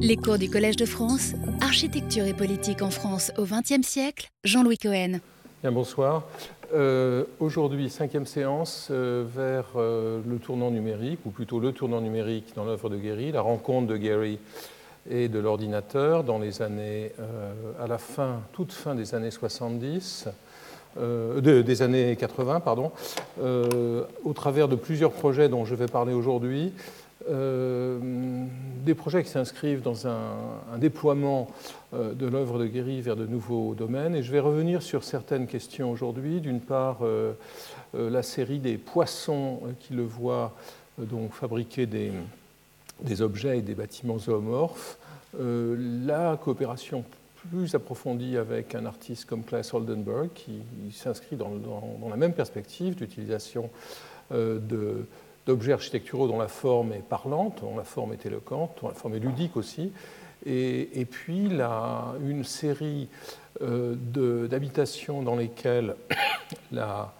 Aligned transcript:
Les 0.00 0.16
cours 0.16 0.38
du 0.38 0.50
Collège 0.50 0.74
de 0.74 0.86
France, 0.86 1.34
Architecture 1.60 2.24
et 2.26 2.34
politique 2.34 2.82
en 2.82 2.90
France 2.90 3.30
au 3.38 3.44
XXe 3.44 3.86
siècle, 3.86 4.28
Jean-Louis 4.42 4.76
Cohen. 4.76 5.20
Bien, 5.62 5.70
bonsoir. 5.70 6.24
Euh, 6.74 7.22
Aujourd'hui, 7.38 7.88
cinquième 7.90 8.26
séance 8.26 8.88
euh, 8.90 9.24
vers 9.32 9.66
euh, 9.76 10.20
le 10.28 10.38
tournant 10.38 10.72
numérique, 10.72 11.20
ou 11.24 11.30
plutôt 11.30 11.60
le 11.60 11.70
tournant 11.70 12.00
numérique 12.00 12.46
dans 12.56 12.64
l'œuvre 12.64 12.90
de 12.90 12.96
Gary, 12.96 13.30
la 13.30 13.40
rencontre 13.40 13.86
de 13.86 13.96
Gary 13.96 14.40
et 15.08 15.28
de 15.28 15.38
l'ordinateur 15.38 16.24
dans 16.24 16.38
les 16.40 16.60
années, 16.60 17.12
à 17.80 17.86
la 17.86 17.98
fin, 17.98 18.40
toute 18.52 18.72
fin 18.72 18.96
des 18.96 19.14
années 19.14 19.30
70, 19.30 20.26
euh, 20.98 21.40
de- 21.40 21.62
des 21.62 21.82
années 21.82 22.16
80, 22.16 22.58
pardon, 22.60 22.90
au 23.40 24.32
travers 24.32 24.66
de 24.66 24.74
plusieurs 24.76 25.12
projets 25.12 25.48
dont 25.48 25.64
je 25.64 25.74
vais 25.76 25.86
parler 25.86 26.14
aujourd'hui. 26.14 26.72
Euh, 27.30 27.98
des 28.84 28.94
projets 28.94 29.22
qui 29.22 29.30
s'inscrivent 29.30 29.80
dans 29.80 30.06
un, 30.06 30.76
déploiement 30.76 31.48
euh, 31.94 32.12
de 32.12 32.26
l'œuvre 32.26 32.58
de 32.58 32.66
Guéry 32.66 33.00
vers 33.00 33.16
de 33.16 33.26
nouveaux 33.26 33.74
domaines. 33.74 34.14
Et 34.14 34.22
je 34.22 34.30
vais 34.30 34.40
revenir 34.40 34.82
sur 34.82 35.04
certaines 35.04 35.46
questions 35.46 35.90
aujourd'hui. 35.90 36.40
D'une 36.40 36.60
part, 36.60 36.98
euh, 37.02 37.32
la 37.94 38.22
série 38.22 38.58
des 38.58 38.76
poissons 38.76 39.60
qui 39.80 39.94
le 39.94 40.02
voient 40.02 40.54
donc 40.98 41.32
fabriquer 41.32 41.86
des, 41.86 42.12
objets 43.22 43.58
et 43.58 43.62
des 43.62 43.74
bâtiments 43.74 44.18
zoomorphes. 44.18 44.98
La 45.38 46.36
coopération 46.36 47.04
plus 47.50 47.74
approfondie 47.74 48.36
avec 48.36 48.74
un 48.74 48.84
artiste 48.84 49.24
comme 49.24 49.44
Claes 49.44 49.70
Oldenburg 49.72 50.28
qui 50.34 50.62
s'inscrit 50.92 51.36
dans, 51.36 51.50
la 52.08 52.16
même 52.16 52.34
perspective 52.34 52.94
d'utilisation 52.94 53.70
de- 54.30 55.06
d'objets 55.46 55.72
architecturaux 55.72 56.28
dont 56.28 56.38
la 56.38 56.48
forme 56.48 56.92
est 56.92 57.06
parlante, 57.06 57.60
dont 57.60 57.76
la 57.76 57.84
forme 57.84 58.12
est 58.12 58.26
éloquente, 58.26 58.78
dont 58.80 58.88
la 58.88 58.94
forme 58.94 59.14
est 59.14 59.20
ludique 59.20 59.56
aussi. 59.56 59.92
Et, 60.46 61.00
et 61.00 61.04
puis 61.04 61.48
une 61.48 62.44
série 62.44 63.08
euh, 63.62 63.94
d'habitations 64.48 65.22
dans 65.22 65.36
lesquelles 65.36 65.94
la, 66.72 67.14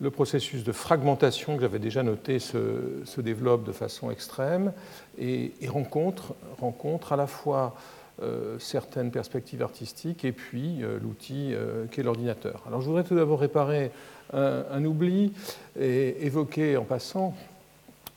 le 0.00 0.10
processus 0.10 0.64
de 0.64 0.72
fragmentation 0.72 1.56
que 1.56 1.62
j'avais 1.62 1.78
déjà 1.78 2.02
noté 2.02 2.38
se, 2.38 3.02
se 3.04 3.20
développe 3.20 3.64
de 3.64 3.72
façon 3.72 4.10
extrême 4.10 4.72
et, 5.18 5.52
et 5.60 5.68
rencontre, 5.68 6.34
rencontre 6.60 7.14
à 7.14 7.16
la 7.16 7.26
fois 7.26 7.74
euh, 8.22 8.58
certaines 8.58 9.10
perspectives 9.10 9.62
artistiques 9.62 10.24
et 10.26 10.32
puis 10.32 10.82
euh, 10.82 10.98
l'outil 11.02 11.54
qu'est 11.90 12.02
l'ordinateur. 12.02 12.62
Alors 12.66 12.82
je 12.82 12.86
voudrais 12.86 13.04
tout 13.04 13.16
d'abord 13.16 13.40
réparer 13.40 13.90
un 14.34 14.82
oubli 14.86 15.34
et 15.78 16.24
évoquer 16.24 16.78
en 16.78 16.84
passant 16.84 17.34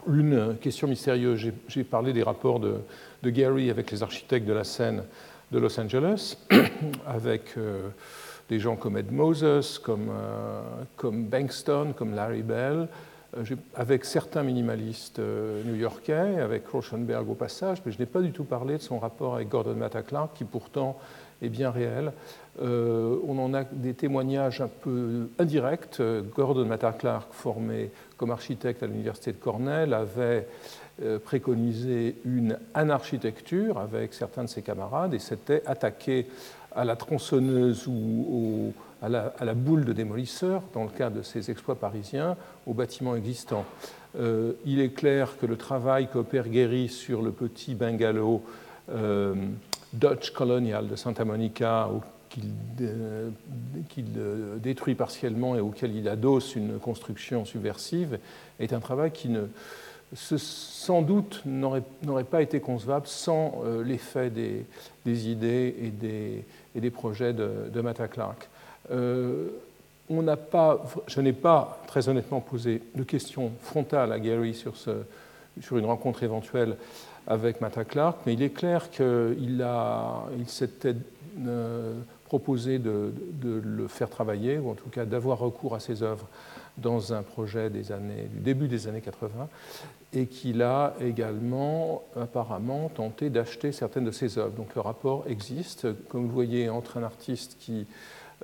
une 0.07 0.57
question 0.61 0.87
mystérieuse. 0.87 1.51
J'ai- 1.67 1.83
parlé 1.83 2.13
des 2.13 2.23
rapports 2.23 2.59
de, 2.59 2.79
Gary 3.23 3.69
avec 3.69 3.91
les 3.91 4.03
architectes 4.03 4.47
de 4.47 4.53
la 4.53 4.63
scène 4.63 5.03
de 5.51 5.59
Los 5.59 5.79
Angeles, 5.79 6.37
avec 7.07 7.57
euh, 7.57 7.89
des 8.49 8.59
gens 8.59 8.75
comme 8.75 8.97
Ed 8.97 9.11
Moses, 9.11 9.79
comme, 9.79 10.09
euh, 10.09 10.61
comme 10.95 11.25
Bankston, 11.25 11.93
comme 11.97 12.13
Larry 12.13 12.43
Bell, 12.43 12.87
euh, 13.37 13.43
avec 13.75 14.05
certains 14.05 14.43
minimalistes 14.43 15.19
euh, 15.19 15.63
new-yorkais, 15.63 16.39
avec 16.39 16.67
Rauschenberg 16.67 17.29
au 17.29 17.33
passage, 17.33 17.79
mais 17.85 17.91
je 17.91 17.99
n'ai 17.99 18.05
pas 18.05 18.21
du 18.21 18.31
tout 18.31 18.43
parlé 18.43 18.77
de 18.77 18.81
son 18.81 18.99
rapport 18.99 19.35
avec 19.35 19.49
Gordon 19.49 19.75
Matta 19.75 20.03
Clark, 20.03 20.31
qui 20.35 20.43
pourtant 20.43 20.97
bien 21.49 21.71
réel. 21.71 22.11
Euh, 22.61 23.17
on 23.27 23.37
en 23.37 23.53
a 23.53 23.63
des 23.63 23.93
témoignages 23.93 24.61
un 24.61 24.67
peu 24.67 25.27
indirects. 25.39 26.01
Gordon 26.35 26.65
Matta 26.65 26.93
Clark, 26.93 27.27
formé 27.31 27.91
comme 28.17 28.31
architecte 28.31 28.81
à 28.83 28.87
l'université 28.87 29.31
de 29.31 29.37
Cornell, 29.37 29.93
avait 29.93 30.47
euh, 31.01 31.19
préconisé 31.19 32.15
une 32.23 32.57
anarchitecture 32.73 33.77
avec 33.77 34.13
certains 34.13 34.45
de 34.45 34.49
ses 34.49 34.61
camarades 34.61 35.13
et 35.13 35.19
s'était 35.19 35.63
attaqué 35.65 36.27
à 36.73 36.85
la 36.85 36.95
tronçonneuse 36.95 37.87
ou 37.87 38.73
à, 39.01 39.09
la, 39.09 39.53
boule 39.53 39.85
de 39.85 39.93
démolisseur, 39.93 40.61
dans 40.73 40.83
le 40.83 40.89
cadre 40.89 41.17
de 41.17 41.21
ses 41.21 41.51
exploits 41.51 41.75
parisiens, 41.75 42.35
aux 42.65 42.73
bâtiments 42.73 43.15
existants. 43.15 43.65
Euh, 44.17 44.53
il 44.65 44.79
est 44.79 44.89
clair 44.89 45.37
que 45.39 45.45
le 45.45 45.57
travail 45.57 46.07
qu'opère 46.07 46.47
Guéry 46.47 46.87
sur 46.87 47.21
le 47.21 47.31
petit 47.31 47.75
bungalow 47.75 48.41
Dutch 49.95 50.31
Colonial 50.31 50.87
de 50.87 50.95
Santa 50.95 51.25
Monica, 51.25 51.89
qu'il 52.29 52.51
euh, 52.81 54.57
détruit 54.57 54.95
partiellement 54.95 55.55
et 55.55 55.59
auquel 55.59 55.95
il 55.95 56.07
adosse 56.09 56.55
une 56.55 56.79
construction 56.79 57.45
subversive, 57.45 58.19
est 58.59 58.73
un 58.73 58.79
travail 58.79 59.11
qui 59.11 59.29
ne, 59.29 59.47
sans 60.13 61.01
doute 61.01 61.43
n'aurait 61.45 62.23
pas 62.29 62.41
été 62.41 62.59
concevable 62.59 63.07
sans 63.07 63.61
euh, 63.63 63.83
l'effet 63.83 64.29
des, 64.29 64.65
idées 65.29 65.75
et 65.81 65.89
des, 65.89 66.45
et 66.75 66.81
des 66.81 66.91
projets 66.91 67.33
de, 67.33 67.81
Matta 67.81 68.07
Clark. 68.07 68.49
Euh, 68.91 69.47
on 70.09 70.23
pas, 70.35 70.83
je 71.07 71.19
n'ai 71.21 71.33
pas 71.33 71.79
très 71.87 72.09
honnêtement 72.09 72.39
posé 72.39 72.81
de 72.93 73.03
questions 73.03 73.51
frontales 73.61 74.11
à 74.11 74.19
Gary 74.19 74.53
sur 74.53 75.77
une 75.77 75.85
rencontre 75.85 76.21
éventuelle 76.21 76.77
avec 77.27 77.61
Matta 77.61 77.83
Clark, 77.83 78.19
mais 78.25 78.33
il 78.33 78.41
est 78.41 78.51
clair 78.51 78.89
qu'il 78.89 79.63
s'était 80.47 80.95
euh, 81.47 81.93
proposé 82.25 82.79
de, 82.79 83.11
le 83.43 83.87
faire 83.87 84.09
travailler, 84.09 84.57
ou 84.57 84.69
en 84.69 84.73
tout 84.73 84.89
cas 84.89 85.05
d'avoir 85.05 85.39
recours 85.39 85.75
à 85.75 85.79
ses 85.79 86.03
œuvres 86.03 86.27
dans 86.77 87.13
un 87.13 87.23
projet 87.23 87.69
des 87.69 87.91
années, 87.91 88.27
du 88.33 88.39
début 88.39 88.67
des 88.67 88.87
années 88.87 89.01
80, 89.01 89.47
et 90.13 90.27
qu'il 90.27 90.61
a 90.61 90.93
également 91.01 92.03
apparemment 92.19 92.89
tenté 92.89 93.29
d'acheter 93.29 93.71
certaines 93.71 94.05
de 94.05 94.11
ses 94.11 94.37
œuvres. 94.37 94.55
Donc 94.55 94.75
le 94.75 94.81
rapport 94.81 95.23
existe, 95.27 95.87
comme 96.07 96.25
vous 96.25 96.33
voyez, 96.33 96.69
entre 96.69 96.97
un 96.97 97.03
artiste 97.03 97.57
qui 97.59 97.85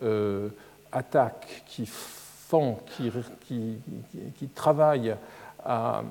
euh, 0.04 0.50
attaque, 0.92 1.64
qui 1.68 1.86
fend, 1.86 2.80
qui, 2.98 4.48
travaille 4.54 5.16
à, 5.64 6.04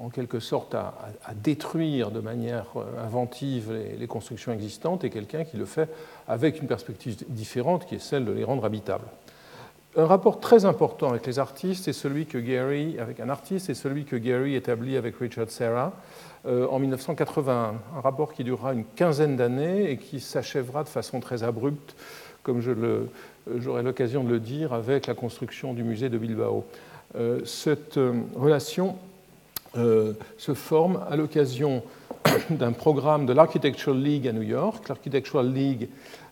en 0.00 0.10
quelque 0.10 0.38
sorte 0.38 0.74
à, 0.74 0.94
détruire 1.34 2.10
de 2.10 2.20
manière 2.20 2.66
euh, 2.76 3.04
inventive 3.04 3.72
les, 3.98 4.06
constructions 4.06 4.52
existantes, 4.52 5.04
et 5.04 5.10
quelqu'un 5.10 5.44
qui 5.44 5.56
le 5.56 5.64
fait 5.64 5.88
avec 6.28 6.60
une 6.60 6.68
perspective 6.68 7.16
différente, 7.28 7.86
qui 7.86 7.96
est 7.96 8.00
celle 8.00 8.24
de 8.24 8.32
les 8.32 8.44
rendre 8.44 8.64
habitables. 8.64 9.06
Un 9.96 10.06
rapport 10.06 10.40
très 10.40 10.64
important 10.64 11.10
avec 11.10 11.24
les 11.26 11.38
artistes 11.38 11.86
est 11.88 11.92
celui 11.92 12.26
que 12.26 12.38
Gary, 12.38 12.98
avec 12.98 13.20
un 13.20 13.28
artiste, 13.28 13.70
est 13.70 13.74
celui 13.74 14.04
que 14.04 14.16
Gary 14.16 14.56
établit 14.56 14.96
avec 14.96 15.16
Richard 15.16 15.50
Serra 15.50 15.92
euh, 16.46 16.66
en 16.68 16.78
1981. 16.80 17.74
Un 17.96 18.00
rapport 18.00 18.32
qui 18.32 18.42
durera 18.44 18.72
une 18.72 18.84
quinzaine 18.84 19.36
d'années 19.36 19.90
et 19.90 19.96
qui 19.96 20.20
s'achèvera 20.20 20.82
de 20.82 20.88
façon 20.88 21.20
très 21.20 21.44
abrupte, 21.44 21.94
comme 22.42 22.60
j'aurai 22.60 23.82
l'occasion 23.82 24.24
de 24.24 24.30
le 24.30 24.40
dire, 24.40 24.72
avec 24.72 25.06
la 25.06 25.14
construction 25.14 25.74
du 25.74 25.84
musée 25.84 26.08
de 26.08 26.18
Bilbao. 26.18 26.64
Euh, 27.16 27.44
cette 27.44 27.96
euh, 27.96 28.12
relation 28.34 28.88
euh, 28.88 29.13
se 29.74 30.54
forme 30.54 31.00
à 31.10 31.16
l'occasion 31.16 31.82
d'un 32.50 32.72
programme 32.72 33.26
de 33.26 33.32
l'Architectural 33.32 34.00
League 34.00 34.28
à 34.28 34.32
New 34.32 34.42
York. 34.42 34.88
L'Architectural 34.88 35.52
League, 35.52 35.88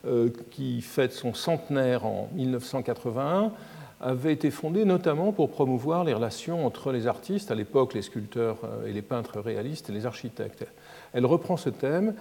euh, 0.07 0.31
qui 0.51 0.81
fête 0.81 1.13
son 1.13 1.35
centenaire 1.35 2.07
en 2.07 2.29
1981, 2.35 3.53
avait 4.01 4.33
été 4.33 4.51
fondée 4.51 4.85
notamment 4.85 5.33
pour 5.33 5.51
promouvoir 5.51 6.03
les 6.05 6.13
relations 6.13 6.67
entre 6.67 6.91
les 6.91 7.07
artistes, 7.07 7.51
à 7.51 7.55
l'époque 7.55 7.95
les 7.95 8.03
sculpteurs 8.03 8.59
euh, 8.65 8.87
et 8.87 8.93
les 8.93 9.03
peintres 9.03 9.41
réalistes, 9.41 9.91
et 9.91 9.93
les 9.93 10.07
architectes. 10.07 10.65
Elle 11.13 11.27
reprend 11.27 11.57
ce 11.57 11.71
thème 11.71 12.15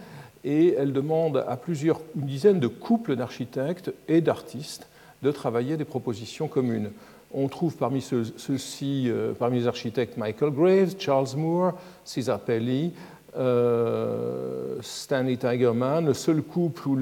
et 0.44 0.74
elle 0.74 0.94
demande 0.94 1.44
à 1.48 1.58
plusieurs, 1.58 2.02
une 2.16 2.26
dizaine 2.26 2.60
de 2.60 2.68
couples 2.68 3.16
d'architectes 3.16 3.92
et 4.08 4.22
d'artistes 4.22 4.88
de 5.22 5.32
travailler 5.32 5.78
des 5.78 5.86
propositions 5.86 6.48
communes. 6.48 6.92
On 7.34 7.48
trouve 7.48 7.76
parmi 7.78 8.02
ceux- 8.02 8.26
ceux-ci, 8.38 9.06
euh, 9.08 9.34
parmi 9.34 9.60
les 9.60 9.68
architectes, 9.68 10.18
Michael 10.18 10.52
Graves, 10.52 10.96
Charles 11.00 11.28
Moore, 11.38 11.74
Cesar 12.04 12.40
Pelli, 12.40 12.92
euh, 13.38 14.76
Stanley 14.82 15.38
Tigerman, 15.38 16.06
le 16.06 16.14
seul 16.14 16.42
couple 16.42 16.88
où 16.90 17.00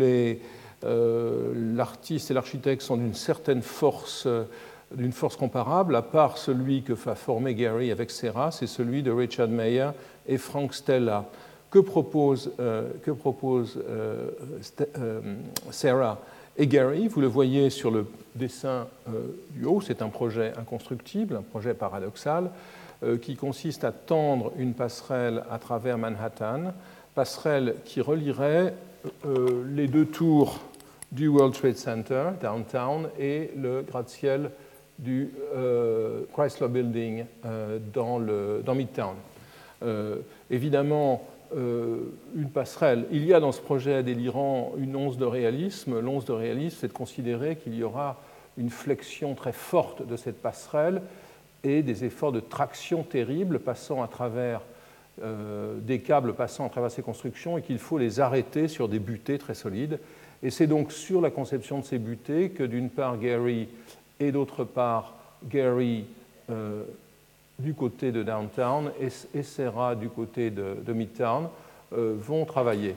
euh, 0.85 1.53
l'artiste 1.75 2.31
et 2.31 2.33
l'architecte 2.33 2.81
sont 2.81 2.97
d'une 2.97 3.13
certaine 3.15 3.61
force, 3.61 4.25
euh, 4.27 4.43
d'une 4.93 5.11
force 5.11 5.35
comparable, 5.35 5.95
à 5.95 6.01
part 6.01 6.37
celui 6.37 6.83
que 6.83 6.93
va 6.93 7.15
former 7.15 7.53
Gary 7.55 7.91
avec 7.91 8.11
Serra, 8.11 8.51
c'est 8.51 8.67
celui 8.67 9.03
de 9.03 9.11
Richard 9.11 9.49
Meyer 9.49 9.89
et 10.27 10.37
Frank 10.37 10.73
Stella. 10.73 11.25
Que 11.71 11.79
propose, 11.79 12.51
que 13.03 13.11
propose 13.11 13.79
euh, 13.87 14.29
Et 16.61 16.67
Gary 16.67 17.07
Vous 17.07 17.21
le 17.21 17.27
voyez 17.27 17.69
sur 17.69 17.89
le 17.89 18.05
dessin 18.35 18.87
euh, 19.07 19.27
du 19.51 19.63
haut, 19.63 19.79
c'est 19.79 20.01
un 20.01 20.09
projet 20.09 20.51
inconstructible, 20.57 21.37
un 21.37 21.41
projet 21.41 21.73
paradoxal, 21.73 22.51
euh, 23.01 23.17
qui 23.17 23.37
consiste 23.37 23.85
à 23.85 23.93
tendre 23.93 24.51
une 24.57 24.73
passerelle 24.73 25.43
à 25.49 25.57
travers 25.57 25.97
Manhattan, 25.97 26.73
passerelle 27.15 27.75
qui 27.85 28.01
relierait 28.01 28.73
euh, 29.25 29.63
les 29.73 29.87
deux 29.87 30.05
tours 30.05 30.59
du 31.13 31.29
World 31.29 31.53
Trade 31.53 31.77
Center, 31.77 32.31
downtown, 32.41 33.07
et 33.17 33.51
le 33.55 33.81
gratte-ciel 33.81 34.51
du 34.99 35.31
Chrysler 36.33 36.67
Building 36.67 37.23
dans, 37.93 38.19
le, 38.19 38.61
dans 38.65 38.75
Midtown. 38.75 39.15
Évidemment, 40.51 41.25
une 41.55 42.49
passerelle. 42.53 43.05
Il 43.11 43.25
y 43.25 43.33
a 43.33 43.39
dans 43.39 43.51
ce 43.51 43.61
projet 43.61 44.03
délirant 44.03 44.73
une 44.77 44.95
once 44.95 45.17
de 45.17 45.25
réalisme. 45.25 45.99
L'once 45.99 46.25
de 46.25 46.31
réalisme, 46.31 46.77
c'est 46.79 46.89
de 46.89 46.93
considérer 46.93 47.55
qu'il 47.55 47.75
y 47.75 47.83
aura 47.83 48.17
une 48.57 48.69
flexion 48.69 49.33
très 49.35 49.53
forte 49.53 50.05
de 50.05 50.15
cette 50.15 50.41
passerelle 50.41 51.01
et 51.63 51.81
des 51.81 52.05
efforts 52.05 52.31
de 52.31 52.39
traction 52.39 53.03
terribles 53.03 53.59
passant 53.59 54.03
à 54.03 54.07
travers 54.07 54.61
euh, 55.21 55.77
des 55.81 55.99
câbles 55.99 56.33
passant 56.33 56.65
à 56.65 56.69
travers 56.69 56.91
ces 56.91 57.01
constructions 57.01 57.57
et 57.57 57.61
qu'il 57.61 57.79
faut 57.79 57.97
les 57.97 58.19
arrêter 58.19 58.67
sur 58.67 58.87
des 58.87 58.99
butées 58.99 59.37
très 59.37 59.53
solides. 59.53 59.99
Et 60.43 60.49
c'est 60.49 60.67
donc 60.67 60.93
sur 60.93 61.19
la 61.19 61.29
conception 61.29 61.79
de 61.79 61.85
ces 61.85 61.99
butées 61.99 62.51
que 62.51 62.63
d'une 62.63 62.89
part 62.89 63.17
Gary 63.17 63.67
et 64.21 64.31
d'autre 64.31 64.63
part 64.63 65.15
Gary 65.49 66.05
euh, 66.49 66.83
du 67.59 67.73
côté 67.73 68.11
de 68.11 68.23
Downtown 68.23 68.91
et, 68.99 69.43
Serra 69.43 69.95
du 69.95 70.09
côté 70.09 70.49
de, 70.49 70.93
Midtown 70.93 71.49
euh, 71.93 72.15
vont 72.17 72.45
travailler. 72.45 72.95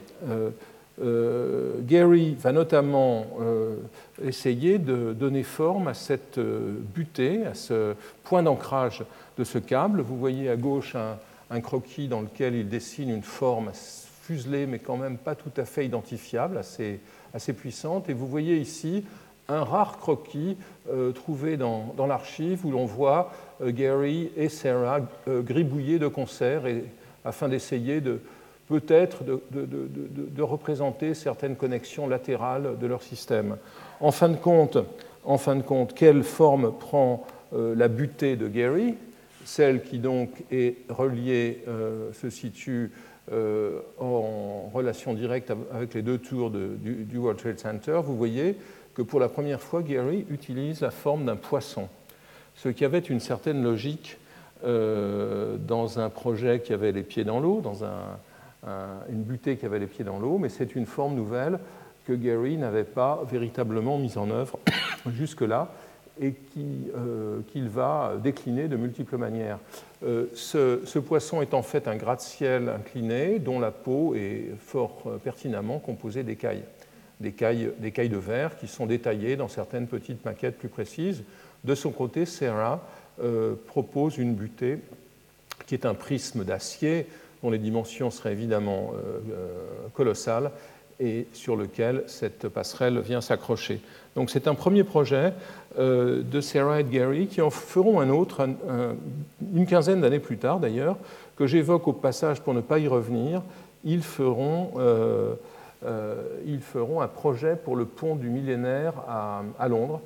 Euh, 1.01 1.81
Gary 1.81 2.35
va 2.35 2.53
notamment 2.53 3.27
euh, 3.41 3.77
essayer 4.23 4.79
de 4.79 5.15
donner 5.15 5.43
forme 5.43 5.89
à 5.89 5.95
cette 5.95 6.37
euh, 6.39 6.75
butée, 6.95 7.47
à 7.47 7.55
ce 7.55 7.95
point 8.25 8.43
d'ancrage 8.43 9.03
de 9.39 9.45
ce 9.45 9.59
câble. 9.59 10.03
Vous 10.03 10.19
voyez 10.19 10.51
à 10.51 10.57
gauche 10.57 10.95
un, 11.51 11.61
croquis 11.61 12.09
dans 12.09 12.21
lequel 12.21 12.55
il 12.55 12.69
dessine 12.69 13.11
une 13.11 13.23
forme 13.23 13.71
fuselée, 14.23 14.67
mais 14.67 14.79
quand 14.79 14.97
même 14.97 15.17
pas 15.17 15.35
tout 15.35 15.51
à 15.57 15.65
fait 15.65 15.87
identifiable, 15.87 16.59
assez 16.59 17.53
puissante. 17.53 18.09
Et 18.09 18.13
vous 18.13 18.27
voyez 18.27 18.57
ici 18.59 19.05
un 19.53 19.65
rare 19.65 19.99
croquis 19.99 20.57
trouvé 21.15 21.57
dans, 21.57 21.95
dans 21.97 22.07
l'archive 22.07 22.67
où 22.67 22.71
l'on 22.71 22.87
voit 22.87 23.33
Gary 23.63 24.31
et 24.37 24.49
Sarah 24.49 25.01
gribouiller 25.29 25.99
de 25.99 26.09
concert 26.09 26.67
et, 26.67 26.85
afin 27.25 27.49
d'essayer 27.49 28.01
de, 28.01 28.21
peut-être 28.69 29.25
de, 29.25 30.43
représenter 30.43 31.15
certaines 31.15 31.57
connexions 31.57 32.09
latérales 32.09 32.79
de 32.81 32.87
leur 32.87 33.03
système. 33.03 33.57
En 34.01 34.11
fin 34.11 34.29
de 34.29 34.37
compte, 34.37 34.79
en 35.25 35.39
fin 35.39 35.57
de 35.57 35.63
compte 35.63 35.95
quelle 35.95 36.23
forme 36.23 36.73
prend 36.79 37.25
euh, 37.55 37.75
la 37.75 37.89
butée 37.89 38.37
de 38.37 38.49
Gary? 38.49 38.95
Celle 39.45 39.83
qui 39.83 39.99
donc 39.99 40.31
est 40.51 40.77
reliée, 40.89 41.65
euh, 41.69 42.13
se 42.13 42.31
situe 42.31 42.93
euh, 43.33 43.81
en 43.99 44.71
relation 44.73 45.15
directe 45.15 45.53
avec 45.73 45.95
les 45.95 46.03
deux 46.03 46.19
tours 46.19 46.51
du, 46.51 47.19
World 47.19 47.39
Trade 47.39 47.59
Center. 47.59 48.01
Vous 48.05 48.17
voyez 48.17 48.57
que 48.95 49.03
pour 49.03 49.21
la 49.21 49.29
première 49.29 49.61
fois, 49.61 49.83
Gary 49.83 50.27
utilise 50.31 50.81
la 50.81 50.91
forme 50.91 51.25
d'un 51.25 51.37
poisson, 51.37 51.89
ce 52.55 52.69
qui 52.69 52.85
avait 52.85 52.99
une 52.99 53.21
certaine 53.21 53.63
logique 53.63 54.19
dans 54.65 55.99
un 55.99 56.09
projet 56.09 56.61
qui 56.61 56.73
avait 56.73 56.93
les 56.93 57.03
pieds 57.03 57.25
dans 57.25 57.41
l'eau, 57.41 57.61
dans 57.61 57.85
un, 57.85 58.19
une 59.09 59.23
butée 59.23 59.57
qui 59.57 59.67
avait 59.67 59.81
les 59.81 59.89
pieds 59.89 60.05
dans 60.05 60.21
l'eau, 60.21 60.39
mais 60.39 60.49
c'est 60.49 60.77
une 60.77 60.87
forme 60.87 61.17
nouvelle 61.17 61.59
que 62.07 62.13
Gary 62.13 62.57
n'avait 62.57 62.85
pas 62.85 63.25
véritablement 63.29 63.99
mise 63.99 64.19
en 64.19 64.31
œuvre 64.31 64.59
jusque-là 65.13 65.73
et 66.21 66.35
euh, 66.59 67.41
qu'il 67.49 67.69
va 67.69 68.15
décliner 68.23 68.69
de 68.69 68.77
multiples 68.77 69.17
manières. 69.17 69.59
Euh, 70.05 70.27
ce, 70.35 70.99
poisson 70.99 71.41
est 71.43 71.55
en 71.55 71.63
fait 71.63 71.89
un 71.89 71.97
gratte-ciel 71.97 72.69
incliné 72.69 73.39
dont 73.39 73.59
la 73.59 73.71
peau 73.71 74.15
est 74.15 74.51
fort 74.59 75.03
euh, 75.07 75.17
pertinemment 75.17 75.79
composée 75.79 76.23
d'écailles, 76.23 76.65
d'écailles, 77.23 77.71
d'écailles 77.79 78.09
de 78.11 78.19
verre 78.19 78.59
qui 78.59 78.69
sont 78.69 78.87
détaillées 78.87 79.37
dans 79.37 79.49
certaines 79.49 79.87
petites 79.87 80.25
maquettes 80.25 80.59
plus 80.59 80.69
précises. 80.69 81.23
De 81.65 81.75
son 81.75 81.91
côté, 81.91 82.27
Serra 82.27 82.87
propose 83.67 84.19
une 84.19 84.35
butée 84.35 84.79
qui 85.67 85.75
est 85.75 85.87
un 85.87 85.95
prisme 85.95 86.45
d'acier 86.45 87.07
dont 87.43 87.51
les 87.51 87.59
dimensions 87.59 88.11
seraient 88.11 88.33
évidemment 88.33 88.93
euh, 88.95 89.21
euh, 89.33 89.49
colossales 89.95 90.51
et 91.01 91.27
sur 91.33 91.57
lequel 91.57 92.05
cette 92.07 92.49
passerelle 92.49 93.01
vient 93.01 93.21
s'accrocher. 93.21 93.81
Donc 94.15 94.31
c'est 94.31 94.47
un 94.47 94.55
premier 94.55 94.85
projet 94.85 95.33
euh, 95.79 96.23
de 96.23 96.41
Sarah 96.41 96.81
et 96.81 96.85
Gary 96.85 97.27
qui 97.27 97.41
en 97.41 97.51
feront 97.51 98.01
un 98.01 98.11
autre 98.11 98.49
une 99.55 99.67
quinzaine 99.67 100.01
d'années 100.01 100.21
plus 100.21 100.37
tard 100.37 100.61
d'ailleurs, 100.61 100.97
que 101.37 101.47
j'évoque 101.47 101.89
au 101.89 101.93
passage 101.93 102.41
pour 102.41 102.55
ne 102.55 102.61
pas 102.61 102.79
y 102.79 102.87
revenir. 102.87 103.43
Ils 103.85 104.03
feront, 104.03 104.73
ils 106.47 106.61
feront 106.61 107.01
un 107.01 107.09
projet 107.09 107.57
pour 107.57 107.77
le 107.77 107.85
pont 107.85 108.15
du 108.17 108.29
millénaire 108.29 108.95
à, 109.09 109.69
Londres, 109.69 110.01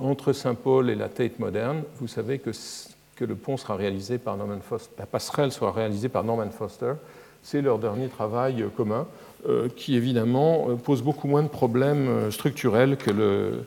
entre 0.00 0.32
Saint-Paul 0.32 0.88
et 0.88 0.94
la 0.94 1.08
Tate 1.08 1.38
moderne. 1.38 1.82
Vous 2.00 2.08
savez 2.08 2.38
que 2.38 2.52
que 3.16 3.24
le 3.24 3.34
pont 3.34 3.56
sera 3.56 3.76
réalisé 3.76 4.18
par 4.18 4.36
Norman 4.36 4.60
Foster, 4.60 4.92
la 4.98 5.06
passerelle 5.06 5.52
sera 5.52 5.72
réalisée 5.72 6.08
par 6.08 6.24
Norman 6.24 6.50
Foster. 6.50 6.94
C'est 7.42 7.60
leur 7.60 7.78
dernier 7.78 8.08
travail 8.08 8.64
commun, 8.76 9.06
euh, 9.48 9.68
qui 9.74 9.96
évidemment 9.96 10.68
euh, 10.68 10.76
pose 10.76 11.02
beaucoup 11.02 11.26
moins 11.26 11.42
de 11.42 11.48
problèmes 11.48 12.08
euh, 12.08 12.30
structurels 12.30 12.96
que, 12.96 13.10
le, 13.10 13.64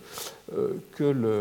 que, 0.95 1.03
le, 1.03 1.37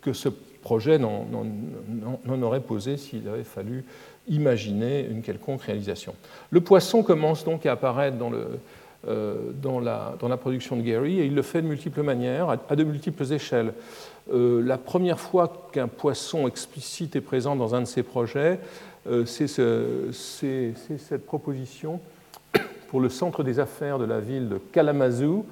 que 0.00 0.12
ce 0.12 0.30
projet 0.62 0.98
n'en 0.98 2.42
aurait 2.42 2.60
posé 2.60 2.96
s'il 2.96 3.28
avait 3.28 3.44
fallu 3.44 3.84
imaginer 4.28 5.06
une 5.10 5.22
quelconque 5.22 5.62
réalisation. 5.62 6.14
Le 6.50 6.60
poisson 6.60 7.02
commence 7.02 7.44
donc 7.44 7.66
à 7.66 7.72
apparaître 7.72 8.16
dans, 8.16 8.30
le, 8.30 8.60
dans, 9.60 9.80
la, 9.80 10.36
production 10.36 10.76
de 10.76 10.82
Gary 10.82 11.20
et 11.20 11.26
il 11.26 11.34
le 11.34 11.42
fait 11.42 11.62
de 11.62 11.66
multiples 11.66 12.02
manières, 12.02 12.48
à 12.48 12.76
de 12.76 12.84
multiples 12.84 13.32
échelles. 13.32 13.72
Euh, 14.32 14.62
la 14.64 14.78
première 14.78 15.18
fois 15.18 15.68
qu'un 15.72 15.88
poisson 15.88 16.46
explicite 16.46 17.16
est 17.16 17.20
présent 17.20 17.56
dans 17.56 17.74
un 17.74 17.80
de 17.80 17.86
ces 17.86 18.02
projets, 18.02 18.60
euh, 19.08 19.26
c'est 19.26 19.48
cette 20.98 21.26
proposition 21.26 22.00
pour 22.88 23.00
le 23.00 23.08
centre 23.08 23.42
des 23.42 23.58
affaires 23.58 23.98
de 23.98 24.04
la 24.04 24.20
ville 24.20 24.48
de 24.48 24.58
Kalamazoo. 24.58 25.44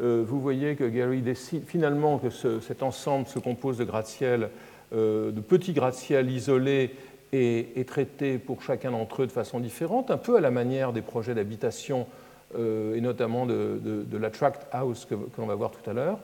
Euh, 0.00 0.24
vous 0.26 0.40
voyez 0.40 0.76
que 0.76 0.84
Gary 0.84 1.20
décide 1.20 1.64
finalement 1.66 2.18
que 2.18 2.30
cet 2.60 2.82
ensemble 2.82 3.26
se 3.26 3.38
compose 3.38 3.78
de 3.78 3.84
gratte-ciel, 3.84 4.48
de 4.92 5.40
petits 5.40 5.72
gratte-ciel 5.72 6.30
isolés 6.30 6.94
et, 7.32 7.84
traités 7.86 8.38
pour 8.38 8.62
chacun 8.62 8.90
d'entre 8.90 9.22
eux 9.22 9.26
de 9.26 9.32
façon 9.32 9.60
différente, 9.60 10.10
un 10.10 10.18
peu 10.18 10.36
à 10.36 10.40
la 10.40 10.50
manière 10.50 10.92
des 10.92 11.02
projets 11.02 11.34
d'habitation 11.34 12.06
et 12.54 13.00
notamment 13.00 13.46
de, 13.46 14.04
la 14.12 14.28
Tract 14.28 14.66
House 14.72 15.06
que, 15.06 15.14
l'on 15.38 15.46
va 15.46 15.54
voir 15.54 15.70
tout 15.70 15.88
à 15.88 15.94
l'heure. 15.94 16.18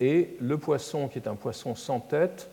Et 0.00 0.36
le 0.40 0.58
poisson, 0.58 1.08
qui 1.08 1.18
est 1.18 1.28
un 1.28 1.34
poisson 1.34 1.74
sans 1.74 2.00
tête, 2.00 2.50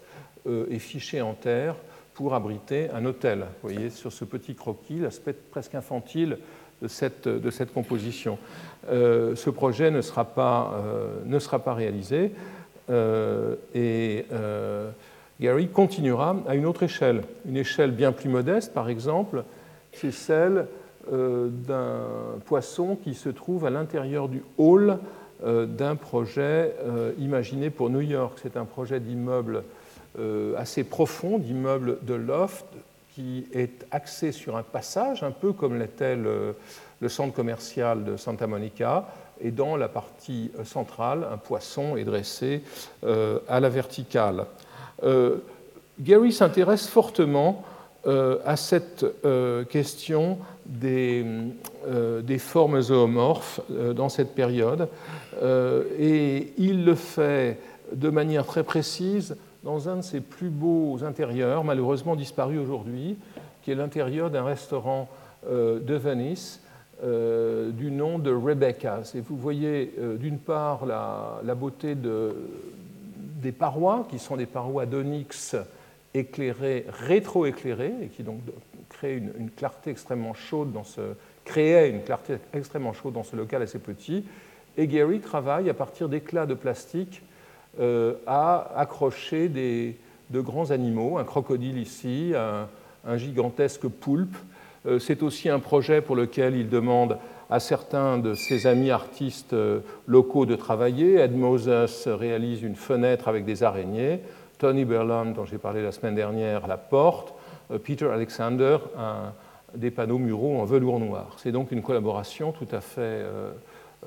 euh, 0.48 0.66
est 0.72 0.80
fiché 0.80 1.22
en 1.22 1.34
terre 1.34 1.75
pour 2.13 2.34
abriter 2.34 2.90
un 2.92 3.06
hôtel. 3.06 3.40
Vous 3.62 3.69
voyez 3.69 3.90
sur 3.90 4.12
ce 4.12 4.25
petit 4.25 4.56
croquis 4.56 5.00
l'aspect 5.00 5.34
presque 5.34 5.75
infantile 5.75 6.38
de 6.81 6.88
cette, 6.88 7.74
composition. 7.74 8.40
Euh, 8.90 9.36
ce 9.36 9.51
projet 9.51 9.91
ne 9.91 10.01
sera 10.01 10.25
pas, 10.25 10.74
euh, 10.84 11.20
ne 11.25 11.38
sera 11.38 11.60
pas 11.60 11.75
réalisé 11.75 12.32
et 13.74 14.25
Gary 15.41 15.67
continuera 15.67 16.36
à 16.48 16.55
une 16.55 16.65
autre 16.65 16.83
échelle, 16.83 17.24
une 17.48 17.57
échelle 17.57 17.91
bien 17.91 18.12
plus 18.12 18.29
modeste 18.29 18.74
par 18.74 18.89
exemple, 18.89 19.43
c'est 19.91 20.12
celle 20.12 20.67
d'un 21.12 22.05
poisson 22.45 22.95
qui 22.95 23.15
se 23.15 23.27
trouve 23.27 23.65
à 23.65 23.71
l'intérieur 23.71 24.29
du 24.29 24.43
hall 24.60 25.00
euh, 25.43 25.65
d'un 25.65 25.95
projet 25.95 26.75
euh, 26.83 27.13
imaginé 27.17 27.71
pour 27.71 27.89
New 27.89 28.01
York. 28.01 28.38
C'est 28.43 28.57
un 28.57 28.65
projet 28.65 29.00
d'immeuble 29.00 29.63
euh, 30.19 30.53
assez 30.55 30.83
profond, 30.83 31.39
d'immeuble 31.39 31.98
de 32.03 32.13
loft, 32.13 32.67
qui 33.15 33.48
est 33.51 33.83
axé 33.89 34.33
sur 34.33 34.55
un 34.55 34.62
passage, 34.62 35.24
un 35.24 35.31
peu 35.31 35.51
comme 35.51 35.79
l'était 35.79 36.15
le, 36.15 36.55
centre 37.07 37.33
commercial 37.33 38.03
de 38.03 38.17
Santa 38.17 38.45
Monica, 38.45 39.07
et 39.43 39.50
dans 39.50 39.77
la 39.77 39.88
partie 39.88 40.51
centrale, 40.63 41.25
un 41.31 41.38
poisson 41.38 41.98
est 41.98 42.03
dressé 42.03 42.62
à 43.03 43.60
la 43.60 43.69
verticale. 43.69 44.45
Gary 46.00 46.31
s'intéresse 46.31 46.88
fortement 46.88 47.63
à 48.05 48.55
cette 48.55 49.05
question 49.70 50.38
des, 50.65 51.25
formes 52.39 52.81
zoomorphes 52.81 53.62
dans 53.96 54.10
cette 54.10 54.34
période. 54.34 54.88
Euh, 55.41 55.84
et 55.98 56.53
il 56.58 56.86
le 56.86 56.96
fait 56.96 57.58
de 57.93 58.10
manière 58.10 58.46
très 58.46 58.63
précise 58.63 59.36
dans 59.63 59.89
un 59.89 59.98
de 59.98 60.01
ses 60.01 60.22
plus 60.22 60.50
beaux 60.50 61.03
intérieurs, 61.03 61.63
malheureusement 61.63 62.15
disparu 62.15 62.58
aujourd'hui, 62.58 63.17
qui 63.62 63.72
est 63.72 63.75
l'intérieur 63.75 64.29
d'un 64.29 64.43
restaurant 64.43 65.10
euh, 65.48 65.79
de 65.79 65.96
Venise 65.96 66.62
euh, 67.03 67.72
du 67.72 67.91
nom 67.91 68.20
de 68.20 68.31
Rebecca's. 68.31 69.15
Et 69.15 69.22
vous 69.22 69.38
voyez 69.38 69.93
d'une 70.20 70.38
part 70.38 70.86
la, 70.86 71.55
beauté 71.55 71.96
des 73.41 73.51
parois, 73.51 74.07
qui 74.10 74.19
sont 74.19 74.38
des 74.38 74.45
parois 74.45 74.86
d'onyx 74.86 75.55
éclairées, 76.13 76.86
rétro-éclairées, 76.89 77.93
et 78.03 78.07
qui 78.07 78.24
donc 78.24 78.39
créent 78.89 79.17
une, 79.17 79.50
clarté 79.50 79.91
extrêmement 79.91 80.33
chaude 80.33 80.71
dans 80.71 80.83
ce, 80.83 81.01
créaient 81.45 81.89
une 81.89 82.03
clarté 82.03 82.36
extrêmement 82.53 82.93
chaude 82.93 83.13
dans 83.13 83.24
ce 83.24 83.36
local 83.36 83.62
assez 83.62 83.79
petit, 83.79 84.25
et 84.77 84.88
Gary 84.88 85.19
travaille 85.19 85.69
à 85.69 85.74
partir 85.74 86.07
d'éclats 86.07 86.45
de 86.45 86.53
plastique 86.53 87.21
euh, 87.79 88.15
à 88.27 88.71
accrocher 88.75 89.50
des, 89.50 89.98
de 90.29 90.39
grands 90.41 90.71
animaux, 90.71 91.17
un 91.17 91.24
crocodile 91.24 91.77
ici, 91.77 92.33
un, 92.36 93.17
gigantesque 93.17 93.88
poulpe, 93.88 94.36
C'est 95.00 95.24
aussi 95.24 95.50
un 95.50 95.60
projet 95.60 96.01
pour 96.01 96.15
lequel 96.15 96.55
il 96.55 96.69
demande 96.69 97.17
à 97.51 97.60
certains 97.60 98.17
de 98.17 98.34
ses 98.34 98.65
amis 98.65 98.89
artistes 98.89 99.55
locaux 100.08 100.46
de 100.48 100.55
travailler. 100.55 101.20
Ed 101.20 101.36
Moses 101.36 102.08
réalise 102.08 102.63
une 102.63 102.75
fenêtre 102.75 103.27
avec 103.27 103.46
des 103.46 103.62
araignées. 103.62 104.22
Tony 104.58 104.86
Berland, 104.86 105.34
dont 105.34 105.46
j'ai 105.46 105.58
parlé 105.58 105.84
la 105.84 105.91
semaine 105.91 106.15
dernière, 106.15 106.65
la 106.65 106.77
porte. 106.77 107.34
Peter 107.84 108.08
Alexander, 108.08 108.77
des 109.75 109.91
panneaux 109.91 110.17
muraux 110.17 110.60
en 110.60 110.65
velours 110.65 111.00
noir. 111.00 111.36
C'est 111.38 111.51
donc 111.51 111.72
une 111.72 111.81
collaboration 111.81 112.51
tout 112.51 112.67
à 112.72 112.81
fait 112.81 113.25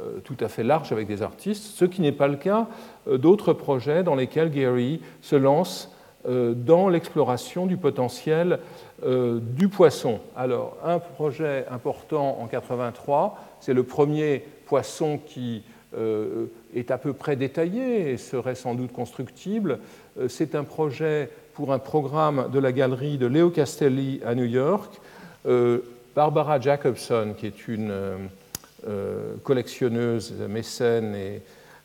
euh, 0.01 0.19
tout 0.25 0.37
à 0.41 0.49
fait 0.49 0.65
large 0.65 0.91
avec 0.91 1.07
des 1.07 1.23
artistes, 1.23 1.63
ce 1.77 1.85
qui 1.85 2.03
n'est 2.03 2.11
pas 2.11 2.27
le 2.27 2.35
cas 2.35 2.67
euh, 3.07 3.17
d'autres 3.17 3.53
projets 3.53 4.03
dans 4.03 4.17
lesquels 4.17 4.51
Gary 4.51 5.01
se 5.21 5.37
lance 5.37 5.89
euh, 5.89 5.94
dans 6.27 6.89
l'exploration 6.89 7.67
du 7.67 7.77
potentiel 7.77 8.59
du 9.05 9.69
poisson. 9.69 10.21
Alors, 10.37 10.77
un 10.85 10.99
projet 10.99 11.67
important 11.71 12.39
en 12.41 12.47
83, 12.47 13.39
c'est 13.61 13.75
le 13.75 13.83
premier 13.83 14.43
poisson 14.67 15.19
qui 15.19 15.63
est 16.75 16.91
à 16.91 16.99
peu 16.99 17.13
près 17.13 17.37
détaillé 17.37 18.11
et 18.11 18.17
serait 18.17 18.55
sans 18.55 18.75
doute 18.75 18.93
constructible. 18.93 19.81
C'est 20.29 20.55
un 20.55 20.65
projet 20.65 21.29
pour 21.53 21.73
un 21.73 21.79
programme 21.79 22.49
de 22.51 22.59
la 22.59 22.73
galerie 22.73 23.19
de 23.19 23.27
Leo 23.27 23.51
Castelli 23.51 24.21
à 24.25 24.35
New 24.35 24.45
York. 24.45 25.01
Barbara 26.15 26.61
Jacobson, 26.61 27.35
qui 27.37 27.47
est 27.47 27.69
une 27.69 27.93
euh, 28.87 29.35
collectionneuse, 29.43 30.33
mécène 30.49 31.15
et 31.15 31.43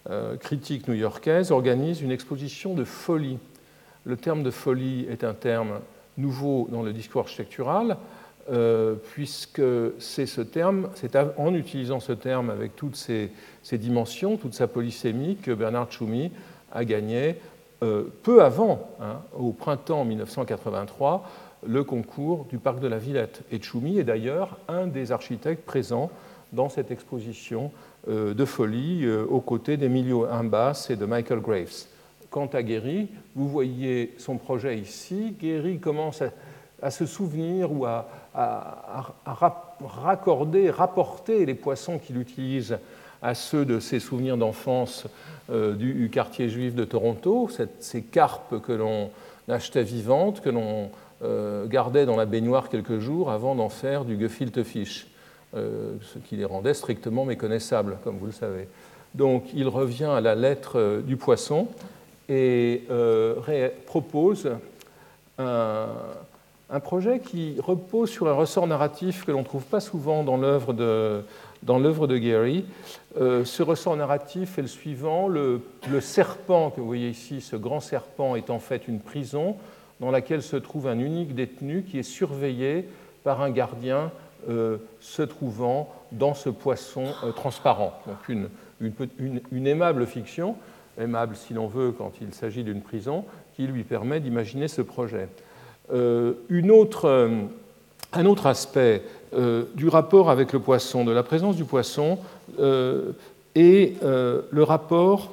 euh, 0.09 0.35
critique 0.37 0.87
new-yorkaise, 0.87 1.51
organise 1.51 2.01
une 2.01 2.11
exposition 2.11 2.73
de 2.73 2.83
folie. 2.83 3.37
Le 4.09 4.17
terme 4.17 4.41
de 4.41 4.49
folie 4.49 5.05
est 5.07 5.23
un 5.23 5.35
terme 5.35 5.81
nouveau 6.17 6.67
dans 6.71 6.81
le 6.81 6.93
discours 6.93 7.21
architectural, 7.21 7.97
euh, 8.51 8.95
puisque 9.11 9.61
c'est 9.99 10.25
ce 10.25 10.41
terme, 10.41 10.89
c'est 10.95 11.15
en 11.37 11.53
utilisant 11.53 11.99
ce 11.99 12.13
terme 12.13 12.49
avec 12.49 12.75
toutes 12.75 12.95
ses, 12.95 13.29
dimensions, 13.73 14.37
toute 14.37 14.55
sa 14.55 14.67
polysémie, 14.67 15.35
que 15.35 15.51
Bernard 15.51 15.91
Tchoumi 15.91 16.31
a 16.71 16.85
gagné 16.85 17.35
peu 18.23 18.41
avant, 18.43 18.89
hein, 18.99 19.21
au 19.37 19.51
printemps 19.51 20.03
1983, 20.05 21.29
le 21.67 21.83
concours 21.83 22.45
du 22.45 22.57
Parc 22.57 22.79
de 22.79 22.87
la 22.87 22.97
Villette. 22.97 23.43
Et 23.51 23.59
Tchoumi 23.59 23.99
est 23.99 24.03
d'ailleurs 24.03 24.57
un 24.67 24.87
des 24.87 25.11
architectes 25.11 25.65
présents 25.65 26.09
dans 26.51 26.67
cette 26.67 26.89
exposition 26.89 27.71
euh, 28.07 28.33
de 28.33 28.45
folie 28.45 29.05
euh, 29.05 29.23
aux 29.23 29.39
côtés 29.39 29.77
d'Emilio 29.77 30.25
Imbas 30.25 30.87
et 30.89 30.95
de 30.95 31.05
Michael 31.05 31.41
Graves. 31.41 31.85
Quant 32.29 32.47
à 32.47 32.61
Guéry, 32.61 33.09
vous 33.35 33.47
voyez 33.47 34.13
son 34.17 34.37
projet 34.37 34.77
ici. 34.77 35.35
Guéry 35.39 35.79
commence 35.79 36.23
à, 36.81 36.91
se 36.91 37.05
souvenir 37.05 37.71
ou 37.71 37.85
à, 37.85 38.07
raccorder, 39.81 40.69
rapporter 40.69 41.45
les 41.45 41.55
poissons 41.55 41.99
qu'il 41.99 42.17
utilise 42.17 42.77
à 43.21 43.35
ceux 43.35 43.65
de 43.65 43.79
ses 43.79 43.99
souvenirs 43.99 44.37
d'enfance 44.37 45.07
euh, 45.51 45.75
du 45.75 46.09
quartier 46.09 46.47
juif 46.47 46.75
de 46.75 46.85
Toronto, 46.85 47.49
ces 47.79 48.01
carpes 48.03 48.61
que 48.61 48.71
l'on 48.71 49.09
achetait 49.49 49.83
vivantes, 49.83 50.41
que 50.41 50.49
l'on 50.49 50.89
gardait 51.67 52.05
dans 52.05 52.15
la 52.15 52.25
baignoire 52.25 52.69
quelques 52.69 52.99
jours 52.99 53.29
avant 53.29 53.53
d'en 53.53 53.67
faire 53.67 54.05
du 54.05 54.17
gefilte 54.17 54.63
fish. 54.63 55.09
Euh, 55.55 55.93
ce 56.03 56.19
qui 56.19 56.35
les 56.35 56.45
rendait 56.45 56.75
strictement 56.75 57.25
méconnaissables, 57.25 57.97
comme 58.03 58.19
vous 58.19 58.27
le 58.27 58.31
savez. 58.31 58.67
Donc 59.15 59.45
il 59.55 59.67
revient 59.67 60.03
à 60.03 60.21
la 60.21 60.35
lettre 60.35 60.77
euh, 60.77 61.01
du 61.01 61.17
poisson 61.17 61.67
et 62.29 62.83
euh, 62.89 63.69
propose 63.85 64.49
un, 65.37 65.87
projet 66.83 67.19
qui 67.19 67.55
repose 67.59 68.09
sur 68.09 68.27
un 68.27 68.33
ressort 68.33 68.67
narratif 68.67 69.25
que 69.25 69.31
l'on 69.31 69.39
ne 69.39 69.43
trouve 69.43 69.63
pas 69.63 69.79
souvent 69.79 70.23
dans 70.23 70.37
l'œuvre 70.37 70.73
de, 70.73 71.23
dans 71.63 71.79
de 71.79 72.17
Gary. 72.17 72.65
ce 73.17 73.63
ressort 73.63 73.97
narratif 73.97 74.59
est 74.59 74.61
le 74.61 74.67
suivant. 74.67 75.27
Le, 75.27 75.61
serpent 75.99 76.69
que 76.69 76.79
vous 76.79 76.87
voyez 76.87 77.09
ici, 77.09 77.41
ce 77.41 77.55
grand 77.55 77.79
serpent, 77.79 78.35
est 78.35 78.49
en 78.49 78.59
fait 78.59 78.87
une 78.87 78.99
prison 78.99 79.55
dans 79.99 80.11
laquelle 80.11 80.43
se 80.43 80.55
trouve 80.55 80.87
un 80.87 80.99
unique 80.99 81.35
détenu 81.35 81.83
qui 81.83 81.99
est 81.99 82.03
surveillé 82.03 82.87
par 83.23 83.41
un 83.41 83.49
gardien 83.49 84.11
euh, 84.47 84.77
se 85.01 85.21
trouvant 85.21 85.93
dans 86.13 86.33
ce 86.33 86.49
poisson 86.49 87.03
euh, 87.23 87.31
transparent. 87.31 87.99
Donc 88.07 88.29
une, 88.29 88.49
une, 89.51 89.67
aimable 89.67 90.05
fiction, 90.05 90.55
aimable 90.99 91.35
si 91.35 91.53
l'on 91.53 91.67
veut 91.67 91.91
quand 91.91 92.13
il 92.21 92.33
s'agit 92.33 92.63
d'une 92.63 92.81
prison, 92.81 93.25
qui 93.55 93.67
lui 93.67 93.83
permet 93.83 94.19
d'imaginer 94.19 94.67
ce 94.67 94.81
projet. 94.81 95.27
Euh, 95.93 96.33
une 96.49 96.71
autre, 96.71 97.29
un 98.13 98.25
autre 98.25 98.47
aspect 98.47 99.03
du 99.75 99.87
rapport 99.87 100.31
avec 100.31 100.53
le 100.53 100.59
poisson, 100.59 101.05
de 101.05 101.11
la 101.11 101.21
présence 101.21 101.55
du 101.55 101.63
poisson, 101.63 102.17
est 102.57 104.01
le 104.01 104.63
rapport 104.63 105.31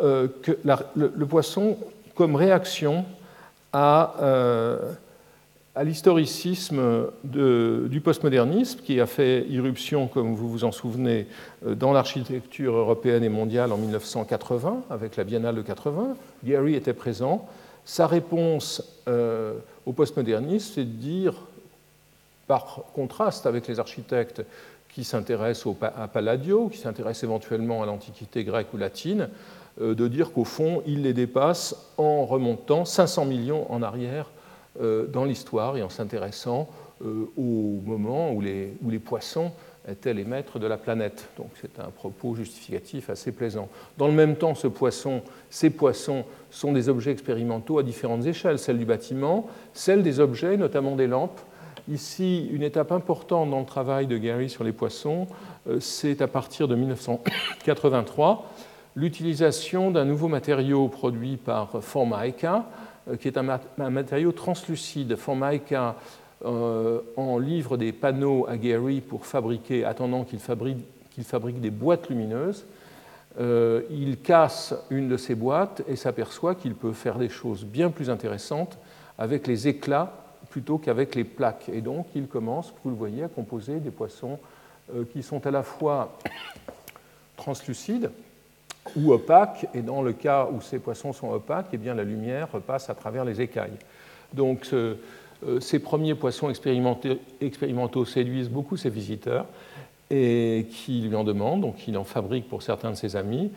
que 0.00 0.58
le, 0.94 1.26
poisson 1.26 1.76
comme 2.14 2.36
réaction 2.36 3.04
à 3.74 4.14
à 5.76 5.82
l'historicisme 5.82 7.08
du 7.24 8.00
postmodernisme 8.00 8.80
qui 8.80 9.00
a 9.00 9.06
fait 9.06 9.44
irruption, 9.48 10.06
comme 10.06 10.34
vous 10.34 10.48
vous 10.48 10.64
en 10.64 10.70
souvenez, 10.70 11.26
euh, 11.66 11.74
dans 11.74 11.92
l'architecture 11.92 12.74
européenne 12.74 13.24
et 13.24 13.28
mondiale 13.28 13.72
en 13.72 13.76
1980 13.76 14.82
avec 14.88 15.16
la 15.16 15.24
Biennale 15.24 15.56
de 15.56 15.62
80. 15.62 16.16
Gary 16.44 16.74
était 16.74 16.92
présent. 16.92 17.48
Sa 17.84 18.06
réponse 18.06 18.82
euh, 19.08 19.54
au 19.84 19.92
postmodernisme, 19.92 20.72
c'est 20.74 20.84
de 20.84 20.96
dire, 20.96 21.34
par 22.46 22.82
contraste 22.94 23.46
avec 23.46 23.66
les 23.66 23.80
architectes 23.80 24.42
qui 24.90 25.02
s'intéressent 25.02 25.74
à 25.82 26.06
Palladio, 26.06 26.68
qui 26.68 26.78
s'intéressent 26.78 27.24
éventuellement 27.24 27.82
à 27.82 27.86
l'Antiquité 27.86 28.44
grecque 28.44 28.72
ou 28.74 28.76
latine, 28.76 29.28
euh, 29.80 29.96
de 29.96 30.06
dire 30.06 30.32
qu'au 30.32 30.44
fond, 30.44 30.84
il 30.86 31.02
les 31.02 31.14
dépasse 31.14 31.74
en 31.98 32.24
remontant 32.26 32.84
500 32.84 33.24
millions 33.24 33.70
en 33.72 33.82
arrière 33.82 34.30
dans 34.80 35.24
l'histoire 35.24 35.76
et 35.76 35.82
en 35.82 35.88
s'intéressant 35.88 36.68
euh, 37.02 37.28
au 37.36 37.80
moment 37.84 38.30
où 38.32 38.40
les, 38.40 38.98
poissons 38.98 39.50
étaient 39.88 40.14
les 40.14 40.24
maîtres 40.24 40.60
de 40.60 40.66
la 40.68 40.76
planète. 40.76 41.28
Donc 41.36 41.48
c'est 41.60 41.80
un 41.80 41.90
propos 41.90 42.36
justificatif 42.36 43.10
assez 43.10 43.32
plaisant. 43.32 43.68
Dans 43.98 44.06
le 44.06 44.14
même 44.14 44.36
temps, 44.36 44.54
poisson, 44.72 45.20
ces 45.50 45.70
poissons 45.70 46.24
sont 46.50 46.72
des 46.72 46.88
objets 46.88 47.10
expérimentaux 47.10 47.80
à 47.80 47.82
différentes 47.82 48.24
échelles, 48.26 48.60
celle 48.60 48.78
du 48.78 48.84
bâtiment, 48.84 49.48
celle 49.72 50.04
des 50.04 50.20
objets, 50.20 50.56
notamment 50.56 50.94
des 50.94 51.08
lampes. 51.08 51.40
Ici, 51.90 52.48
une 52.52 52.62
étape 52.62 52.92
importante 52.92 53.50
dans 53.50 53.60
le 53.60 53.66
travail 53.66 54.06
de 54.06 54.16
Gary 54.16 54.48
sur 54.48 54.62
les 54.62 54.72
poissons, 54.72 55.26
euh, 55.68 55.80
c'est 55.80 56.22
à 56.22 56.28
partir 56.28 56.68
de 56.68 56.76
1983 56.76 58.50
l'utilisation 58.96 59.90
d'un 59.90 60.04
nouveau 60.04 60.28
matériau 60.28 60.88
produit 60.88 61.36
par 61.36 61.82
Formica, 61.82 62.56
euh, 62.56 62.60
qui 63.20 63.28
est 63.28 63.36
un, 63.36 63.90
matériau 63.90 64.32
translucide. 64.32 65.16
Formica 65.16 65.96
euh, 66.44 67.00
en 67.16 67.38
livre 67.38 67.78
des 67.78 67.92
panneaux 67.92 68.46
à 68.48 68.58
Gary 68.58 69.00
pour 69.00 69.24
fabriquer, 69.24 69.84
attendant 69.84 70.24
qu'il 70.24 70.40
fabrique, 70.40 70.84
fabrique, 71.22 71.60
des 71.60 71.70
boîtes 71.70 72.10
lumineuses. 72.10 72.66
Euh, 73.40 73.82
il 73.90 74.18
casse 74.18 74.74
une 74.90 75.08
de 75.08 75.16
ces 75.16 75.34
boîtes 75.34 75.82
et 75.88 75.96
s'aperçoit 75.96 76.54
qu'il 76.54 76.74
peut 76.74 76.92
faire 76.92 77.18
des 77.18 77.30
choses 77.30 77.64
bien 77.64 77.90
plus 77.90 78.10
intéressantes 78.10 78.76
avec 79.16 79.46
les 79.46 79.68
éclats 79.68 80.12
plutôt 80.50 80.76
qu'avec 80.76 81.14
les 81.14 81.24
plaques. 81.24 81.70
Et 81.72 81.80
donc 81.80 82.08
il 82.14 82.26
commence, 82.26 82.74
vous 82.84 82.90
le 82.90 82.96
voyez, 82.96 83.24
à 83.24 83.28
composer 83.28 83.80
des 83.80 83.90
poissons 83.90 84.38
qui 85.12 85.22
sont 85.22 85.46
à 85.46 85.50
la 85.50 85.62
fois 85.62 86.18
translucides, 87.36 88.10
ou 88.96 89.12
opaques, 89.12 89.66
et 89.74 89.82
dans 89.82 90.02
le 90.02 90.12
cas 90.12 90.48
où 90.52 90.60
ces 90.60 90.78
poissons 90.78 91.12
sont 91.12 91.30
opaques, 91.32 91.68
eh 91.72 91.76
bien, 91.76 91.94
la 91.94 92.04
lumière 92.04 92.48
passe 92.66 92.90
à 92.90 92.94
travers 92.94 93.24
les 93.24 93.40
écailles. 93.40 93.78
Donc 94.32 94.68
euh, 94.72 94.96
ces 95.60 95.78
premiers 95.78 96.14
poissons 96.14 96.50
expérimentaux 96.50 98.04
séduisent 98.04 98.50
beaucoup 98.50 98.76
ses 98.76 98.90
visiteurs 98.90 99.46
et 100.10 100.66
qui 100.70 101.00
lui 101.00 101.16
en 101.16 101.24
demandent, 101.24 101.62
donc 101.62 101.88
il 101.88 101.96
en 101.96 102.04
fabrique 102.04 102.48
pour 102.48 102.62
certains 102.62 102.90
de 102.90 102.96
ses 102.96 103.16
amis, 103.16 103.50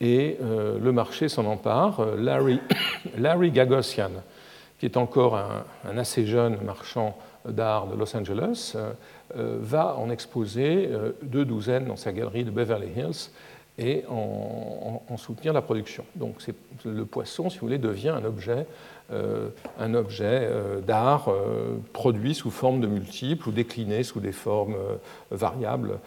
et 0.00 0.36
euh, 0.42 0.78
le 0.78 0.92
marché 0.92 1.28
s'en 1.28 1.44
empare. 1.44 2.16
Larry, 2.16 2.60
Larry 3.18 3.50
Gagosian, 3.50 4.10
qui 4.78 4.86
est 4.86 4.96
encore 4.96 5.36
un, 5.36 5.98
assez 5.98 6.24
jeune 6.24 6.58
marchand 6.62 7.18
d'art 7.46 7.88
de 7.88 7.96
Los 7.96 8.16
Angeles, 8.16 8.76
euh, 9.36 9.58
va 9.60 9.96
en 9.96 10.10
exposer 10.10 10.88
deux 11.22 11.44
douzaines 11.44 11.86
dans 11.86 11.96
sa 11.96 12.12
galerie 12.12 12.44
de 12.44 12.50
Beverly 12.50 12.88
Hills 12.96 13.30
et 13.78 14.04
en, 14.08 15.16
soutenir 15.16 15.52
la 15.52 15.62
production. 15.62 16.04
Donc 16.14 16.36
le 16.84 17.04
poisson, 17.04 17.50
si 17.50 17.58
vous 17.58 17.66
voulez, 17.66 17.78
devient 17.78 18.10
un 18.10 18.24
objet, 18.24 18.66
euh, 19.12 19.48
objet 19.78 20.24
euh, 20.42 20.80
d'art 20.80 21.28
euh, 21.28 21.76
produit 21.92 22.34
sous 22.34 22.50
forme 22.50 22.80
de 22.80 22.86
multiples 22.86 23.48
ou 23.48 23.52
décliné 23.52 24.02
sous 24.02 24.20
des 24.20 24.32
formes 24.32 24.76
variables 25.30 25.98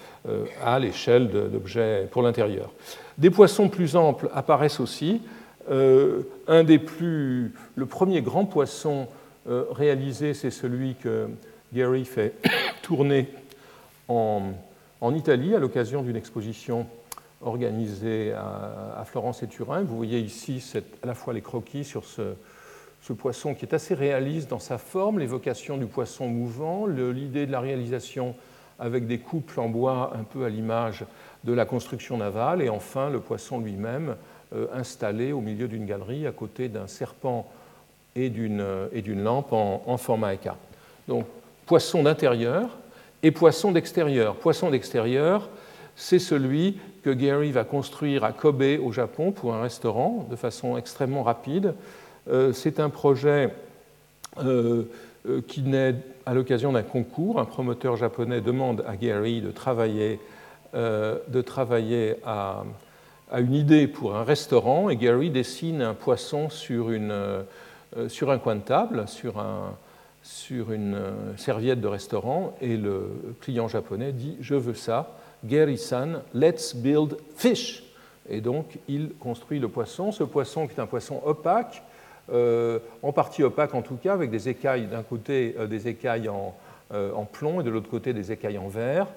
à 0.64 0.80
l'échelle 0.80 1.30
d'objets 1.30 2.08
pour 2.12 2.22
l'intérieur. 2.22 2.72
Des 3.18 3.30
poissons 3.30 3.70
plus 3.70 3.96
amples 3.96 4.30
apparaissent 4.34 4.80
aussi. 4.80 5.22
un 5.70 6.64
des 6.64 6.80
plus, 6.80 7.54
le 7.76 7.86
premier 7.86 8.22
grand 8.22 8.46
poisson 8.46 9.08
réalisé, 9.48 10.34
c'est 10.34 10.52
celui 10.52 10.96
que 10.96 11.28
Gary 11.74 12.06
fait 12.06 12.34
tourné 12.82 13.28
en, 14.08 14.54
Italie 15.16 15.56
à 15.56 15.60
l'occasion 15.60 16.04
d'une 16.04 16.16
exposition 16.16 16.86
organisée 17.44 18.34
à, 18.34 19.04
Florence 19.06 19.44
et 19.44 19.48
Turin. 19.48 19.82
Vous 19.82 19.96
voyez 19.96 20.20
ici 20.20 20.64
à 21.04 21.08
la 21.08 21.14
fois 21.14 21.34
les 21.34 21.42
croquis 21.42 21.84
sur 21.84 22.04
ce, 22.06 22.34
poisson 23.14 23.54
qui 23.54 23.66
est 23.66 23.74
assez 23.74 23.94
réaliste 23.94 24.50
dans 24.50 24.60
sa 24.60 24.78
forme, 24.78 25.20
l'évocation 25.20 25.78
du 25.78 25.86
poisson 25.86 26.28
mouvant, 26.28 26.86
l'idée 26.86 27.46
de 27.46 27.52
la 27.52 27.60
réalisation 27.60 28.36
avec 28.80 29.06
des 29.06 29.20
couples 29.20 29.60
en 29.60 29.70
bois 29.70 30.14
un 30.16 30.24
peu 30.24 30.46
à 30.46 30.50
l'image 30.50 31.06
de 31.44 31.54
la 31.54 31.66
construction 31.66 32.18
navale, 32.18 32.62
et 32.62 32.70
enfin 32.70 33.10
le 33.10 33.20
poisson 33.20 33.60
lui-même 33.60 34.16
euh, 34.54 34.68
installé 34.74 35.32
au 35.32 35.42
milieu 35.42 35.68
d'une 35.68 35.86
galerie 35.86 36.28
à 36.28 36.32
côté 36.32 36.68
d'un 36.68 36.88
serpent 36.88 37.50
et 38.16 38.30
d'une 38.30 39.24
lampe 39.24 39.54
en, 39.54 39.98
format 39.98 40.34
EK. 40.34 40.50
Donc 41.08 41.26
poisson 41.66 42.04
d'intérieur 42.04 42.78
et 43.24 43.32
poisson 43.32 43.72
d'extérieur. 43.72 44.36
Poisson 44.36 44.70
d'extérieur, 44.70 45.50
c'est 46.02 46.20
celui 46.20 46.78
que 47.04 47.12
Gary 47.12 47.52
va 47.52 47.64
construire 47.64 48.24
à 48.24 48.32
Kobe 48.32 48.64
au 48.84 48.92
Japon 48.92 49.32
pour 49.32 49.54
un 49.54 49.62
restaurant 49.62 50.28
de 50.32 50.36
façon 50.36 50.76
extrêmement 50.76 51.22
rapide 51.22 51.76
euh, 52.28 52.54
c'est 52.54 52.80
un 52.80 52.90
projet 52.90 53.54
euh, 54.40 54.84
euh, 55.28 55.42
qui 55.48 55.62
naît 55.62 55.96
à 56.26 56.34
l'occasion 56.34 56.72
d'un 56.72 56.82
concours. 56.82 57.40
Un 57.40 57.46
promoteur 57.46 57.98
japonais 57.98 58.42
demande 58.42 58.84
à 58.88 58.96
Gary 58.96 59.42
de 59.42 59.52
travailler, 59.52 60.20
à, 62.26 62.64
une 63.38 63.54
idée 63.54 63.88
pour 63.88 64.16
un 64.16 64.24
restaurant 64.24 64.90
et 64.90 64.96
Gary 64.96 65.30
dessine 65.30 65.84
un 65.84 65.94
poisson 65.94 66.50
sur, 66.50 66.90
un 66.90 68.38
coin 68.40 68.56
de 68.56 68.62
table, 68.62 69.06
sur 69.08 70.72
une 70.72 70.98
serviette 71.38 71.82
de 71.82 71.88
restaurant 71.88 72.56
et 72.62 72.76
le 72.78 73.36
client 73.42 73.68
japonais 73.68 74.12
dit 74.12 74.38
Je 74.42 74.56
veux 74.56 74.74
ça, 74.76 75.16
Gary-san, 75.44 76.22
let's 76.34 76.76
build 76.76 77.18
fish. 77.36 77.84
Et 78.30 78.42
donc 78.42 78.78
il 78.88 79.10
construit 79.20 79.60
le 79.60 79.68
poisson. 79.68 80.12
Ce 80.12 80.24
poisson 80.24 80.68
qui 80.68 80.76
est 80.76 80.82
un 80.82 80.86
poisson 80.86 81.22
opaque, 81.26 81.84
euh, 82.32 82.80
en 83.02 83.12
partie 83.12 83.44
opaque 83.44 83.74
en 83.74 83.82
tout 83.82 83.96
cas, 83.96 84.14
avec 84.14 84.30
des 84.30 84.48
écailles, 84.48 84.88
d'un 84.88 85.04
côté 85.04 85.56
euh, 85.60 85.68
des 85.68 85.88
écailles 85.88 86.30
euh, 86.94 87.14
en, 87.14 87.26
plomb 87.26 87.62
et 87.62 87.64
de 87.64 87.70
l'autre 87.70 87.90
côté 87.90 88.14
des 88.14 88.32
écailles 88.32 88.58
en 88.58 88.68
verre. 88.68 89.08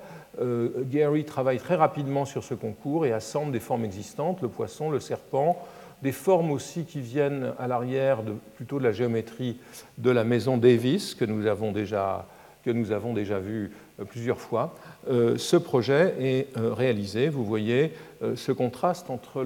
Gary 0.90 1.24
travaille 1.24 1.60
très 1.60 1.76
rapidement 1.76 2.24
sur 2.24 2.42
ce 2.42 2.54
concours 2.54 3.06
et 3.06 3.12
assemble 3.12 3.52
des 3.52 3.60
formes 3.60 3.84
existantes, 3.84 4.42
le 4.42 4.48
poisson, 4.48 4.90
le 4.90 4.98
serpent, 4.98 5.64
des 6.02 6.10
formes 6.10 6.50
aussi 6.50 6.84
qui 6.84 7.00
viennent 7.00 7.52
à 7.56 7.68
l'arrière 7.68 8.18
plutôt 8.56 8.80
de 8.80 8.84
la 8.84 8.90
géométrie 8.90 9.60
de 9.98 10.10
la 10.10 10.24
maison 10.24 10.56
Davis 10.56 11.14
que 11.14 11.24
nous 11.24 11.46
avons 11.46 11.70
déjà, 11.70 12.26
que 12.64 12.70
nous 12.70 12.90
avons 12.90 13.12
déjà 13.12 13.38
vu 13.38 13.70
plusieurs 14.08 14.40
fois. 14.40 14.74
Ce 15.08 15.56
projet 15.56 16.14
est 16.20 16.48
réalisé. 16.56 17.28
Vous 17.28 17.44
voyez 17.44 17.92
ce 18.36 18.52
contraste 18.52 19.10
entre 19.10 19.44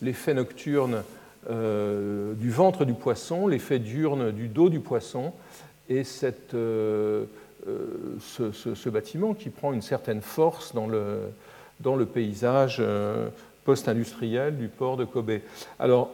l'effet 0.00 0.34
nocturne 0.34 1.02
euh, 1.48 2.34
du 2.34 2.50
ventre 2.50 2.84
du 2.84 2.94
poisson, 2.94 3.46
l'effet 3.46 3.78
diurne 3.78 4.32
du 4.32 4.48
dos 4.48 4.68
du 4.68 4.80
poisson, 4.80 5.32
et 5.88 6.02
cette, 6.02 6.54
euh, 6.54 7.26
euh, 7.68 7.86
ce, 8.18 8.88
bâtiment 8.88 9.32
qui 9.32 9.50
prend 9.50 9.72
une 9.72 9.82
certaine 9.82 10.22
force 10.22 10.74
dans 10.74 10.88
le, 10.88 11.20
dans 11.78 11.94
le 11.94 12.04
paysage 12.04 12.82
post-industriel 13.64 14.56
du 14.56 14.66
port 14.66 14.96
de 14.96 15.04
Kobe. 15.04 15.38
Alors, 15.78 16.10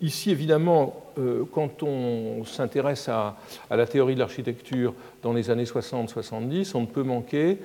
ici, 0.00 0.32
évidemment, 0.32 1.00
quand 1.52 1.84
on 1.84 2.44
s'intéresse 2.44 3.08
à, 3.08 3.36
la 3.70 3.86
théorie 3.86 4.14
de 4.14 4.20
l'architecture 4.20 4.94
dans 5.22 5.32
les 5.32 5.50
années 5.50 5.64
60-70, 5.64 6.72
on 6.74 6.80
ne 6.80 6.86
peut 6.86 7.04
manquer 7.04 7.58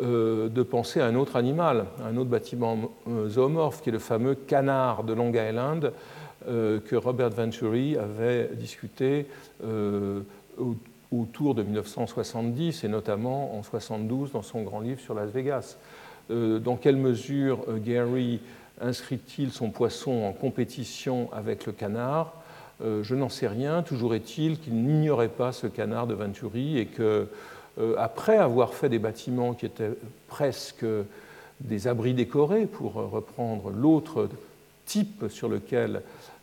de 0.00 0.62
penser 0.62 1.00
à 1.00 1.06
un 1.06 1.14
autre 1.14 1.36
animal, 1.36 1.84
un 2.04 2.16
autre 2.16 2.30
bâtiment 2.30 2.90
zoomorphe, 3.28 3.82
qui 3.82 3.90
est 3.90 3.92
le 3.92 3.98
fameux 3.98 4.34
canard 4.34 5.04
de 5.04 5.12
Long 5.12 5.32
Island, 5.32 5.92
euh, 6.48 6.80
que 6.80 6.96
Robert 6.96 7.30
Venturi 7.30 7.96
avait 7.96 8.50
discuté 8.54 9.26
euh, 9.64 10.22
autour 11.12 11.54
de 11.54 11.62
1970 11.62 12.82
et 12.82 12.88
notamment 12.88 13.56
en 13.56 13.62
72 13.62 14.32
dans 14.32 14.42
son 14.42 14.62
grand 14.62 14.80
livre 14.80 15.00
sur 15.00 15.14
Las 15.14 15.30
Vegas. 15.30 15.76
Euh, 16.30 16.58
dans 16.58 16.76
quelle 16.76 16.96
mesure 16.96 17.64
Gary 17.84 18.40
inscrit-il 18.80 19.52
son 19.52 19.70
poisson 19.70 20.24
en 20.24 20.32
compétition 20.32 21.28
avec 21.32 21.66
le 21.66 21.72
canard? 21.72 22.34
Je 22.80 23.14
n'en 23.14 23.28
sais 23.28 23.46
rien. 23.46 23.82
Toujours 23.82 24.12
est-il 24.12 24.58
qu'il 24.58 24.74
n'ignorait 24.74 25.28
pas 25.28 25.52
ce 25.52 25.68
canard 25.68 26.08
de 26.08 26.14
Venturi 26.14 26.78
et 26.78 26.86
que, 26.86 27.28
après 27.98 28.36
avoir 28.36 28.74
fait 28.74 28.88
des 28.88 28.98
bâtiments 28.98 29.54
qui 29.54 29.66
étaient 29.66 29.92
presque 30.28 30.84
des 31.60 31.88
abris 31.88 32.14
décorés, 32.14 32.66
pour 32.66 32.94
reprendre 32.94 33.70
l'autre 33.70 34.28
type 34.84 35.24
sur 35.28 35.48
lequel 35.48 36.02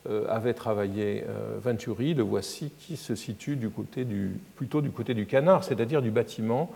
euh, 0.09 0.25
avait 0.29 0.53
travaillé 0.53 1.25
euh, 1.27 1.57
Venturi, 1.61 2.13
le 2.13 2.23
voici 2.23 2.71
qui 2.79 2.95
se 2.95 3.15
situe 3.15 3.57
du 3.57 3.69
côté 3.69 4.05
du, 4.05 4.39
plutôt 4.55 4.81
du 4.81 4.91
côté 4.91 5.13
du 5.13 5.25
canard, 5.25 5.65
c'est-à-dire 5.65 6.01
du 6.01 6.09
bâtiment, 6.09 6.71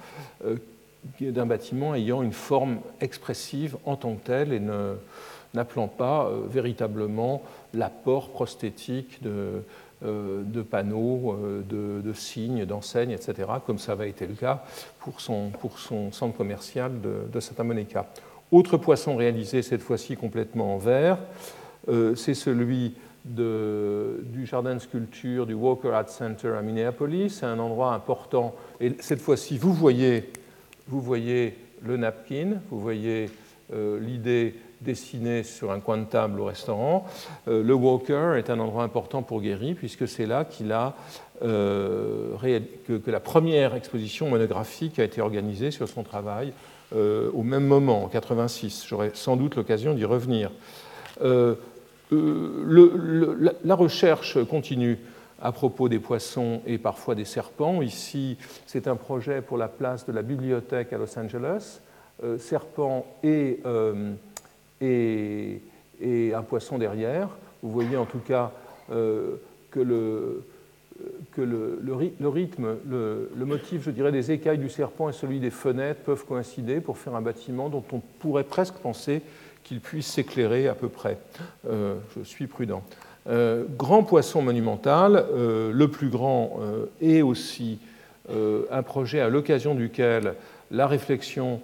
euh, 0.46 0.58
d'un 1.22 1.46
bâtiment 1.46 1.96
ayant 1.96 2.22
une 2.22 2.34
forme 2.34 2.80
expressive 3.00 3.78
en 3.86 3.96
tant 3.96 4.16
que 4.16 4.26
telle 4.26 4.54
et 4.54 4.62
n'appelant 5.54 5.88
pas 5.90 6.32
véritablement 6.48 7.44
l'apport 7.74 8.30
prosthétique 8.30 9.22
de, 9.22 9.64
de 10.04 10.62
panneaux, 10.62 11.38
de, 11.70 12.14
signes, 12.14 12.66
d'enseignes, 12.66 13.12
etc., 13.12 13.34
comme 13.66 13.80
ça 13.80 13.94
avait 13.94 14.10
été 14.10 14.28
le 14.28 14.34
cas 14.34 14.64
pour 15.00 15.22
son, 15.22 15.50
pour 15.50 15.80
son 15.80 16.12
centre 16.12 16.36
commercial 16.36 17.00
de, 17.02 17.32
de 17.32 17.40
Santa 17.40 17.64
Monica. 17.64 18.08
Autre 18.52 18.78
poisson 18.78 19.16
réalisé, 19.16 19.62
cette 19.62 19.82
fois-ci 19.82 20.16
complètement 20.16 20.76
en 20.76 20.78
verre, 20.78 21.18
c'est 22.16 22.34
celui 22.34 22.96
du 23.26 24.46
jardin 24.46 24.76
de 24.76 24.80
sculpture 24.80 25.46
du 25.46 25.54
Walker 25.54 25.92
Art 25.92 26.10
Center 26.10 26.50
à 26.58 26.62
Minneapolis. 26.62 27.38
C'est 27.40 27.46
un 27.46 27.60
endroit 27.60 27.94
important. 27.94 28.56
Et 28.80 28.96
cette 29.00 29.22
fois-ci, 29.22 29.58
vous 29.58 29.74
voyez, 29.74 30.30
vous 30.88 31.02
voyez 31.02 31.58
le 31.82 31.98
napkin, 31.98 32.60
vous 32.70 32.80
voyez 32.80 33.30
euh, 33.74 34.00
l'idée 34.00 34.56
dessinée 34.84 35.44
sur 35.44 35.72
un 35.72 35.80
coin 35.80 35.98
de 35.98 36.06
table 36.06 36.40
au 36.40 36.46
restaurant. 36.46 37.06
Euh, 37.48 37.64
le 37.64 37.74
Walker 37.74 38.36
est 38.38 38.50
un 38.50 38.60
endroit 38.60 38.84
important 38.84 39.22
pour 39.22 39.42
Guéry, 39.42 39.74
puisque 39.74 40.08
c'est 40.08 40.26
là 40.26 40.46
qu'il 40.46 40.72
a 40.72 40.96
euh, 41.44 42.36
que, 42.88 43.12
la 43.12 43.20
première 43.20 43.76
exposition 43.76 44.30
monographique 44.30 45.00
a 45.00 45.04
été 45.04 45.22
organisée 45.22 45.72
sur 45.72 45.88
son 45.88 46.04
travail 46.04 46.54
au 46.96 47.42
même 47.42 47.66
moment, 47.66 48.04
en 48.04 48.08
86. 48.08 48.86
J'aurai 48.88 49.10
sans 49.16 49.36
doute 49.36 49.56
l'occasion 49.56 49.96
d'y 49.96 50.06
revenir. 50.06 50.52
Euh, 52.12 53.50
la 53.64 53.76
recherche 53.76 54.44
continue 54.46 55.00
à 55.42 55.52
propos 55.52 55.90
des 55.90 56.00
poissons 56.00 56.62
et 56.66 56.78
parfois 56.78 57.16
des 57.16 57.26
serpents. 57.26 57.82
Ici, 57.82 58.38
c'est 58.66 58.88
un 58.88 58.96
projet 58.96 59.42
pour 59.42 59.58
la 59.58 59.68
place 59.68 60.06
de 60.06 60.12
la 60.12 60.22
bibliothèque 60.22 60.94
à 60.94 60.98
Los 60.98 61.18
Angeles. 61.18 61.80
Euh, 62.24 62.38
serpent 62.38 63.06
euh, 63.26 64.14
et, 64.84 66.34
un 66.34 66.42
poisson 66.42 66.78
derrière. 66.78 67.30
Vous 67.62 67.72
voyez 67.72 67.96
en 67.96 68.06
tout 68.06 68.20
cas 68.20 68.52
que 68.90 69.80
le, 69.80 70.44
que 71.32 71.42
le, 71.42 71.80
le, 71.82 72.28
rythme, 72.28 72.76
le, 72.90 73.46
motif, 73.46 73.84
je 73.84 73.92
dirais, 73.92 74.12
des 74.12 74.32
écailles 74.32 74.58
du 74.58 74.70
serpent 74.70 75.10
et 75.10 75.14
celui 75.14 75.40
des 75.40 75.50
fenêtres 75.50 76.02
peuvent 76.02 76.26
coïncider 76.26 76.82
pour 76.82 76.98
faire 76.98 77.16
un 77.16 77.22
bâtiment 77.22 77.70
dont 77.70 77.84
on 77.92 78.02
pourrait 78.20 78.44
presque 78.44 78.76
penser 78.76 79.22
qu'il 79.64 79.80
puisse 79.80 80.08
s'éclairer 80.08 80.68
à 80.68 80.76
peu 80.76 80.90
près. 80.90 81.18
Euh, 81.68 81.96
je 82.18 82.24
suis 82.24 82.48
prudent. 82.48 82.84
Euh, 83.30 83.64
grand 83.78 84.04
poisson 84.04 84.42
monumental, 84.42 85.16
euh, 85.16 85.72
le 85.72 85.88
plus 85.88 86.10
grand 86.10 86.60
est 87.02 87.22
aussi 87.22 87.80
un 88.72 88.84
projet 88.84 89.20
à 89.20 89.28
l'occasion 89.28 89.76
duquel 89.76 90.36
la 90.72 90.88
réflexion 90.88 91.60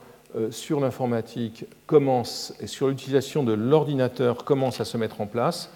sur 0.52 0.80
l'informatique 0.80 1.66
commence 1.88 2.54
et 2.60 2.68
sur 2.68 2.88
l'utilisation 2.88 3.44
de 3.44 3.54
l'ordinateur 3.54 4.44
commence 4.44 4.80
à 4.80 4.86
se 4.86 4.96
mettre 4.96 5.22
en 5.22 5.26
place. 5.26 5.72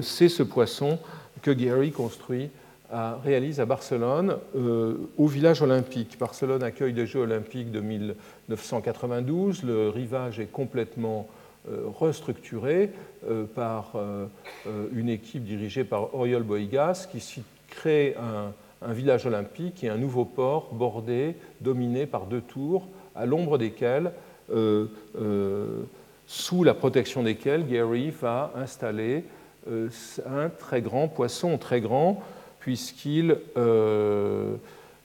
C'est 0.00 0.28
ce 0.28 0.42
poisson 0.42 0.98
que 1.42 1.50
Gary 1.50 1.92
construit 1.92 2.50
réalise 3.24 3.60
à 3.60 3.64
Barcelone, 3.64 4.36
au 4.54 5.26
village 5.26 5.62
olympique. 5.62 6.18
Barcelone 6.18 6.62
accueille 6.62 6.92
des 6.92 7.06
Jeux 7.06 7.20
olympiques 7.20 7.70
de 7.70 7.80
1992. 7.80 9.62
Le 9.62 9.88
rivage 9.88 10.40
est 10.40 10.50
complètement 10.50 11.28
euh, 11.68 11.84
restructuré 11.96 12.90
euh, 13.30 13.44
par 13.44 13.92
euh, 13.94 14.26
une 14.92 15.08
équipe 15.08 15.44
dirigée 15.44 15.84
par 15.84 16.12
Oriol 16.12 16.42
Boigas 16.42 17.06
qui 17.08 17.44
crée 17.68 18.16
un, 18.18 18.92
village 18.92 19.26
olympique 19.26 19.84
et 19.84 19.88
un 19.88 19.96
nouveau 19.96 20.24
port 20.24 20.70
bordé, 20.72 21.36
dominé 21.60 22.06
par 22.06 22.26
deux 22.26 22.40
tours, 22.40 22.88
à 23.14 23.26
l'ombre 23.26 23.58
desquelles, 23.58 24.12
sous 26.26 26.64
la 26.64 26.74
protection 26.74 27.22
desquelles, 27.22 27.66
Gary 27.66 28.10
va 28.10 28.52
installer 28.56 29.24
un 29.66 30.48
très 30.48 30.82
grand 30.82 31.08
poisson, 31.08 31.58
très 31.58 31.80
grand, 31.80 32.22
puisqu'il 32.60 33.36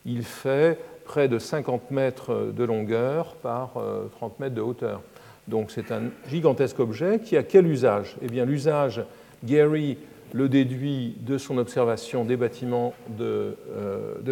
il 0.06 0.24
fait 0.24 0.80
près 1.06 1.28
de 1.28 1.40
50 1.40 1.92
mètres 1.92 2.52
de 2.56 2.64
longueur 2.64 3.36
par 3.36 3.74
30 4.18 4.40
mètres 4.40 4.56
de 4.56 4.62
hauteur. 4.62 5.02
Donc 5.48 5.72
c'est 5.72 5.92
un 5.92 6.04
gigantesque 6.30 6.80
objet 6.80 7.20
qui 7.20 7.38
a 7.38 7.44
quel 7.44 7.68
usage? 7.68 8.18
Eh 8.22 8.28
bien 8.28 8.44
l'usage, 8.44 9.02
Gary 9.46 9.98
le 10.34 10.50
déduit 10.50 11.16
de 11.22 11.38
son 11.38 11.58
observation 11.58 12.26
des 12.26 12.36
bâtiments 12.36 12.94
de 13.18 13.56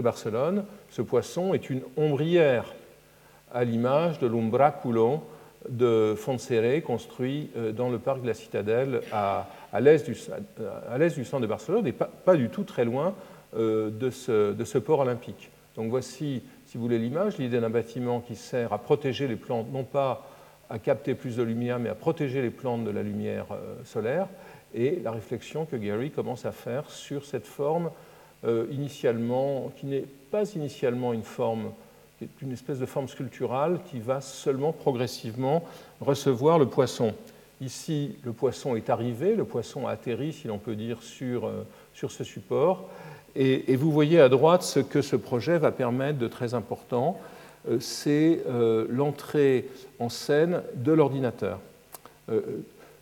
Barcelone. 0.02 0.66
Ce 0.90 1.02
poisson 1.02 1.54
est 1.54 1.70
une 1.70 1.82
ombrière 1.96 2.75
à 3.56 3.64
l'image 3.64 4.20
de 4.20 4.28
l'umbraculo 4.28 5.24
de 5.70 6.14
Fontseré 6.16 6.82
construit 6.82 7.50
euh, 7.58 7.72
dans 7.72 7.90
le 7.90 7.98
parc 7.98 8.22
de 8.22 8.28
la 8.28 8.34
Citadelle 8.34 9.02
à, 9.12 9.48
l'est 9.80 10.06
du, 10.06 10.14
centre 10.14 11.40
de 11.40 11.48
Barcelone 11.48 11.88
et 11.88 11.94
pas, 11.94 12.36
du 12.36 12.50
tout 12.50 12.66
très 12.66 12.86
loin 12.86 13.16
euh, 13.56 13.90
de 13.90 14.10
ce, 14.10 14.54
de 14.54 14.64
ce, 14.66 14.78
port 14.78 15.00
olympique. 15.00 15.50
Donc 15.76 15.90
voici, 15.90 16.44
si 16.66 16.78
vous 16.78 16.84
voulez, 16.84 17.00
l'image, 17.00 17.38
l'idée 17.38 17.60
d'un 17.60 17.70
bâtiment 17.70 18.20
qui 18.20 18.36
sert 18.36 18.74
à 18.74 18.78
protéger 18.78 19.28
les 19.28 19.38
plantes, 19.38 19.72
non 19.72 19.84
pas 19.84 20.28
à 20.70 20.78
capter 20.78 21.16
plus 21.16 21.38
de 21.38 21.44
lumière, 21.44 21.80
mais 21.80 21.90
à 21.90 21.96
protéger 21.96 22.42
les 22.42 22.50
plantes 22.50 22.84
de 22.84 22.92
la 22.92 23.04
lumière 23.04 23.48
euh, 23.52 23.76
solaire, 23.86 24.28
et 24.74 25.00
la 25.02 25.12
réflexion 25.12 25.66
que 25.66 25.78
Gary 25.78 26.12
commence 26.12 26.46
à 26.46 26.52
faire 26.52 26.90
sur 26.90 27.26
cette 27.26 27.48
forme 27.48 27.92
initialement, 28.70 29.72
qui 29.78 29.88
n'est 29.88 30.06
pas 30.30 30.54
initialement 30.54 31.14
une 31.14 31.24
forme 31.24 31.72
qui 32.26 32.44
est 32.44 32.48
une 32.48 32.54
espèce 32.54 32.80
de 32.80 32.86
forme 32.86 33.08
sculpturale 33.08 33.80
qui 33.90 34.00
va 34.00 34.22
seulement 34.22 34.72
progressivement 34.72 35.64
recevoir 36.02 36.60
le 36.60 36.66
poisson. 36.66 37.14
Ici, 37.62 38.16
le 38.24 38.34
poisson 38.34 38.76
est 38.76 38.90
arrivé, 38.90 39.36
le 39.36 39.46
poisson 39.46 39.88
a 39.88 39.92
atterri, 39.92 40.34
si 40.34 40.48
l'on 40.48 40.58
peut 40.58 40.76
dire, 40.76 41.02
sur, 41.02 41.46
euh, 41.46 41.66
sur 41.94 42.12
ce 42.12 42.24
support. 42.24 42.90
Et, 43.36 43.76
vous 43.76 43.92
voyez 43.92 44.20
à 44.20 44.30
droite 44.30 44.64
ce 44.64 44.80
que 44.80 45.02
ce 45.02 45.16
projet 45.16 45.58
va 45.58 45.72
permettre 45.72 46.18
de 46.18 46.28
très 46.28 46.54
important, 46.54 47.20
euh, 47.70 47.80
c'est 47.80 48.42
euh, 48.48 48.86
l'entrée 48.90 49.70
en 50.00 50.10
scène 50.10 50.62
de 50.76 50.94
l'ordinateur. 50.94 51.60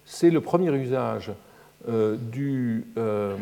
c'est 0.06 0.32
le 0.32 0.42
premier 0.42 0.72
usage 0.76 1.32
du, 1.88 2.86
euh, 2.98 3.36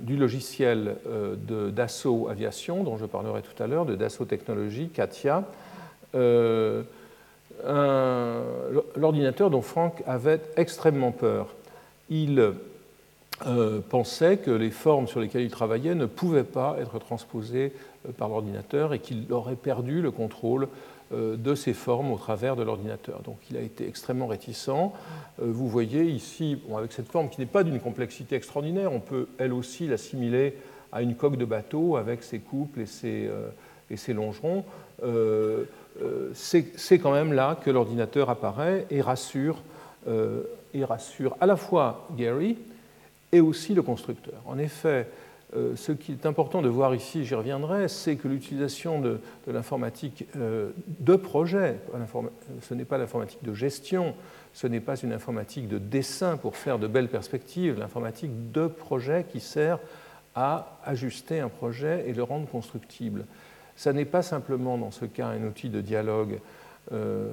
du, 0.00 0.16
logiciel 0.16 0.96
euh, 1.06 1.34
de 1.36 1.70
Dassault 1.70 2.28
Aviation, 2.28 2.84
dont 2.84 2.96
je 2.96 3.04
parlerai 3.04 3.42
tout 3.42 3.62
à 3.62 3.66
l'heure, 3.66 3.84
de 3.84 3.94
Dassault 3.94 4.24
Technologies, 4.24 4.88
Katia, 4.88 5.44
l'ordinateur 8.96 9.50
dont 9.50 9.62
Frank 9.62 10.02
avait 10.06 10.40
extrêmement 10.56 11.12
peur. 11.12 11.48
Il 12.10 12.52
pensait 13.88 14.36
que 14.38 14.50
les 14.50 14.70
formes 14.70 15.06
sur 15.06 15.20
lesquelles 15.20 15.42
il 15.42 15.50
travaillait 15.50 15.94
ne 15.94 16.06
pouvaient 16.06 16.44
pas 16.44 16.76
être 16.80 16.98
transposées 16.98 17.72
par 18.18 18.28
l'ordinateur 18.28 18.94
et 18.94 18.98
qu'il 18.98 19.32
aurait 19.32 19.56
perdu 19.56 20.02
le 20.02 20.10
contrôle 20.10 20.64
euh, 20.64 20.68
de 21.12 21.54
ces 21.54 21.74
formes 21.74 22.12
au 22.12 22.16
travers 22.16 22.56
de 22.56 22.62
l'ordinateur. 22.62 23.20
Donc 23.22 23.36
il 23.50 23.56
a 23.56 23.60
été 23.60 23.86
extrêmement 23.86 24.26
réticent. 24.26 24.68
Euh, 24.68 24.86
vous 25.38 25.68
voyez 25.68 26.04
ici, 26.04 26.58
avec 26.76 26.92
cette 26.92 27.08
forme 27.08 27.28
qui 27.28 27.40
n'est 27.40 27.46
pas 27.46 27.64
d'une 27.64 27.80
complexité 27.80 28.36
extraordinaire, 28.36 28.92
on 28.92 29.00
peut 29.00 29.28
elle 29.38 29.52
aussi 29.52 29.86
l'assimiler 29.86 30.56
à 30.90 31.02
une 31.02 31.14
coque 31.14 31.36
de 31.36 31.44
bateau 31.44 31.96
avec 31.96 32.22
ses 32.22 32.38
couples 32.38 32.80
et 32.80 32.86
ses, 32.86 33.26
euh, 33.26 33.48
et 33.90 33.96
ses 33.96 34.12
longerons. 34.12 34.64
C'est 36.34 36.98
quand 36.98 37.12
même 37.12 37.32
là 37.32 37.58
que 37.62 37.70
l'ordinateur 37.70 38.30
apparaît 38.30 38.86
et 38.90 39.00
rassure, 39.00 39.62
et 40.72 40.84
rassure 40.84 41.36
à 41.40 41.46
la 41.46 41.56
fois 41.56 42.06
Gary 42.16 42.56
et 43.32 43.40
aussi 43.40 43.74
le 43.74 43.82
constructeur. 43.82 44.40
En 44.46 44.58
effet, 44.58 45.08
euh, 45.54 45.76
ce 45.76 45.92
qui 45.92 46.12
est 46.12 46.24
important 46.24 46.62
de 46.62 46.68
voir 46.68 46.94
ici, 46.94 47.26
j'y 47.26 47.34
reviendrai, 47.34 47.88
c'est 47.88 48.16
que 48.16 48.26
l'utilisation 48.26 49.00
de, 49.00 49.20
l'informatique 49.46 50.26
euh, 50.36 50.70
de 51.00 51.14
projet, 51.14 51.78
ce 52.62 52.72
n'est 52.72 52.86
pas 52.86 52.96
l'informatique 52.96 53.42
de 53.42 53.52
gestion, 53.52 54.14
ce 54.54 54.66
n'est 54.66 54.80
pas 54.80 54.96
une 54.96 55.12
informatique 55.12 55.68
de 55.68 55.76
dessin 55.76 56.38
pour 56.38 56.56
faire 56.56 56.78
de 56.78 56.86
belles 56.86 57.08
perspectives, 57.08 57.78
l'informatique 57.78 58.52
de 58.52 58.66
projet 58.66 59.26
qui 59.30 59.40
sert 59.40 59.78
à 60.34 60.78
ajuster 60.84 61.40
un 61.40 61.50
projet 61.50 62.08
et 62.08 62.14
le 62.14 62.22
rendre 62.22 62.48
constructible. 62.48 63.26
Ça 63.76 63.92
n'est 63.92 64.06
pas 64.06 64.22
simplement 64.22 64.78
dans 64.78 64.90
ce 64.90 65.04
cas 65.04 65.26
un 65.26 65.44
outil 65.46 65.68
de 65.68 65.82
dialogue 65.82 66.38
euh, 66.92 67.28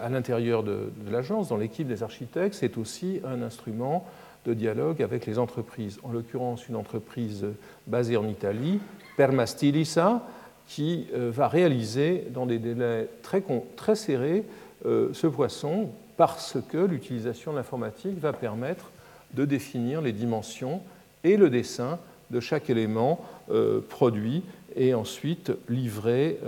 à 0.00 0.08
l'intérieur 0.08 0.62
de 0.62 0.90
l'agence, 1.10 1.48
dans 1.48 1.56
l'équipe 1.56 1.86
des 1.86 2.02
architectes, 2.02 2.54
c'est 2.54 2.78
aussi 2.78 3.20
un 3.24 3.42
instrument 3.42 4.06
de 4.46 4.54
dialogue 4.54 5.02
avec 5.02 5.26
les 5.26 5.38
entreprises. 5.38 5.98
En 6.02 6.12
l'occurrence, 6.12 6.68
une 6.68 6.76
entreprise 6.76 7.46
basée 7.86 8.16
en 8.16 8.26
Italie, 8.28 8.80
Permastilisa, 9.16 10.22
qui 10.68 11.08
euh, 11.14 11.30
va 11.32 11.48
réaliser 11.48 12.26
dans 12.30 12.46
des 12.46 12.58
délais 12.58 13.08
très, 13.22 13.94
serrés 13.96 14.44
euh, 14.86 15.08
ce 15.12 15.26
poisson 15.26 15.90
parce 16.16 16.58
que 16.68 16.78
l'utilisation 16.78 17.52
de 17.52 17.56
l'informatique 17.56 18.18
va 18.18 18.32
permettre 18.32 18.90
de 19.34 19.44
définir 19.44 20.00
les 20.00 20.12
dimensions 20.12 20.80
et 21.24 21.36
le 21.36 21.50
dessin 21.50 21.98
de 22.30 22.40
chaque 22.40 22.70
élément 22.70 23.24
euh, 23.50 23.80
produit 23.80 24.42
et 24.76 24.94
ensuite 24.94 25.50
livré, 25.68 26.38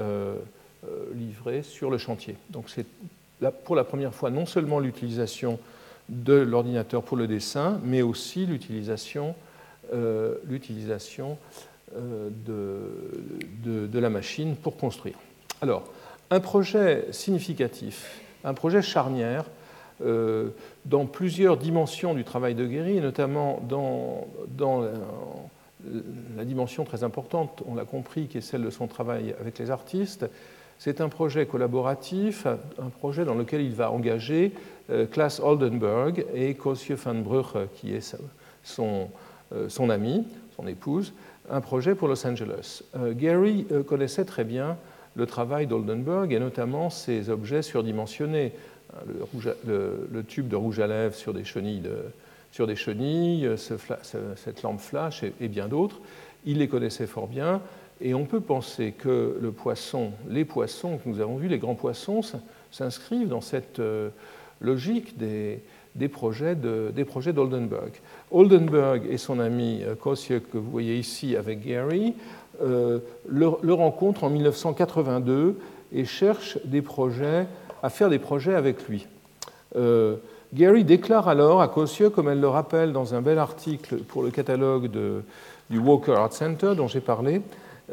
livré 1.12 1.64
sur 1.64 1.90
le 1.90 1.98
chantier. 1.98 2.37
Donc 2.50 2.70
c'est 2.70 2.87
pour 3.64 3.74
la 3.74 3.83
première 3.83 4.14
fois 4.14 4.31
non 4.31 4.46
seulement 4.46 4.78
l'utilisation 4.78 5.59
de 6.08 6.34
l'ordinateur 6.34 7.02
pour 7.02 7.16
le 7.16 7.26
dessin, 7.26 7.80
mais 7.84 8.02
aussi 8.02 8.46
l'utilisation 8.46 9.34
euh, 9.92 10.36
euh, 11.94 12.30
de, 12.46 13.86
de, 13.86 13.98
la 13.98 14.08
machine 14.08 14.56
pour 14.56 14.76
construire. 14.76 15.16
Alors, 15.60 15.84
un 16.30 16.40
projet 16.40 17.06
significatif, 17.10 18.22
un 18.44 18.54
projet 18.54 18.80
charnière 18.80 19.44
euh, 20.02 20.48
dans 20.86 21.04
plusieurs 21.04 21.58
dimensions 21.58 22.14
du 22.14 22.24
travail 22.24 22.54
de 22.54 22.64
Guéry, 22.64 23.00
notamment 23.00 23.60
dans, 23.68 24.26
dans 24.48 24.82
la, 26.36 26.44
dimension 26.44 26.84
très 26.84 27.04
importante, 27.04 27.62
on 27.68 27.74
l'a 27.74 27.84
compris, 27.84 28.26
qui 28.26 28.38
est 28.38 28.42
celle 28.42 28.62
de 28.62 28.70
son 28.70 28.86
travail 28.86 29.34
avec 29.38 29.58
les 29.58 29.70
artistes. 29.70 30.26
C'est 30.78 31.00
un 31.00 31.08
projet 31.08 31.46
collaboratif, 31.46 32.46
un 32.46 32.88
projet 32.88 33.24
dans 33.24 33.34
lequel 33.34 33.60
il 33.60 33.74
va 33.74 33.92
engager 33.92 34.52
Klaas 35.10 35.40
Oldenburg 35.42 36.24
et 36.34 36.54
Kosje 36.54 36.92
van 36.92 37.14
Brugge, 37.14 37.68
qui 37.74 37.94
est 37.94 38.16
son, 38.62 39.08
euh, 39.54 39.68
son 39.68 39.90
ami, 39.90 40.24
son 40.56 40.66
épouse, 40.66 41.12
un 41.50 41.60
projet 41.60 41.94
pour 41.94 42.08
Los 42.08 42.26
Angeles. 42.26 42.82
Euh, 42.96 43.12
Gary 43.14 43.66
connaissait 43.86 44.24
très 44.24 44.44
bien 44.44 44.76
le 45.14 45.26
travail 45.26 45.66
d'Oldenburg 45.66 46.32
et 46.32 46.38
notamment 46.38 46.88
ses 46.90 47.28
objets 47.28 47.62
surdimensionnés, 47.62 48.52
le, 49.66 50.08
le, 50.10 50.22
tube 50.22 50.48
de 50.48 50.56
rouge 50.56 50.80
à 50.80 50.86
lèvres 50.86 51.14
sur 51.14 51.32
des 51.32 51.44
chenilles, 51.44 51.88
cette 53.56 54.62
lampe 54.62 54.80
flash 54.80 55.22
et, 55.22 55.32
et 55.40 55.48
bien 55.48 55.68
d'autres. 55.68 56.00
Il 56.44 56.58
les 56.58 56.68
connaissait 56.68 57.06
fort 57.06 57.26
bien 57.26 57.60
et 58.00 58.14
on 58.14 58.24
peut 58.24 58.40
penser 58.40 58.92
que 58.92 59.38
le 59.40 59.52
poisson, 59.52 60.12
les 60.28 60.44
poissons 60.44 60.98
que 60.98 61.08
nous 61.08 61.20
avons 61.20 61.36
vus, 61.36 61.48
les 61.48 61.58
grands 61.58 61.74
poissons, 61.74 62.20
s'inscrivent 62.70 63.28
dans 63.28 63.40
cette 63.40 63.80
logique 64.62 65.18
des, 65.18 65.61
des 65.94 66.09
projets 66.09 66.55
d'Oldenburg. 66.55 67.90
Oldenburg 68.31 69.03
et 69.09 69.18
son 69.18 69.38
ami 69.38 69.83
euh, 69.83 69.94
Kosje, 69.94 70.40
que 70.53 70.59
vous 70.59 70.70
voyez 70.70 70.96
ici 70.96 71.37
avec 71.37 71.66
Gary, 71.66 72.14
euh, 72.62 72.98
le, 73.27 73.72
rencontrent 73.72 74.25
en 74.25 74.31
1982 74.31 75.59
et 75.92 76.05
cherchent 76.05 76.59
des 76.64 76.83
projets, 76.83 77.46
à 77.83 77.90
faire 77.90 78.09
des 78.09 78.18
projets 78.18 78.55
avec 78.55 78.88
lui. 78.88 79.07
Euh, 79.77 80.16
Gary 80.55 80.85
déclare 80.85 81.29
alors 81.29 81.62
à 81.62 81.68
Kosje, 81.68 82.11
comme 82.14 82.29
elle 82.29 82.40
le 82.40 82.48
rappelle 82.48 82.92
dans 82.92 83.14
un 83.14 83.22
bel 83.22 83.38
article 83.38 83.98
pour 83.98 84.22
le 84.22 84.31
catalogue 84.31 84.90
de, 84.90 85.22
du 85.70 85.79
Walker 85.79 86.12
Art 86.12 86.33
Center 86.33 86.75
dont 86.77 86.88
j'ai 86.88 87.01
parlé, 87.01 87.42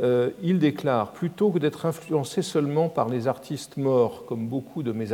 euh, 0.01 0.29
il 0.41 0.59
déclare 0.59 1.11
Plutôt 1.11 1.49
que 1.49 1.59
d'être 1.59 1.85
influencé 1.85 2.41
seulement 2.41 2.89
par 2.89 3.09
les 3.09 3.27
artistes 3.27 3.77
morts, 3.77 4.25
comme 4.25 4.47
beaucoup 4.47 4.83
de 4.83 4.91
mes, 4.91 5.07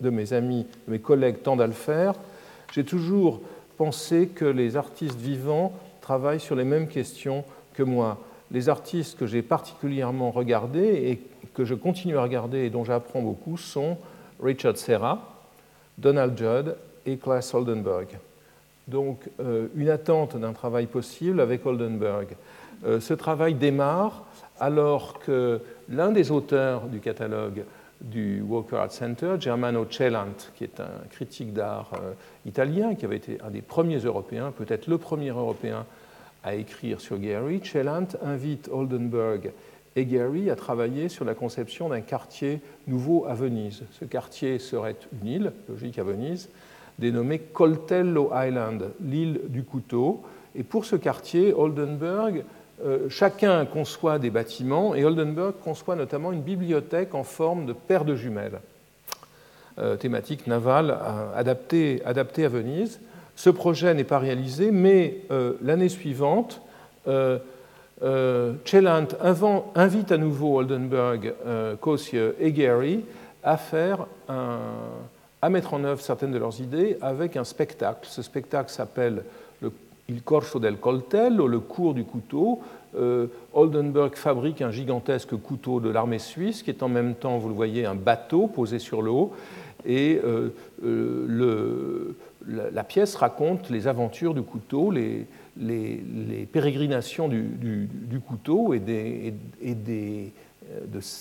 de 0.00 0.10
mes 0.10 0.32
amis, 0.32 0.66
de 0.86 0.92
mes 0.92 0.98
collègues 0.98 1.42
tendent 1.42 1.62
à 1.62 1.66
le 1.66 1.72
faire, 1.72 2.14
j'ai 2.72 2.84
toujours 2.84 3.40
pensé 3.76 4.28
que 4.28 4.44
les 4.44 4.76
artistes 4.76 5.18
vivants 5.18 5.72
travaillent 6.00 6.40
sur 6.40 6.56
les 6.56 6.64
mêmes 6.64 6.88
questions 6.88 7.44
que 7.74 7.82
moi. 7.82 8.18
Les 8.50 8.68
artistes 8.68 9.18
que 9.18 9.26
j'ai 9.26 9.42
particulièrement 9.42 10.30
regardés 10.30 11.08
et 11.10 11.48
que 11.54 11.64
je 11.64 11.74
continue 11.74 12.16
à 12.16 12.22
regarder 12.22 12.64
et 12.64 12.70
dont 12.70 12.84
j'apprends 12.84 13.22
beaucoup 13.22 13.56
sont 13.56 13.96
Richard 14.42 14.76
Serra, 14.76 15.42
Donald 15.98 16.36
Judd 16.36 16.76
et 17.06 17.16
Klaas 17.16 17.52
Oldenburg. 17.54 18.08
Donc 18.88 19.28
euh, 19.40 19.68
une 19.76 19.88
attente 19.88 20.36
d'un 20.36 20.52
travail 20.52 20.86
possible 20.86 21.40
avec 21.40 21.64
Oldenburg. 21.66 22.28
Euh, 22.84 23.00
ce 23.00 23.14
travail 23.14 23.54
démarre 23.54 24.24
alors 24.58 25.20
que 25.20 25.60
l'un 25.88 26.10
des 26.10 26.30
auteurs 26.30 26.86
du 26.86 27.00
catalogue 27.00 27.64
du 28.00 28.42
Walker 28.42 28.76
Art 28.76 28.92
Center, 28.92 29.36
Germano 29.38 29.86
Celant, 29.88 30.34
qui 30.56 30.64
est 30.64 30.80
un 30.80 31.08
critique 31.10 31.52
d'art 31.52 31.92
euh, 31.94 32.12
italien, 32.46 32.94
qui 32.96 33.04
avait 33.04 33.16
été 33.16 33.38
un 33.44 33.50
des 33.50 33.62
premiers 33.62 33.98
Européens, 33.98 34.52
peut-être 34.56 34.88
le 34.88 34.98
premier 34.98 35.28
Européen 35.28 35.86
à 36.42 36.54
écrire 36.56 37.00
sur 37.00 37.18
Gary, 37.18 37.60
Celant 37.62 38.08
invite 38.22 38.68
Oldenburg 38.72 39.52
et 39.94 40.06
Gary 40.06 40.50
a 40.50 40.56
travaillé 40.56 41.08
sur 41.08 41.24
la 41.24 41.34
conception 41.34 41.90
d'un 41.90 42.00
quartier 42.00 42.60
nouveau 42.86 43.26
à 43.26 43.34
Venise. 43.34 43.82
Ce 43.92 44.04
quartier 44.04 44.58
serait 44.58 44.96
une 45.12 45.28
île, 45.28 45.52
logique 45.68 45.98
à 45.98 46.02
Venise, 46.02 46.48
dénommée 46.98 47.38
Coltello 47.38 48.30
Island, 48.34 48.90
l'île 49.00 49.40
du 49.48 49.64
couteau. 49.64 50.22
Et 50.54 50.62
pour 50.62 50.84
ce 50.84 50.96
quartier, 50.96 51.54
Oldenburg, 51.54 52.44
euh, 52.84 53.08
chacun 53.08 53.64
conçoit 53.64 54.18
des 54.18 54.30
bâtiments 54.30 54.94
et 54.94 55.04
Oldenburg 55.04 55.54
conçoit 55.62 55.94
notamment 55.94 56.32
une 56.32 56.42
bibliothèque 56.42 57.14
en 57.14 57.22
forme 57.22 57.64
de 57.64 57.72
paire 57.72 58.04
de 58.04 58.16
jumelles, 58.16 58.60
euh, 59.78 59.96
thématique 59.96 60.46
navale 60.46 60.90
euh, 60.90 61.36
adaptée, 61.36 62.02
adaptée, 62.04 62.44
à 62.44 62.48
Venise. 62.48 63.00
Ce 63.36 63.50
projet 63.50 63.94
n'est 63.94 64.04
pas 64.04 64.18
réalisé, 64.18 64.70
mais 64.70 65.20
l'année 65.62 65.88
suivante, 65.88 66.60
Chellant 67.06 67.40
invite 69.74 70.12
à 70.12 70.18
nouveau 70.18 70.58
Oldenburg, 70.58 71.32
Kossier 71.80 72.32
et 72.40 72.52
Gary 72.52 73.06
à 73.42 73.56
faire 73.56 74.06
un, 74.28 74.58
à 75.42 75.50
mettre 75.50 75.74
en 75.74 75.82
œuvre 75.82 76.00
certaines 76.00 76.30
de 76.30 76.38
leurs 76.38 76.60
idées 76.60 76.96
avec 77.00 77.36
un 77.36 77.44
spectacle. 77.44 78.08
Ce 78.08 78.22
spectacle 78.22 78.70
s'appelle 78.70 79.24
le 79.60 79.72
Il 80.08 80.22
Corso 80.22 80.60
del 80.60 80.76
Coltello, 80.76 81.48
le 81.48 81.58
cours 81.58 81.94
du 81.94 82.04
couteau. 82.04 82.60
Euh, 82.96 83.26
Oldenburg 83.52 84.14
fabrique 84.14 84.62
un 84.62 84.70
gigantesque 84.70 85.34
couteau 85.36 85.80
de 85.80 85.90
l'armée 85.90 86.20
suisse 86.20 86.62
qui 86.62 86.70
est 86.70 86.82
en 86.84 86.88
même 86.88 87.14
temps, 87.16 87.38
vous 87.38 87.48
le 87.48 87.54
voyez, 87.54 87.84
un 87.84 87.96
bateau 87.96 88.46
posé 88.46 88.78
sur 88.78 89.02
l'eau. 89.02 89.32
Et 89.84 90.20
euh, 90.22 90.50
euh, 90.84 92.14
la, 92.46 92.84
pièce 92.84 93.16
raconte 93.16 93.68
les 93.68 93.88
aventures 93.88 94.34
du 94.34 94.42
couteau, 94.42 94.92
les, 94.92 95.26
pérégrinations 96.52 97.26
du, 97.26 98.20
couteau 98.24 98.74
et 98.74 98.78
des 98.78 100.32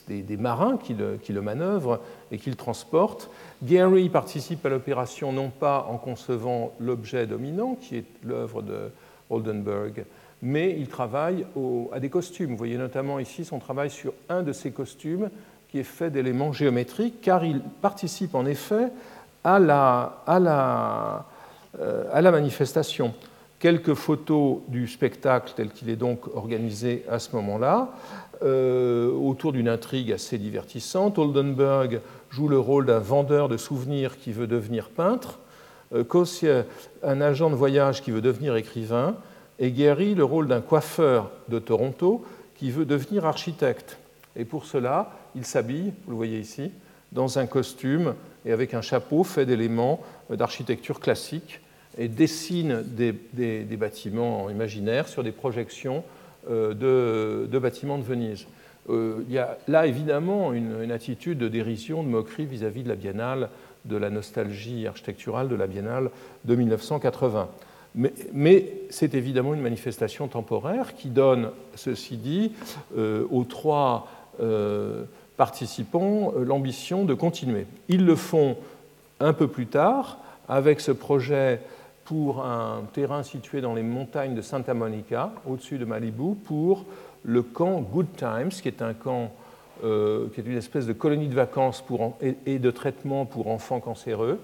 des, 0.08 0.38
marins 0.38 0.78
qui 0.78 0.94
le, 0.94 1.42
manœuvrent 1.42 2.00
et 2.32 2.38
qui 2.38 2.50
le 2.50 2.56
transportent. 2.56 3.30
Gary 3.64 4.10
participe 4.10 4.66
à 4.66 4.70
l'opération 4.70 5.32
non 5.32 5.50
pas 5.50 5.88
en 5.90 5.98
concevant 5.98 6.74
l'objet 6.80 7.28
dominant, 7.28 7.76
qui 7.80 7.98
est 7.98 8.06
l'œuvre 8.24 8.62
de 8.62 8.92
Oldenburg, 9.30 10.06
mais 10.42 10.76
il 10.78 10.88
travaille 10.88 11.46
à 11.92 12.00
des 12.00 12.10
costumes. 12.10 12.52
Vous 12.52 12.58
voyez 12.58 12.78
notamment 12.78 13.20
ici 13.20 13.46
son 13.46 13.60
travail 13.60 13.90
sur 13.90 14.14
un 14.30 14.44
de 14.44 14.54
ces 14.54 14.72
costumes 14.72 15.30
qui 15.70 15.80
est 15.80 15.84
fait 15.84 16.10
d'éléments 16.10 16.52
géométriques, 16.52 17.22
car 17.22 17.46
il 17.46 17.62
participe 17.82 18.36
en 18.36 18.46
effet 18.46 18.90
euh, 19.46 19.70
à 22.12 22.22
la 22.22 22.32
manifestation 22.32 23.14
quelques 23.62 23.94
photos 23.94 24.58
du 24.68 24.88
spectacle 24.88 25.54
tel 25.56 25.70
qu'il 25.70 25.90
est 25.90 25.96
donc 25.96 26.28
organisé 26.36 27.06
à 27.10 27.20
ce 27.20 27.36
moment-là, 27.36 27.90
euh, 28.44 29.12
autour 29.12 29.52
d'une 29.52 29.70
intrigue 29.70 30.12
assez 30.12 30.38
divertissante. 30.38 31.18
Oldenburg 31.18 32.02
joue 32.30 32.48
le 32.48 32.60
rôle 32.60 32.86
d'un 32.86 33.00
vendeur 33.00 33.50
de 33.50 33.58
souvenirs 33.58 34.18
qui 34.18 34.32
veut 34.32 34.48
devenir 34.48 34.90
peintre, 34.90 35.40
euh, 35.94 36.64
un 37.04 37.22
agent 37.22 37.50
de 37.50 37.56
voyage 37.56 38.02
qui 38.02 38.12
veut 38.12 38.22
devenir 38.22 38.56
écrivain, 38.56 39.16
et 39.60 39.72
Gary 39.72 40.16
le 40.16 40.24
rôle 40.24 40.48
d'un 40.48 40.62
coiffeur 40.62 41.30
de 41.50 41.60
Toronto 41.60 42.26
qui 42.56 42.72
veut 42.72 42.86
devenir 42.86 43.26
architecte. 43.26 43.98
Et 44.36 44.46
pour 44.46 44.66
cela, 44.66 45.12
il 45.36 45.46
s'habille, 45.46 45.94
vous 46.06 46.12
le 46.12 46.18
voyez 46.18 46.40
ici, 46.40 46.72
dans 47.12 47.40
un 47.40 47.46
costume 47.46 48.16
et 48.46 48.52
avec 48.52 48.74
un 48.74 48.82
chapeau 48.82 49.24
fait 49.24 49.46
d'éléments 49.46 50.02
d'architecture 50.30 51.00
classique 51.00 51.60
et 51.98 52.08
dessine 52.08 52.84
des, 52.84 53.64
bâtiments 53.78 54.50
imaginaires 54.50 55.08
sur 55.08 55.24
des 55.24 55.32
projections 55.32 56.04
euh, 56.50 57.46
de, 57.48 57.60
bâtiments 57.60 57.98
de 57.98 58.04
Venise. 58.04 58.48
Euh, 58.90 59.24
il 59.28 59.34
y 59.34 59.38
a 59.38 59.58
là 59.68 59.86
évidemment 59.86 60.54
une, 60.54 60.92
attitude 60.92 61.38
de 61.38 61.48
dérision, 61.48 62.04
de 62.04 62.08
moquerie 62.08 62.46
vis-à-vis 62.46 62.84
de 62.84 62.90
la 62.90 62.96
biennale, 62.96 63.50
de 63.86 63.96
la 63.96 64.10
nostalgie 64.10 64.88
architecturale 64.88 65.50
de 65.50 65.56
la 65.56 65.68
biennale 65.68 66.10
de 66.46 66.56
1980. 66.56 67.48
Mais, 68.34 68.66
c'est 68.90 69.14
évidemment 69.16 69.54
une 69.54 69.62
manifestation 69.62 70.28
temporaire 70.28 70.96
qui 70.96 71.10
donne, 71.10 71.50
ceci 71.76 72.18
dit, 72.18 72.54
euh, 72.98 73.26
aux 73.30 73.44
trois 73.44 74.08
participants 75.38 76.34
l'ambition 76.36 77.06
de 77.06 77.14
continuer. 77.14 77.68
Ils 77.90 78.06
le 78.06 78.16
font 78.16 78.58
un 79.20 79.34
peu 79.34 79.48
plus 79.48 79.68
tard 79.68 80.18
avec 80.48 80.80
ce 80.80 80.92
projet 80.92 81.62
pour 82.12 82.44
un 82.44 82.84
terrain 82.92 83.24
situé 83.24 83.62
dans 83.62 83.74
les 83.74 83.84
montagnes 83.84 84.36
de 84.36 84.42
Santa 84.42 84.74
Monica, 84.74 85.32
au-dessus 85.48 85.78
de 85.78 85.86
Malibu, 85.86 86.36
pour 86.44 86.84
le 87.24 87.42
camp 87.42 87.80
Good 87.80 88.18
Times, 88.18 88.50
qui 88.50 88.68
est 88.68 88.82
un 88.82 88.94
camp 88.94 89.32
euh, 89.86 90.28
qui 90.34 90.42
est 90.42 90.44
une 90.44 90.58
espèce 90.58 90.86
de 90.86 90.92
colonie 90.92 91.30
de 91.30 91.36
vacances 91.36 91.86
et, 92.20 92.60
de 92.60 92.70
traitement 92.70 93.26
pour 93.26 93.48
enfants 93.48 93.80
cancéreux. 93.80 94.40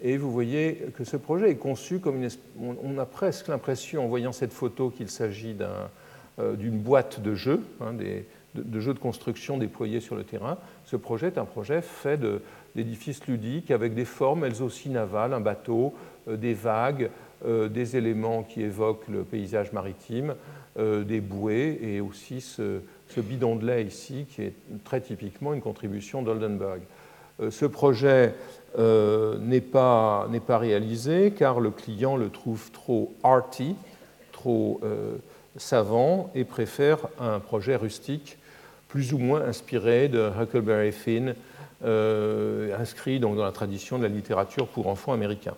Et 0.00 0.16
vous 0.16 0.30
voyez 0.30 0.92
que 0.96 1.02
ce 1.02 1.16
projet 1.16 1.50
est 1.50 1.56
conçu 1.56 1.98
comme 1.98 2.22
une. 2.22 2.30
On 2.60 2.96
a 2.98 3.04
presque 3.04 3.48
l'impression, 3.48 4.04
en 4.04 4.06
voyant 4.06 4.30
cette 4.30 4.52
photo, 4.52 4.88
qu'il 4.88 5.10
s'agit 5.10 5.56
euh, 6.38 6.54
d'une 6.54 6.78
boîte 6.78 7.20
de 7.20 7.34
jeux, 7.34 7.64
hein, 7.80 7.94
de, 7.94 8.80
jeux 8.80 8.94
de 8.94 9.00
construction 9.00 9.58
déployés 9.58 9.98
sur 9.98 10.14
le 10.14 10.22
terrain. 10.22 10.56
Ce 10.84 10.94
projet 10.94 11.26
est 11.26 11.38
un 11.38 11.46
projet 11.46 11.82
fait 11.82 12.20
d'édifices 12.76 13.26
ludiques 13.26 13.72
avec 13.72 13.96
des 13.96 14.04
formes, 14.04 14.44
elles 14.44 14.62
aussi 14.62 14.88
navales, 14.88 15.34
un 15.34 15.40
bateau, 15.40 15.94
des 16.36 16.54
vagues, 16.54 17.10
euh, 17.46 17.68
des 17.68 17.96
éléments 17.96 18.42
qui 18.42 18.62
évoquent 18.62 19.06
le 19.06 19.22
paysage 19.22 19.72
maritime, 19.72 20.34
euh, 20.76 21.04
des 21.04 21.20
bouées 21.20 21.78
et 21.80 22.00
aussi 22.00 22.40
ce, 22.40 22.80
bidon 23.16 23.54
de 23.54 23.64
lait 23.64 23.84
ici 23.84 24.26
qui 24.28 24.42
est 24.42 24.54
très 24.82 25.00
typiquement 25.00 25.54
une 25.54 25.60
contribution 25.60 26.22
d'Oldenburg. 26.22 26.80
Ce 27.50 27.64
projet 27.66 28.34
n'est 28.76 29.60
pas, 29.60 30.28
pas, 30.44 30.58
réalisé 30.58 31.30
car 31.30 31.60
le 31.60 31.70
client 31.70 32.16
le 32.16 32.30
trouve 32.30 32.72
trop 32.72 33.14
arty, 33.22 33.76
trop 34.32 34.80
savant 35.56 36.32
et 36.34 36.42
préfère 36.42 36.98
un 37.20 37.38
projet 37.38 37.76
rustique 37.76 38.38
plus 38.88 39.12
ou 39.12 39.18
moins 39.18 39.42
inspiré 39.42 40.08
de 40.08 40.28
Huckleberry 40.40 40.90
Finn, 40.90 41.34
inscrit 42.76 43.20
donc 43.20 43.36
dans 43.36 43.44
la 43.44 43.52
tradition 43.52 43.98
de 43.98 44.02
la 44.02 44.08
littérature 44.08 44.66
pour 44.66 44.88
enfants 44.88 45.12
américains. 45.12 45.54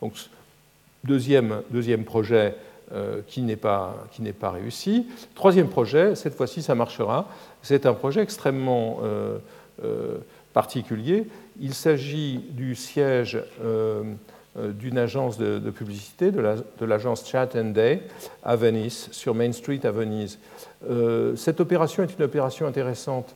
Donc, 0.00 0.14
deuxième, 1.04 1.62
deuxième 1.70 2.04
projet 2.04 2.54
euh, 2.92 3.22
qui 3.26 3.40
n'est 3.40 3.56
pas, 3.56 4.06
pas, 4.38 4.50
réussi. 4.50 5.06
Troisième 5.34 5.68
projet, 5.68 6.14
cette 6.14 6.34
fois-ci 6.34 6.62
ça 6.62 6.74
marchera, 6.74 7.26
c'est 7.62 7.86
un 7.86 7.94
projet 7.94 8.20
extrêmement 8.20 8.98
euh, 9.02 9.38
euh, 9.82 10.18
particulier. 10.52 11.26
Il 11.60 11.72
s'agit 11.72 12.44
du 12.50 12.74
siège 12.74 13.42
d'une 14.56 14.98
agence 14.98 15.38
de, 15.38 15.70
publicité, 15.70 16.30
de 16.30 16.84
l'agence 16.84 17.26
Chat 17.28 17.56
and 17.56 17.70
Day 17.70 18.02
à 18.44 18.54
Venise, 18.54 19.08
sur 19.12 19.34
Main 19.34 19.52
Street 19.52 19.80
à 19.84 19.90
Venise. 19.90 20.38
cette 21.36 21.60
opération 21.60 22.02
est 22.02 22.16
une 22.18 22.24
opération 22.24 22.66
intéressante 22.66 23.34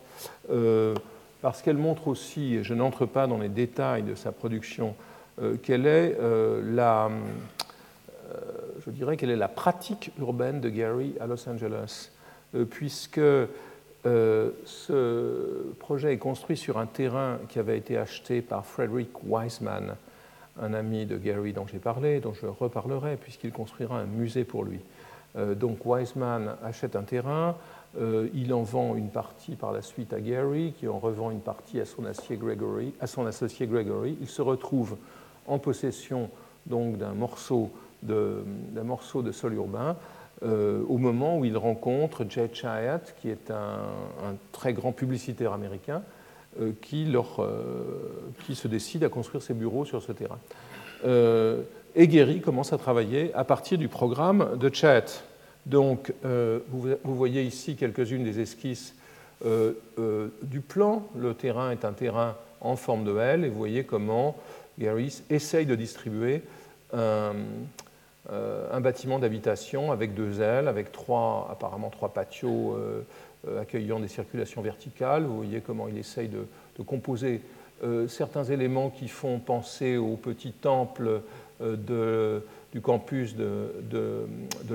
parce 1.43 1.63
qu'elle 1.63 1.77
montre 1.77 2.09
aussi, 2.09 2.57
et 2.57 2.65
je 2.65 2.75
n'entre 2.75 3.07
pas 3.07 3.27
dans 3.27 3.39
les 3.39 3.49
détails 3.49 4.03
de 4.03 4.15
sa 4.15 4.31
production, 4.31 4.95
quelle 5.63 5.87
est 5.87 6.17
euh, 6.21 6.63
la, 6.75 7.07
euh, 7.07 8.41
je 8.85 8.91
dirais, 8.91 9.17
quelle 9.17 9.31
est 9.31 9.37
la 9.37 9.49
pratique 9.49 10.11
urbaine 10.19 10.61
de 10.61 10.69
Gary 10.69 11.15
à 11.21 11.27
Los 11.27 11.49
Angeles, 11.49 12.11
puisque 12.71 13.21
ce 14.05 15.73
projet 15.81 16.15
est 16.15 16.19
construit 16.19 16.57
sur 16.57 16.79
un 16.79 16.87
terrain 16.87 17.39
qui 17.51 17.59
avait 17.59 17.77
été 17.77 17.99
acheté 17.99 18.41
par 18.41 18.65
Frederick 18.65 19.11
Wiseman, 19.23 19.97
un 20.61 20.73
ami 20.73 21.05
de 21.05 21.19
Gary 21.19 21.53
dont 21.53 21.67
j'ai 21.67 21.79
parlé, 21.79 22.21
dont 22.21 22.33
je 22.33 22.47
reparlerai, 22.47 23.17
puisqu'il 23.17 23.53
construira 23.53 23.99
un 24.01 24.07
musée 24.07 24.45
pour 24.45 24.65
lui. 24.65 24.81
donc 25.37 25.85
Wiseman 25.85 26.55
achète 26.65 26.97
un 26.97 27.03
terrain, 27.03 27.55
il 28.01 28.55
en 28.55 28.63
vend 28.63 28.95
une 28.95 29.11
partie 29.11 29.57
par 29.57 29.73
la 29.73 29.83
suite 29.83 30.15
à 30.15 30.21
Gary, 30.21 30.73
qui 30.79 30.89
en 30.89 30.99
revend 30.99 31.31
une 31.31 31.43
partie 31.43 31.79
à 31.79 31.85
son, 31.85 32.05
Gregory, 32.31 32.95
à 33.01 33.07
son 33.07 33.27
associé 33.27 33.67
Gregory. 33.67 34.17
Il 34.23 34.29
se 34.29 34.41
retrouve 34.41 34.97
en 35.49 35.59
possession 35.59 36.31
donc 36.67 36.99
d'un 36.99 37.15
morceau 37.15 37.71
morceau 38.03 39.23
de 39.23 39.33
sol 39.33 39.55
urbain 39.55 39.97
euh, 40.45 40.83
au 40.89 40.99
moment 40.99 41.39
où 41.39 41.45
il 41.45 41.57
rencontre 41.57 42.25
Jay 42.29 42.49
Chiat, 42.53 43.01
qui 43.21 43.29
est 43.29 43.51
un, 43.51 44.37
très 44.53 44.73
grand 44.73 44.93
publicitaire 44.93 45.53
américain, 45.53 46.03
euh, 46.61 46.71
qui, 46.81 47.07
leur, 47.07 47.41
euh, 47.41 47.83
qui, 48.47 48.55
se 48.55 48.69
décide 48.69 49.03
à 49.03 49.09
construire 49.09 49.43
ses 49.43 49.55
bureaux 49.55 49.85
sur 49.85 50.01
ce 50.01 50.13
terrain. 50.13 50.39
et 51.97 52.09
Gary 52.09 52.41
commence 52.41 52.73
à 52.73 52.79
travailler 52.79 53.35
à 53.35 53.43
partir 53.43 53.79
du 53.79 53.89
programme 53.89 54.57
de 54.59 54.73
Chat. 54.73 55.25
Donc, 55.67 56.13
vous, 56.23 56.89
vous, 57.05 57.15
voyez 57.15 57.43
ici 57.43 57.75
quelques-unes 57.77 58.25
des 58.25 58.41
esquisses 58.41 58.95
du 59.45 60.61
plan. 60.61 61.07
Le 61.17 61.35
terrain 61.35 61.71
est 61.73 61.85
un 61.85 61.93
terrain 61.93 62.37
en 62.61 62.77
forme 62.77 63.05
de 63.05 63.17
L, 63.19 63.45
et 63.45 63.49
vous 63.49 63.59
voyez 63.59 63.85
comment 63.85 64.37
Gary 64.79 65.23
essaye 65.31 65.67
de 65.67 65.75
distribuer 65.75 66.43
un, 66.93 67.35
euh, 68.31 68.81
bâtiment 68.81 69.19
d'habitation 69.19 69.91
avec 69.91 70.15
deux 70.15 70.41
ailes, 70.41 70.69
avec 70.69 70.93
trois, 70.93 71.49
apparemment 71.51 71.91
trois 71.91 72.11
patios 72.11 72.77
euh, 72.77 73.61
accueillant 73.61 74.01
des 74.01 74.09
circulations 74.09 74.63
verticales. 74.63 75.25
Vous 75.25 75.37
voyez 75.37 75.61
comment 75.61 75.89
il 75.89 75.99
essaye 75.99 76.29
de, 76.29 76.47
composer 76.85 77.41
certains 78.09 78.45
éléments 78.45 78.91
qui 78.91 79.09
font 79.09 79.41
penser 79.41 79.97
au 79.97 80.17
petit 80.17 80.53
temple 80.53 81.23
du 81.61 82.81
campus 82.81 83.35
de 83.35 84.27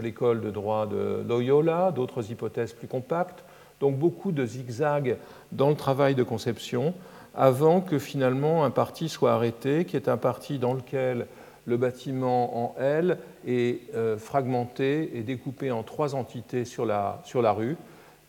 l'école 0.01 0.41
de 0.41 0.51
droit 0.51 0.85
de 0.85 1.23
Loyola, 1.27 1.91
d'autres 1.91 2.29
hypothèses 2.29 2.73
plus 2.73 2.87
compactes. 2.87 3.43
Donc 3.79 3.97
beaucoup 3.97 4.31
de 4.31 4.45
zigzags 4.45 5.17
dans 5.51 5.69
le 5.69 5.75
travail 5.75 6.15
de 6.15 6.23
conception 6.23 6.93
avant 7.35 7.81
que 7.81 7.99
finalement 7.99 8.63
un 8.63 8.69
parti 8.69 9.09
soit 9.09 9.33
arrêté, 9.33 9.85
qui 9.85 9.95
est 9.95 10.07
un 10.07 10.17
parti 10.17 10.59
dans 10.59 10.73
lequel 10.73 11.27
le 11.65 11.77
bâtiment 11.77 12.57
en 12.57 12.75
L 12.79 13.17
est 13.47 13.93
euh, 13.95 14.17
fragmenté 14.17 15.17
et 15.17 15.23
découpé 15.23 15.71
en 15.71 15.83
trois 15.83 16.15
entités 16.15 16.65
sur 16.65 16.85
la, 16.85 17.21
sur 17.23 17.41
la 17.41 17.53
rue, 17.53 17.77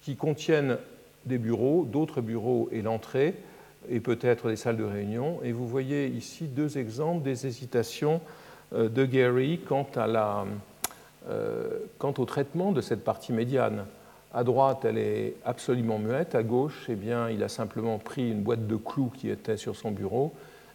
qui 0.02 0.16
contiennent 0.16 0.78
des 1.26 1.38
bureaux, 1.38 1.84
d'autres 1.84 2.20
bureaux 2.20 2.68
et 2.70 2.82
l'entrée, 2.82 3.34
et 3.88 4.00
peut-être 4.00 4.48
des 4.48 4.56
salles 4.56 4.76
de 4.76 4.84
réunion. 4.84 5.40
Et 5.42 5.52
vous 5.52 5.66
voyez 5.66 6.06
ici 6.06 6.46
deux 6.46 6.78
exemples 6.78 7.22
des 7.22 7.46
hésitations 7.46 8.20
euh, 8.72 8.88
de 8.88 9.04
Gary 9.04 9.60
quant, 9.66 9.86
à 9.96 10.06
la, 10.06 10.44
euh, 11.28 11.80
quant 11.98 12.14
au 12.18 12.24
traitement 12.24 12.72
de 12.72 12.80
cette 12.80 13.04
partie 13.04 13.32
médiane. 13.32 13.84
À 14.36 14.42
droite, 14.42 14.84
elle 14.84 14.98
est 14.98 15.34
absolument 15.44 16.00
muette. 16.00 16.34
À 16.34 16.42
gauche, 16.42 16.86
eh 16.88 16.96
bien, 16.96 17.30
il 17.30 17.44
a 17.44 17.48
simplement 17.48 17.98
pris 17.98 18.30
une 18.32 18.42
boîte 18.42 18.66
de 18.66 18.74
clous 18.74 19.12
qui 19.16 19.30
était 19.30 19.56
sur 19.56 19.76
son 19.76 19.92
bureau 19.92 20.32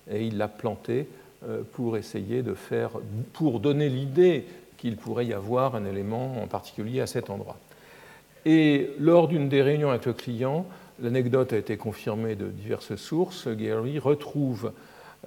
et 0.09 0.25
il 0.25 0.37
l'a 0.37 0.47
plantée 0.47 1.09
euh, 1.45 1.61
pour 1.73 1.97
essayer 1.97 2.41
de 2.41 2.53
faire, 2.53 2.91
pour 3.33 3.59
donner 3.59 3.89
l'idée 3.89 4.45
qu'il 4.77 4.95
pourrait 4.95 5.25
y 5.25 5.33
avoir 5.33 5.75
un 5.75 5.83
élément 5.83 6.41
en 6.41 6.47
particulier 6.47 7.01
à 7.01 7.07
cet 7.07 7.29
endroit. 7.29 7.57
Et 8.45 8.91
lors 8.97 9.27
d'une 9.27 9.49
des 9.49 9.61
réunions 9.61 9.89
avec 9.89 10.05
le 10.05 10.13
client, 10.13 10.65
l'anecdote 11.01 11.51
a 11.51 11.57
été 11.57 11.75
confirmée 11.75 12.35
de 12.35 12.47
diverses 12.47 12.95
sources. 12.95 13.49
Gary 13.49 13.99
retrouve 13.99 14.71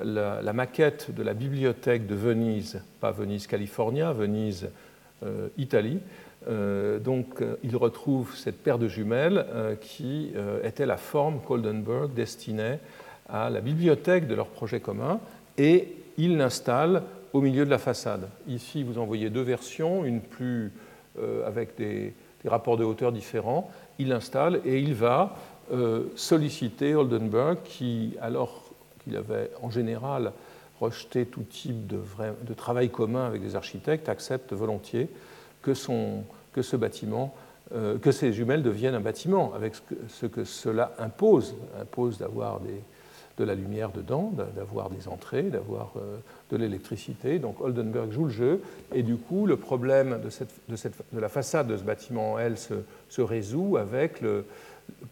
la, 0.02 0.52
maquette 0.54 1.14
de 1.14 1.22
la 1.22 1.34
bibliothèque 1.34 2.06
de 2.06 2.14
Venise, 2.14 2.80
pas 3.00 3.10
Venise, 3.10 3.46
California, 3.46 4.12
Venise, 4.12 4.70
euh, 5.22 5.48
Italie, 5.58 6.00
donc, 6.46 7.40
euh, 7.40 7.56
il 7.62 7.76
retrouve 7.76 8.36
cette 8.36 8.62
paire 8.62 8.78
de 8.78 8.88
jumelles 8.88 9.46
euh, 9.50 9.76
qui 9.76 10.32
était 10.64 10.86
la 10.86 10.96
forme 10.96 11.40
qu'Oldenburg 11.40 12.12
destinait 12.14 12.80
à 13.28 13.50
la 13.50 13.60
bibliothèque 13.60 14.26
de 14.26 14.34
leur 14.34 14.48
projet 14.48 14.80
commun 14.80 15.20
et 15.58 15.88
il 16.18 16.36
l'installe 16.36 17.02
au 17.32 17.40
milieu 17.40 17.64
de 17.64 17.70
la 17.70 17.78
façade. 17.78 18.28
Ici, 18.48 18.82
vous 18.82 18.98
en 18.98 19.06
voyez 19.06 19.30
deux 19.30 19.42
versions, 19.42 20.04
une 20.04 20.20
plus 20.20 20.72
avec 21.46 21.76
des, 21.76 22.14
rapports 22.44 22.76
de 22.76 22.84
hauteur 22.84 23.12
différents. 23.12 23.70
Il 23.98 24.08
l'installe 24.08 24.60
et 24.66 24.78
il 24.78 24.94
va 24.94 25.36
solliciter 26.14 26.94
Oldenburg 26.94 27.58
qui, 27.64 28.14
alors 28.20 28.64
qu'il 29.02 29.16
avait 29.16 29.50
en 29.62 29.70
général 29.70 30.32
rejeté 30.80 31.24
tout 31.24 31.42
type 31.42 31.86
de 31.86 32.54
travail 32.54 32.90
commun 32.90 33.24
avec 33.24 33.42
des 33.42 33.56
architectes, 33.56 34.10
accepte 34.10 34.52
volontiers 34.52 35.08
que, 35.62 35.74
ce 35.74 36.76
bâtiment, 36.76 37.34
euh, 37.74 37.98
que 37.98 38.12
ces 38.12 38.32
jumelles 38.32 38.62
deviennent 38.62 38.94
un 38.94 39.00
bâtiment, 39.00 39.52
avec 39.54 39.74
ce 40.08 40.26
que, 40.26 40.44
cela 40.44 40.92
impose, 40.98 41.54
impose 41.80 42.18
d'avoir 42.18 42.60
de 43.38 43.44
la 43.44 43.54
lumière 43.54 43.90
dedans, 43.90 44.32
d'avoir 44.54 44.90
des 44.90 45.08
entrées, 45.08 45.44
d'avoir 45.44 45.92
euh, 45.96 46.18
de 46.50 46.56
l'électricité. 46.56 47.38
Donc 47.38 47.60
Oldenburg 47.60 48.10
joue 48.10 48.24
le 48.24 48.30
jeu, 48.30 48.62
et 48.94 49.02
du 49.02 49.16
coup, 49.16 49.46
le 49.46 49.56
problème 49.56 50.20
de, 50.22 51.20
la 51.20 51.28
façade 51.28 51.68
de 51.68 51.76
ce 51.76 51.82
bâtiment, 51.82 52.38
elle, 52.38 52.56
se, 52.58 52.74
résout 53.22 53.76
avec 53.76 54.22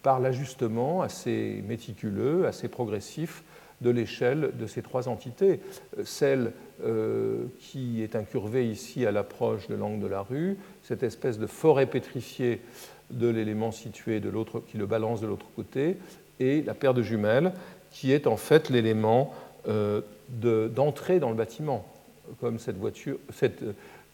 par 0.03 0.19
l'ajustement 0.19 1.01
assez 1.01 1.63
méticuleux, 1.67 2.45
assez 2.45 2.67
progressif 2.67 3.43
de 3.81 3.89
l'échelle 3.89 4.51
de 4.57 4.67
ces 4.67 4.81
trois 4.81 5.09
entités. 5.09 5.59
Celle 6.03 6.53
euh, 6.83 7.45
qui 7.59 8.01
est 8.01 8.15
incurvée 8.15 8.67
ici 8.67 9.05
à 9.05 9.11
l'approche 9.11 9.67
de 9.67 9.75
l'angle 9.75 10.01
de 10.01 10.07
la 10.07 10.21
rue, 10.21 10.57
cette 10.83 11.03
espèce 11.03 11.37
de 11.37 11.47
forêt 11.47 11.85
pétrifiée 11.85 12.61
de 13.11 13.27
l'élément 13.27 13.71
situé 13.71 14.19
de 14.19 14.29
l'autre, 14.29 14.61
qui 14.61 14.77
le 14.77 14.85
balance 14.85 15.21
de 15.21 15.27
l'autre 15.27 15.47
côté, 15.55 15.97
et 16.39 16.61
la 16.61 16.73
paire 16.73 16.93
de 16.93 17.01
jumelles, 17.01 17.51
qui 17.91 18.11
est 18.11 18.25
en 18.25 18.37
fait 18.37 18.69
l'élément 18.69 19.33
euh, 19.67 20.01
d'entrée 20.29 21.19
dans 21.19 21.29
le 21.29 21.35
bâtiment, 21.35 21.85
comme 22.39 22.57
cette 22.57 22.77
voiture, 22.77 23.17
cette 23.31 23.63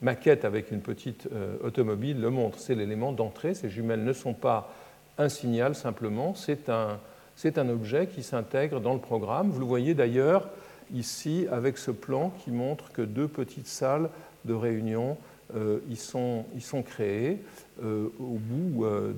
maquette 0.02 0.46
avec 0.46 0.72
une 0.72 0.82
petite 0.82 1.28
euh, 1.32 1.56
automobile 1.64 2.20
le 2.20 2.30
montre. 2.30 2.60
C'est 2.60 2.76
l'élément 2.76 3.12
d'entrée. 3.12 3.54
Ces 3.54 3.70
jumelles 3.70 4.04
ne 4.04 4.14
sont 4.14 4.34
pas 4.34 4.74
un 5.18 5.30
signal 5.30 5.74
simplement, 5.76 6.36
c'est 6.36 6.70
un, 6.70 7.00
c'est 7.38 7.60
un 7.60 7.70
objet 7.70 8.08
qui 8.08 8.24
s'intègre 8.24 8.82
dans 8.82 8.94
le 8.94 9.00
programme. 9.00 9.52
Vous 9.52 9.60
le 9.60 9.66
voyez 9.66 9.94
d'ailleurs 9.94 10.50
ici 10.94 11.46
avec 11.52 11.78
ce 11.78 11.92
plan 11.92 12.34
qui 12.44 12.52
montre 12.52 12.92
que 12.92 13.04
deux 13.04 13.28
petites 13.28 13.68
salles 13.68 14.10
de 14.44 14.54
réunion 14.54 15.18
euh, 15.56 15.78
y, 15.90 15.96
sont, 15.96 16.46
sont, 16.60 16.82
créées 16.82 17.38
euh, 17.84 18.08
au 18.20 18.40
bout 18.40 18.86
euh, 18.86 19.14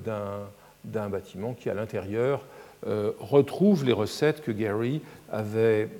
d'un 0.84 1.08
bâtiment 1.08 1.54
qui, 1.54 1.68
à 1.68 1.74
l'intérieur, 1.74 2.44
retrouve 3.20 3.84
les 3.84 3.92
recettes 3.92 4.42
que 4.42 4.52
Gary 4.52 5.02
avait, 5.30 5.90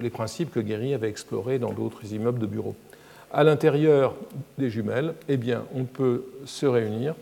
les 0.00 0.08
principes 0.08 0.50
que 0.50 0.60
Gary 0.60 0.94
avait 0.94 1.10
explorés 1.10 1.58
dans 1.58 1.74
d'autres 1.74 2.14
immeubles 2.14 2.38
de 2.38 2.46
bureaux. 2.46 2.74
À 3.30 3.44
l'intérieur 3.44 4.14
des 4.56 4.70
jumelles, 4.70 5.12
eh 5.28 5.36
bien, 5.36 5.64
on 5.74 5.84
peut 5.84 6.24
se 6.46 6.64
réunir. 6.64 7.14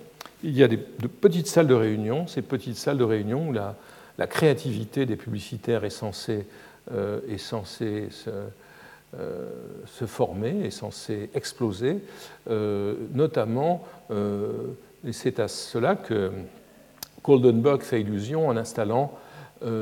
Il 0.44 0.57
y 0.57 0.62
a 0.62 0.68
de 0.68 0.77
petites 0.77 1.49
salles 1.49 1.66
de 1.66 1.75
réunion, 1.75 2.29
ces 2.29 2.42
petites 2.42 2.77
salles 2.77 2.97
de 2.99 3.03
réunion 3.03 3.49
où 3.49 3.53
la, 3.53 3.75
la 4.18 4.26
créativité 4.26 5.07
des 5.07 5.16
publicitaires 5.16 5.85
est 5.85 5.90
censée, 5.90 6.44
euh, 6.92 7.20
euh, 9.14 9.48
se, 9.87 10.04
former, 10.07 10.66
est 10.66 10.70
censée 10.70 11.31
exploser, 11.35 11.98
euh, 12.50 12.94
notamment, 13.14 13.85
c'est 15.12 15.38
à 15.38 15.48
cela 15.48 15.94
que 15.94 16.33
Goldenberg 17.22 17.83
fait 17.83 18.00
illusion 18.00 18.48
en 18.48 18.57
installant 18.57 19.12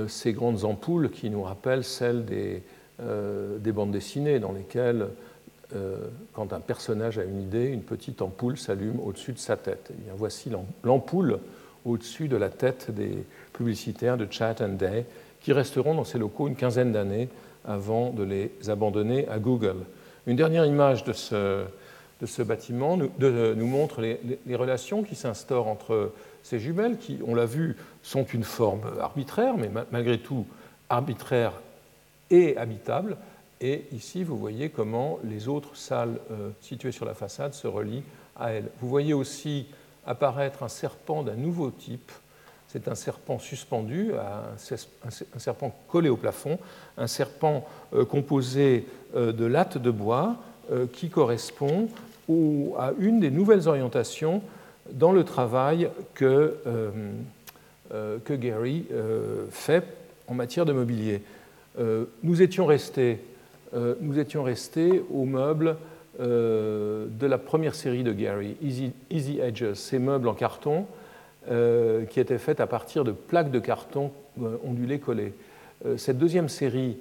ces 0.08 0.32
grandes 0.32 0.64
ampoules 0.64 1.10
qui 1.10 1.30
nous 1.30 1.42
rappellent 1.42 1.84
celles 1.84 2.24
des, 2.24 2.62
des 2.98 3.72
bandes 3.72 3.92
dessinées 3.92 4.38
dans 4.38 4.52
lesquelles 4.52 5.08
quand 6.32 6.52
un 6.52 6.60
personnage 6.60 7.18
a 7.18 7.24
une 7.24 7.40
idée, 7.40 7.66
une 7.66 7.82
petite 7.82 8.22
ampoule 8.22 8.56
s'allume 8.56 9.00
au-dessus 9.00 9.32
de 9.32 9.38
sa 9.38 9.56
tête. 9.56 9.92
Bien, 9.96 10.12
voici 10.16 10.50
l'ampoule 10.84 11.38
au-dessus 11.86 12.28
de 12.28 12.36
la 12.36 12.48
tête 12.48 12.90
des 12.90 13.24
publicitaires 13.56 14.16
de 14.16 14.26
Chat 14.30 14.60
and 14.60 14.74
Day, 14.74 15.06
qui 15.40 15.52
resteront 15.52 15.94
dans 15.94 16.04
ces 16.04 16.18
locaux 16.18 16.48
une 16.48 16.56
quinzaine 16.56 16.92
d'années 16.92 17.28
avant 17.64 18.10
de 18.10 18.22
les 18.22 18.52
abandonner 18.68 19.28
à 19.28 19.38
Google. 19.38 19.78
Une 20.26 20.36
dernière 20.36 20.66
image 20.66 21.04
de 21.04 21.12
ce, 21.12 22.42
bâtiment 22.42 22.96
nous, 22.96 23.66
montre 23.66 24.00
les, 24.00 24.20
les, 24.46 24.56
relations 24.56 25.02
qui 25.02 25.14
s'instaurent 25.14 25.68
entre 25.68 26.12
ces 26.42 26.58
jumelles, 26.58 26.98
qui, 26.98 27.18
on 27.26 27.34
l'a 27.34 27.46
vu, 27.46 27.76
sont 28.02 28.24
une 28.24 28.44
forme 28.44 28.82
arbitraire, 29.00 29.56
mais 29.56 29.70
malgré 29.90 30.18
tout 30.18 30.46
arbitraire 30.88 31.52
et 32.30 32.56
habitable. 32.56 33.16
Et 33.60 33.84
ici, 33.92 34.22
vous 34.22 34.36
voyez 34.36 34.68
comment 34.68 35.18
les 35.24 35.48
autres 35.48 35.76
salles 35.76 36.18
euh, 36.30 36.50
situées 36.60 36.92
sur 36.92 37.06
la 37.06 37.14
façade 37.14 37.54
se 37.54 37.66
relient 37.66 38.02
à 38.38 38.52
elles. 38.52 38.68
Vous 38.80 38.88
voyez 38.88 39.14
aussi 39.14 39.66
apparaître 40.06 40.62
un 40.62 40.68
serpent 40.68 41.22
d'un 41.22 41.34
nouveau 41.34 41.70
type. 41.70 42.12
C'est 42.76 42.88
un 42.88 42.94
serpent 42.94 43.38
suspendu, 43.38 44.10
un 44.12 45.38
serpent 45.38 45.74
collé 45.88 46.10
au 46.10 46.18
plafond, 46.18 46.58
un 46.98 47.06
serpent 47.06 47.66
euh, 47.94 48.04
composé 48.04 48.84
euh, 49.16 49.32
de 49.32 49.46
lattes 49.46 49.78
de 49.78 49.90
bois 49.90 50.36
euh, 50.70 50.84
qui 50.92 51.08
correspond 51.08 51.88
à 52.76 52.92
une 52.98 53.18
des 53.18 53.30
nouvelles 53.30 53.66
orientations 53.66 54.42
dans 54.92 55.12
le 55.12 55.24
travail 55.24 55.88
que, 56.12 56.56
Gary 58.28 58.84
fait 59.50 59.84
en 60.26 60.34
matière 60.34 60.66
de 60.66 60.72
mobilier. 60.72 61.22
Nous 62.24 62.42
étions 62.42 62.66
restés, 62.66 63.20
nous 64.00 64.18
étions 64.18 64.42
restés 64.42 65.04
au 65.14 65.24
meuble 65.24 65.76
euh, 66.18 67.06
de 67.10 67.26
la 67.26 67.36
première 67.36 67.74
série 67.74 68.02
de 68.02 68.12
Gary, 68.12 68.56
Easy, 68.62 69.38
Edges, 69.38 69.74
ces 69.74 69.98
meubles 69.98 70.28
en 70.28 70.32
carton 70.32 70.78
euh, 70.78 71.05
qui 71.46 72.20
étaient 72.20 72.38
faits 72.38 72.60
à 72.60 72.66
partir 72.66 73.04
de 73.04 73.12
plaques 73.12 73.50
de 73.50 73.58
carton 73.58 74.10
euh, 74.42 74.56
ondulées 74.64 74.98
collées. 74.98 75.32
cette 75.96 76.18
deuxième 76.18 76.48
série, 76.48 76.96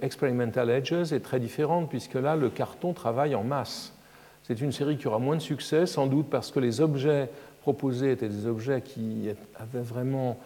Experimental 0.00 0.70
Edges, 0.70 1.12
est 1.12 1.20
très 1.20 1.38
différente 1.38 1.90
puisque 1.90 2.14
là, 2.14 2.36
le 2.36 2.48
carton 2.48 2.94
travaille 2.94 3.34
en 3.34 3.44
masse. 3.44 3.92
C'est 4.44 4.60
une 4.62 4.72
série 4.72 4.96
qui 4.96 5.06
aura 5.06 5.18
moins 5.18 5.36
de 5.36 5.42
succès, 5.42 5.84
sans 5.84 6.06
doute 6.06 6.28
parce 6.30 6.50
que 6.50 6.58
les 6.58 6.80
objets 6.80 7.28
proposés 7.60 8.12
étaient 8.12 8.30
des 8.30 8.46
objets 8.46 8.80
qui 8.80 9.28
avaient 9.58 9.84
vraiment, 9.84 10.38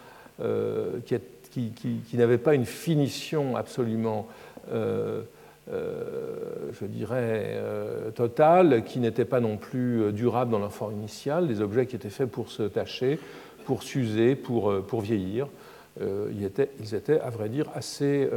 qui, 1.04 2.16
n'avaient 2.16 2.38
pas 2.38 2.54
une 2.54 2.66
finition 2.66 3.54
absolument 3.54 4.26
euh, 4.70 5.22
je 5.68 6.86
dirais, 6.86 7.54
euh, 7.54 8.10
totale, 8.10 8.84
qui 8.84 8.98
n'était 8.98 9.24
pas 9.24 9.40
non 9.40 9.56
plus 9.56 10.02
euh, 10.02 10.12
durable 10.12 10.50
dans 10.50 10.58
leur 10.58 10.72
forme 10.72 10.94
initiale, 10.94 11.46
des 11.46 11.60
objets 11.60 11.86
qui 11.86 11.96
étaient 11.96 12.10
faits 12.10 12.30
pour 12.30 12.50
se 12.50 12.64
tâcher, 12.64 13.18
pour 13.64 13.82
s'user, 13.82 14.34
pour, 14.34 14.82
pour 14.82 15.00
vieillir. 15.00 15.46
Ils 16.00 16.42
étaient, 16.42 16.70
ils, 16.80 16.94
étaient, 16.94 17.20
à 17.20 17.28
vrai 17.28 17.50
dire, 17.50 17.66
assez, 17.74 18.28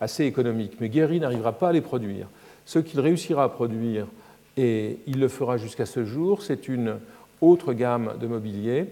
assez 0.00 0.24
économiques. 0.24 0.78
Mais 0.80 0.88
Guéry 0.88 1.20
n'arrivera 1.20 1.52
pas 1.52 1.68
à 1.68 1.72
les 1.72 1.80
produire. 1.80 2.26
Ce 2.66 2.78
qu'il 2.78 3.00
réussira 3.00 3.44
à 3.44 3.48
produire, 3.48 4.06
et 4.56 4.98
il 5.06 5.20
le 5.20 5.28
fera 5.28 5.56
jusqu'à 5.56 5.86
ce 5.86 6.04
jour, 6.04 6.42
c'est 6.42 6.68
une 6.68 6.96
autre 7.40 7.72
gamme 7.72 8.14
de 8.20 8.26
mobilier 8.26 8.88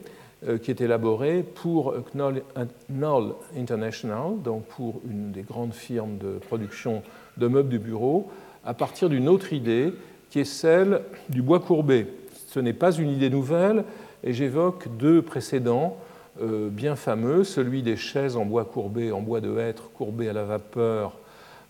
qui 0.63 0.71
est 0.71 0.81
élaborée 0.81 1.43
pour 1.43 1.93
Knoll 2.15 3.35
International, 3.57 4.41
donc 4.43 4.65
pour 4.69 5.03
une 5.11 5.33
des 5.33 5.43
grandes 5.43 5.75
firmes 5.75 6.17
de 6.19 6.39
production 6.39 7.03
de 7.39 7.49
meubles 7.49 7.71
de 7.71 7.79
bureau, 7.79 8.31
à 8.65 8.75
partir 8.75 9.09
d'une 9.09 9.29
autre 9.29 9.53
idée 9.53 9.93
qui 10.31 10.41
est 10.41 10.45
celle 10.45 11.03
du 11.29 11.43
bois 11.43 11.61
courbé. 11.61 12.07
Ce 12.49 12.61
n'est 12.61 12.73
pas 12.73 12.93
une 12.93 13.11
idée 13.11 13.31
nouvelle, 13.31 13.85
et 14.25 14.33
j'évoque 14.33 14.89
deux 14.99 15.23
précédents 15.23 15.97
euh, 16.41 16.69
bien 16.71 16.97
fameux, 16.97 17.45
celui 17.45 17.83
des 17.83 17.97
chaises 17.97 18.37
en 18.37 18.45
bois 18.45 18.65
courbé, 18.65 19.11
en 19.13 19.21
bois 19.21 19.41
de 19.41 19.59
hêtre 19.59 19.91
courbé 19.93 20.29
à 20.29 20.33
la 20.33 20.45
vapeur 20.45 21.17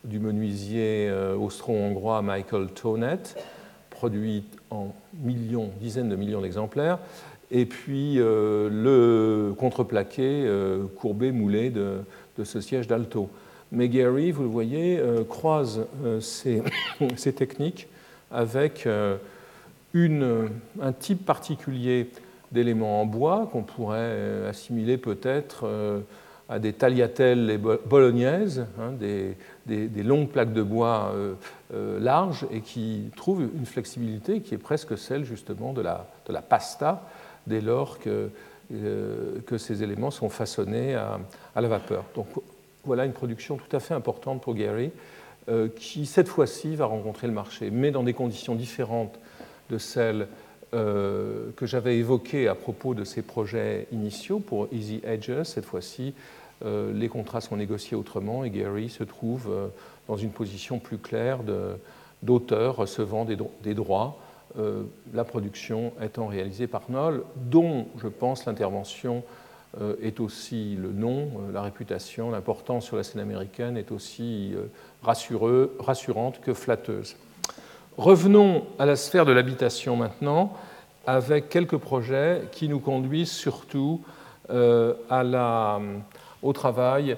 du 0.04 0.18
menuisier 0.18 1.08
euh, 1.08 1.36
austro-hongrois 1.36 2.22
Michael 2.22 2.68
Tonet, 2.68 3.34
produit 3.90 4.44
en 4.70 4.92
millions, 5.22 5.70
dizaines 5.80 6.08
de 6.08 6.16
millions 6.16 6.40
d'exemplaires, 6.40 6.98
et 7.50 7.64
puis 7.64 8.16
euh, 8.18 8.68
le 8.70 9.54
contreplaqué 9.54 10.46
courbé 10.98 11.32
moulé 11.32 11.70
de 11.70 12.44
ce 12.44 12.60
siège 12.60 12.86
d'Alto. 12.86 13.30
Mais 13.72 13.88
Gary, 13.88 14.30
vous 14.30 14.42
le 14.42 14.48
voyez, 14.48 15.02
croise 15.28 15.86
ces, 16.20 16.62
ces 17.16 17.32
techniques 17.32 17.88
avec 18.30 18.88
une, 19.94 20.50
un 20.80 20.92
type 20.92 21.24
particulier 21.24 22.10
d'éléments 22.52 23.00
en 23.00 23.06
bois 23.06 23.48
qu'on 23.52 23.62
pourrait 23.62 23.98
euh, 23.98 24.50
assimiler 24.50 24.96
peut-être 24.96 25.66
euh, 25.66 26.00
à 26.48 26.58
des 26.58 26.72
tagliatelles 26.72 27.60
bolognaises, 27.86 28.66
hein, 28.80 28.92
des, 28.92 29.36
longues 30.02 30.28
plaques 30.28 30.54
de 30.54 30.62
bois 30.62 31.12
euh, 31.14 32.00
larges 32.00 32.46
et 32.50 32.62
qui 32.62 33.10
trouvent 33.16 33.42
une 33.42 33.66
flexibilité 33.66 34.40
qui 34.40 34.54
est 34.54 34.58
presque 34.58 34.96
celle 34.96 35.24
justement 35.24 35.74
de 35.74 35.82
la, 35.82 36.06
de 36.26 36.32
la 36.32 36.40
pasta 36.40 37.02
dès 37.46 37.60
lors 37.60 37.98
que, 37.98 38.30
que, 39.46 39.58
ces 39.58 39.82
éléments 39.82 40.10
sont 40.10 40.30
façonnés 40.30 40.94
à, 40.94 41.18
à, 41.54 41.60
la 41.60 41.68
vapeur. 41.68 42.04
Voilà 42.89 43.05
une 43.05 43.12
production 43.12 43.57
tout 43.57 43.76
à 43.76 43.78
fait 43.78 43.95
importante 43.95 44.43
pour 44.43 44.55
Gary 44.55 44.91
qui 45.76 46.05
cette 46.05 46.28
fois-ci 46.28 46.76
va 46.76 46.84
rencontrer 46.84 47.26
le 47.26 47.32
marché, 47.32 47.70
mais 47.70 47.91
dans 47.91 48.03
des 48.03 48.12
conditions 48.12 48.55
différentes 48.55 49.18
de 49.70 49.78
celles 49.78 50.28
euh, 50.74 51.51
que 51.57 51.64
j'avais 51.64 51.97
évoquées 51.97 52.47
à 52.47 52.55
propos 52.55 52.93
de 52.93 53.03
ces 53.03 53.22
projets 53.22 53.86
initiaux 53.91 54.39
pour 54.39 54.68
Easy 54.70 55.01
Edges. 55.03 55.45
Cette 55.45 55.64
fois-ci, 55.64 56.12
euh, 56.62 56.93
les 56.93 57.09
contrats 57.09 57.41
sont 57.41 57.57
négociés 57.57 57.97
autrement 57.97 58.45
et 58.45 58.51
Gary 58.51 58.91
se 58.91 59.03
trouve 59.03 59.49
euh, 59.51 59.68
dans 60.09 60.18
une 60.18 60.28
position 60.28 60.78
plus 60.78 60.99
claire 60.99 61.39
d'auteur 62.22 62.76
recevant 62.76 63.24
des, 63.24 63.39
des 63.62 63.74
droits, 63.74 64.18
la 65.14 65.24
production 65.24 65.93
étant 66.03 66.26
réalisée 66.26 66.66
par 66.66 66.86
Knoll, 66.89 67.22
dont 67.36 67.86
je 67.97 68.09
pense 68.09 68.45
l'intervention 68.45 69.22
est 70.02 70.18
aussi 70.18 70.76
le 70.76 70.92
nom, 70.92 71.28
la 71.52 71.62
réputation, 71.62 72.30
l'importance 72.30 72.86
sur 72.86 72.96
la 72.96 73.02
scène 73.02 73.20
américaine 73.20 73.76
est 73.76 73.92
aussi 73.92 74.54
rassurante 75.02 76.40
que 76.40 76.54
flatteuse. 76.54 77.16
Revenons 77.98 78.64
à 78.78 78.86
la 78.86 78.96
sphère 78.96 79.26
de 79.26 79.32
l'habitation 79.32 79.96
maintenant, 79.96 80.52
avec 81.08 81.48
quelques 81.48 81.78
projets 81.78 82.42
qui 82.52 82.68
nous 82.68 82.80
conduisent 82.80 83.32
surtout 83.32 84.02
euh, 84.50 84.92
au 86.42 86.52
travail 86.52 87.16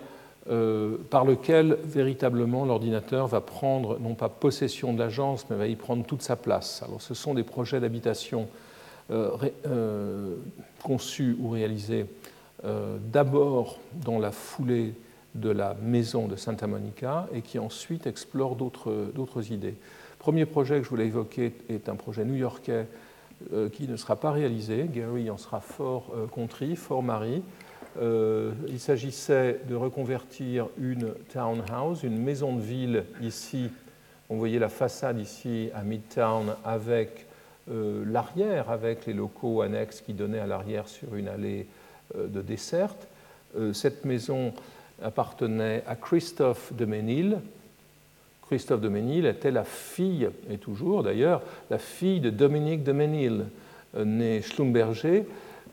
euh, 0.48 0.96
par 1.10 1.24
lequel 1.24 1.76
véritablement 1.84 2.64
l'ordinateur 2.64 3.26
va 3.26 3.40
prendre 3.40 3.98
non 3.98 4.14
pas 4.14 4.28
possession 4.28 4.92
de 4.92 5.00
l'agence, 5.00 5.44
mais 5.50 5.56
va 5.56 5.66
y 5.66 5.76
prendre 5.76 6.06
toute 6.06 6.22
sa 6.22 6.36
place. 6.36 6.82
Alors 6.82 7.02
ce 7.02 7.14
sont 7.14 7.34
des 7.34 7.42
projets 7.42 7.80
d'habitation 7.80 8.48
euh, 9.10 10.36
conçus 10.82 11.36
ou 11.40 11.50
réalisés 11.50 12.06
d'abord 12.62 13.78
dans 14.04 14.18
la 14.18 14.32
foulée 14.32 14.94
de 15.34 15.50
la 15.50 15.74
maison 15.82 16.26
de 16.26 16.36
Santa 16.36 16.66
Monica 16.66 17.28
et 17.32 17.42
qui 17.42 17.58
ensuite 17.58 18.06
explorent 18.06 18.56
d'autres 18.56 19.52
idées. 19.52 19.76
Premier 20.18 20.44
projet 20.44 20.78
que 20.78 20.84
je 20.84 20.90
voulais 20.90 21.06
évoquer 21.06 21.54
est 21.70 21.88
un 21.88 21.96
projet 21.96 22.24
new-yorkais 22.24 22.86
euh, 23.54 23.70
qui 23.70 23.88
ne 23.88 23.96
sera 23.96 24.16
pas 24.16 24.32
réalisé. 24.32 24.86
Gary 24.92 25.30
en 25.30 25.38
sera 25.38 25.60
fort 25.60 26.12
euh, 26.14 26.26
contrit, 26.26 26.76
fort 26.76 27.02
mari. 27.02 27.42
Euh, 28.00 28.52
il 28.68 28.78
s'agissait 28.78 29.60
de 29.66 29.74
reconvertir 29.74 30.68
une 30.78 31.14
townhouse, 31.32 32.02
une 32.02 32.18
maison 32.18 32.54
de 32.54 32.60
ville 32.60 33.04
ici. 33.22 33.70
On 34.28 34.36
voyait 34.36 34.58
la 34.58 34.68
façade 34.68 35.18
ici 35.18 35.70
à 35.74 35.82
Midtown 35.82 36.54
avec 36.64 37.26
l'arrière, 37.66 38.68
avec 38.68 39.06
les 39.06 39.12
locaux 39.12 39.62
annexes 39.62 40.00
qui 40.00 40.12
donnaient 40.12 40.40
à 40.40 40.46
l'arrière 40.46 40.88
sur 40.88 41.14
une 41.14 41.28
allée 41.28 41.68
de 42.16 42.42
desserte. 42.42 43.06
cette 43.72 44.04
maison 44.04 44.52
appartenait 45.02 45.82
à 45.86 45.96
Christophe 45.96 46.72
de 46.72 46.84
Ménil, 46.84 47.38
Christophe 48.50 48.80
de 48.80 48.88
Ménil 48.88 49.26
était 49.26 49.52
la 49.52 49.62
fille, 49.62 50.28
et 50.50 50.58
toujours 50.58 51.04
d'ailleurs, 51.04 51.40
la 51.70 51.78
fille 51.78 52.18
de 52.18 52.30
Dominique 52.30 52.82
de 52.82 52.90
Ménil, 52.90 53.44
euh, 53.96 54.04
né 54.04 54.42
Schlumberger, 54.42 55.24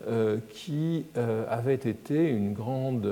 euh, 0.06 0.38
qui 0.50 1.04
euh, 1.16 1.44
avait 1.48 1.74
été 1.74 2.28
une 2.28 2.52
grande 2.52 3.10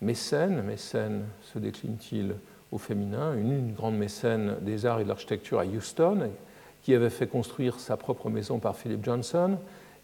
mécène, 0.00 0.62
mécène 0.62 1.24
se 1.42 1.58
décline-t-il 1.58 2.34
au 2.72 2.78
féminin, 2.78 3.34
une, 3.36 3.74
grande 3.74 3.98
mécène 3.98 4.56
des 4.62 4.86
arts 4.86 5.00
et 5.00 5.04
de 5.04 5.10
l'architecture 5.10 5.58
à 5.58 5.66
Houston, 5.66 6.30
qui 6.82 6.94
avait 6.94 7.10
fait 7.10 7.26
construire 7.26 7.78
sa 7.78 7.98
propre 7.98 8.30
maison 8.30 8.58
par 8.58 8.74
Philip 8.74 9.04
Johnson, 9.04 9.58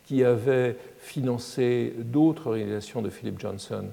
qui 0.04 0.24
avait 0.24 0.76
financé 0.98 1.94
d'autres 1.98 2.50
réalisations 2.50 3.02
de 3.02 3.10
Philip 3.10 3.38
Johnson 3.38 3.84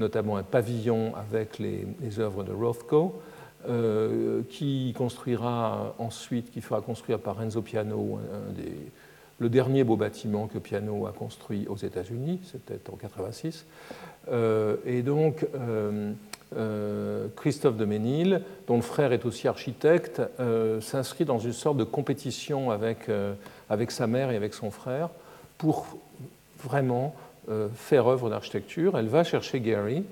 notamment 0.00 0.36
un 0.36 0.42
pavillon 0.42 1.12
avec 1.14 1.58
les, 1.58 1.86
œuvres 2.18 2.42
de 2.42 2.52
Rothko, 2.52 3.20
euh, 3.68 4.42
qui 4.48 4.94
construira 4.96 5.94
ensuite, 5.98 6.50
qui 6.50 6.62
fera 6.62 6.80
construire 6.80 7.20
par 7.20 7.36
Renzo 7.36 7.62
Piano 7.62 8.18
le 9.38 9.48
dernier 9.48 9.84
beau 9.84 9.96
bâtiment 9.96 10.48
que 10.48 10.58
Piano 10.58 11.06
a 11.06 11.12
construit 11.12 11.66
aux 11.66 11.76
États-Unis, 11.76 12.40
c'était 12.44 12.90
en 12.90 12.96
86. 12.96 13.64
Euh, 14.30 14.76
et 14.84 15.00
donc, 15.00 15.46
euh, 15.54 17.26
Christophe 17.36 17.78
de 17.78 17.86
Ménil, 17.86 18.42
dont 18.66 18.76
le 18.76 18.82
frère 18.82 19.12
est 19.12 19.24
aussi 19.24 19.48
architecte, 19.48 20.20
s'inscrit 20.80 21.24
dans 21.24 21.38
une 21.38 21.52
sorte 21.52 21.78
de 21.78 21.84
compétition 21.84 22.70
avec, 22.70 23.08
avec 23.70 23.90
sa 23.90 24.06
mère 24.06 24.30
et 24.30 24.36
avec 24.36 24.52
son 24.52 24.70
frère 24.70 25.10
pour 25.60 25.86
vraiment 26.64 27.14
euh, 27.50 27.68
faire 27.74 28.06
œuvre 28.06 28.30
d'architecture. 28.30 28.96
Elle 28.96 29.08
va 29.08 29.24
chercher 29.24 29.60
Gary 29.60 30.04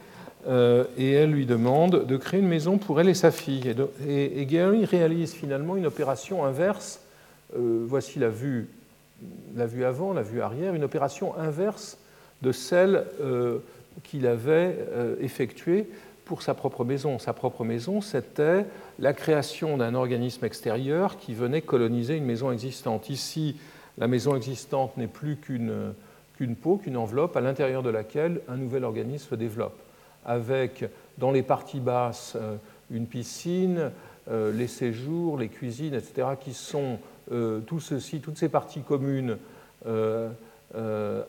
euh, 0.46 0.84
et 0.98 1.12
elle 1.12 1.30
lui 1.30 1.46
demande 1.46 2.04
de 2.04 2.16
créer 2.18 2.40
une 2.40 2.48
maison 2.48 2.76
pour 2.76 3.00
elle 3.00 3.08
et 3.08 3.14
sa 3.14 3.30
fille. 3.30 3.74
Et, 4.06 4.44
Gary 4.44 4.84
réalise 4.84 5.32
finalement 5.32 5.76
une 5.76 5.86
opération 5.86 6.44
inverse. 6.44 7.00
Euh, 7.56 7.82
voici 7.88 8.18
la 8.18 8.28
vue, 8.28 8.68
la 9.56 9.64
vue 9.64 9.86
avant, 9.86 10.12
la 10.12 10.20
vue 10.22 10.42
arrière, 10.42 10.74
une 10.74 10.84
opération 10.84 11.34
inverse 11.38 11.96
de 12.42 12.52
celle 12.52 13.04
qu'il 14.04 14.28
avait 14.28 14.76
effectuée 15.20 15.88
pour 16.24 16.42
sa 16.42 16.54
propre 16.54 16.84
maison. 16.84 17.18
Sa 17.18 17.32
propre 17.32 17.64
maison, 17.64 18.00
c'était 18.00 18.64
la 19.00 19.12
création 19.12 19.76
d'un 19.76 19.96
organisme 19.96 20.44
extérieur 20.44 21.18
qui 21.18 21.34
venait 21.34 21.62
coloniser 21.62 22.16
une 22.16 22.26
maison 22.26 22.52
existante. 22.52 23.10
Ici, 23.10 23.56
la 23.98 24.06
maison 24.06 24.36
existante 24.36 24.96
n'est 24.96 25.08
plus 25.08 25.36
qu'une 25.36 25.94
peau, 26.60 26.76
qu'une 26.76 26.96
enveloppe 26.96 27.36
à 27.36 27.40
l'intérieur 27.40 27.82
de 27.82 27.90
laquelle 27.90 28.40
un 28.48 28.56
nouvel 28.56 28.84
organisme 28.84 29.30
se 29.30 29.34
développe, 29.34 29.76
avec 30.24 30.84
dans 31.18 31.32
les 31.32 31.42
parties 31.42 31.80
basses 31.80 32.34
euh, 32.36 32.56
une 32.90 33.06
piscine, 33.06 33.90
euh, 34.30 34.52
les 34.52 34.68
séjours, 34.68 35.36
les 35.36 35.48
cuisines, 35.48 35.94
etc., 35.94 36.28
qui 36.40 36.54
sont 36.54 36.98
euh, 37.32 37.60
tout 37.60 37.80
ceci, 37.80 38.20
toutes 38.20 38.38
ces 38.38 38.48
parties 38.48 38.82
communes 38.82 39.36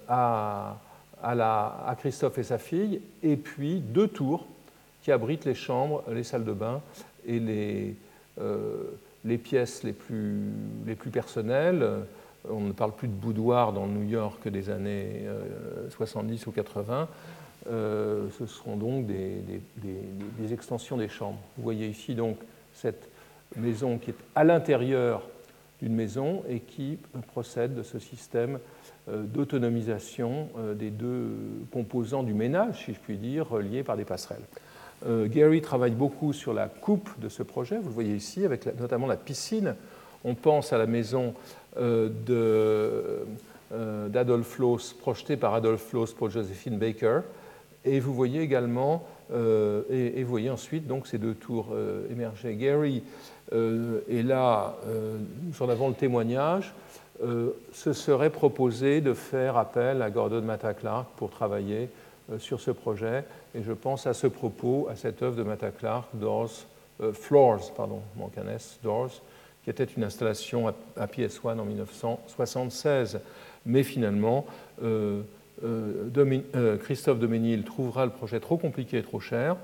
à, 0.08 0.76
Christophe 1.98 2.38
et 2.38 2.44
sa 2.44 2.58
fille, 2.58 3.02
et 3.24 3.36
puis 3.36 3.80
deux 3.80 4.08
tours 4.08 4.46
qui 5.02 5.12
abritent 5.12 5.46
les 5.46 5.56
chambres, 5.56 6.04
les 6.10 6.24
salles 6.24 6.46
de 6.46 6.54
bain 6.54 6.82
et 7.26 7.40
les, 7.40 7.96
pièces 9.38 9.84
les 9.84 9.94
plus 9.94 11.10
personnelles 11.12 12.06
on 12.48 12.62
ne 12.62 12.72
parle 12.72 12.94
plus 12.94 13.08
de 13.08 13.14
boudoir 13.14 13.74
dans 13.74 13.88
New 13.88 14.08
York 14.08 14.48
des 14.48 14.70
années 14.70 15.26
70 15.90 16.42
euh, 16.42 16.50
ou 16.50 16.52
80. 16.52 17.08
Euh, 17.70 18.28
ce 18.38 18.46
seront 18.46 18.78
donc 18.78 19.06
des, 19.06 20.54
extensions 20.54 20.98
des 20.98 21.10
chambres. 21.10 21.40
Vous 21.58 21.64
voyez 21.64 21.88
ici 21.88 22.16
donc 22.16 22.38
cette 22.74 23.10
maison 23.56 23.98
qui 23.98 24.12
est 24.12 24.16
à 24.36 24.44
l'intérieur 24.44 25.24
d'une 25.82 25.96
maison 25.96 26.44
et 26.48 26.60
qui 26.60 26.98
procède 27.28 27.74
de 27.74 27.84
ce 27.84 28.00
système 28.00 28.60
d'autonomisation 29.08 30.50
des 30.76 30.92
deux 30.92 31.32
composants 31.72 32.22
du 32.22 32.34
ménage, 32.34 32.86
si 32.86 32.94
je 32.94 33.00
puis 33.00 33.18
dire, 33.18 33.58
liés 33.58 33.82
par 33.82 33.98
des 33.98 34.06
passerelles. 34.06 34.44
Gary 35.08 35.62
travaille 35.62 35.92
beaucoup 35.92 36.32
sur 36.32 36.54
la 36.54 36.68
coupe 36.68 37.10
de 37.20 37.30
ce 37.30 37.42
projet, 37.42 37.78
vous 37.78 37.88
le 37.88 37.94
voyez 37.94 38.14
ici, 38.14 38.46
avec 38.46 38.66
notamment 38.78 39.08
la 39.08 39.16
piscine. 39.16 39.76
On 40.24 40.36
pense 40.36 40.74
à 40.74 40.78
la 40.78 40.86
maison 40.86 41.34
euh, 41.34 41.34
d'Adolf 44.10 44.58
Loos, 44.58 44.94
projeté 45.00 45.38
par 45.38 45.54
Adolf 45.54 45.94
Loos 45.94 46.14
pour 46.18 46.30
Josephine 46.30 46.78
Baker. 46.78 47.22
Et 47.86 48.00
vous 48.00 48.14
voyez 48.14 48.42
également, 48.42 49.08
euh, 49.32 49.84
et, 49.90 50.24
vous 50.24 50.30
voyez 50.30 50.50
ensuite 50.50 50.88
donc 50.88 51.08
ces 51.08 51.18
deux 51.18 51.34
tours 51.34 51.70
euh, 51.72 52.12
émerger. 52.12 52.56
Gary 52.56 53.04
est 53.52 54.22
là, 54.24 54.76
nous 55.42 55.64
en 55.64 55.70
avons 55.70 55.90
le 55.90 55.96
témoignage. 55.96 56.72
ce 57.74 57.94
serait 57.94 58.30
proposé 58.30 59.02
de 59.02 59.16
faire 59.16 59.58
appel 59.58 60.04
à 60.04 60.12
Gordon 60.12 60.44
Matta 60.44 60.76
Clark 60.76 61.08
pour 61.18 61.32
travailler 61.32 61.90
sur 62.38 62.62
ce 62.62 62.70
projet. 62.70 63.24
Et 63.56 63.64
je 63.64 63.72
pense 63.72 64.06
à 64.06 64.14
ce 64.14 64.28
propos, 64.28 64.88
à 64.92 64.96
cette 64.96 65.24
œuvre 65.24 65.36
de 65.36 65.42
Matta 65.42 65.72
Clark, 65.72 66.10
Doors, 66.14 66.52
Floors, 67.14 67.74
pardon, 67.76 68.02
mon 68.16 68.30
Doors, 68.84 69.22
qui 69.64 69.70
était 69.70 69.84
une 69.84 70.04
installation 70.04 70.68
à, 70.68 70.74
à 70.98 71.08
PS1 71.08 71.60
en 71.60 71.66
1976 71.66 73.20
mais 73.66 73.84
finalement, 73.84 74.46
euh, 74.84 75.22
euh, 75.64 76.10
euh, 76.56 76.78
Christophe 76.78 77.20
Doménil 77.20 77.64
trouvera 77.64 78.06
le 78.06 78.12
projet 78.12 78.40
trop 78.40 78.58
compliqué 78.58 78.98
et 78.98 79.04
trop 79.04 79.20
cher, 79.20 79.56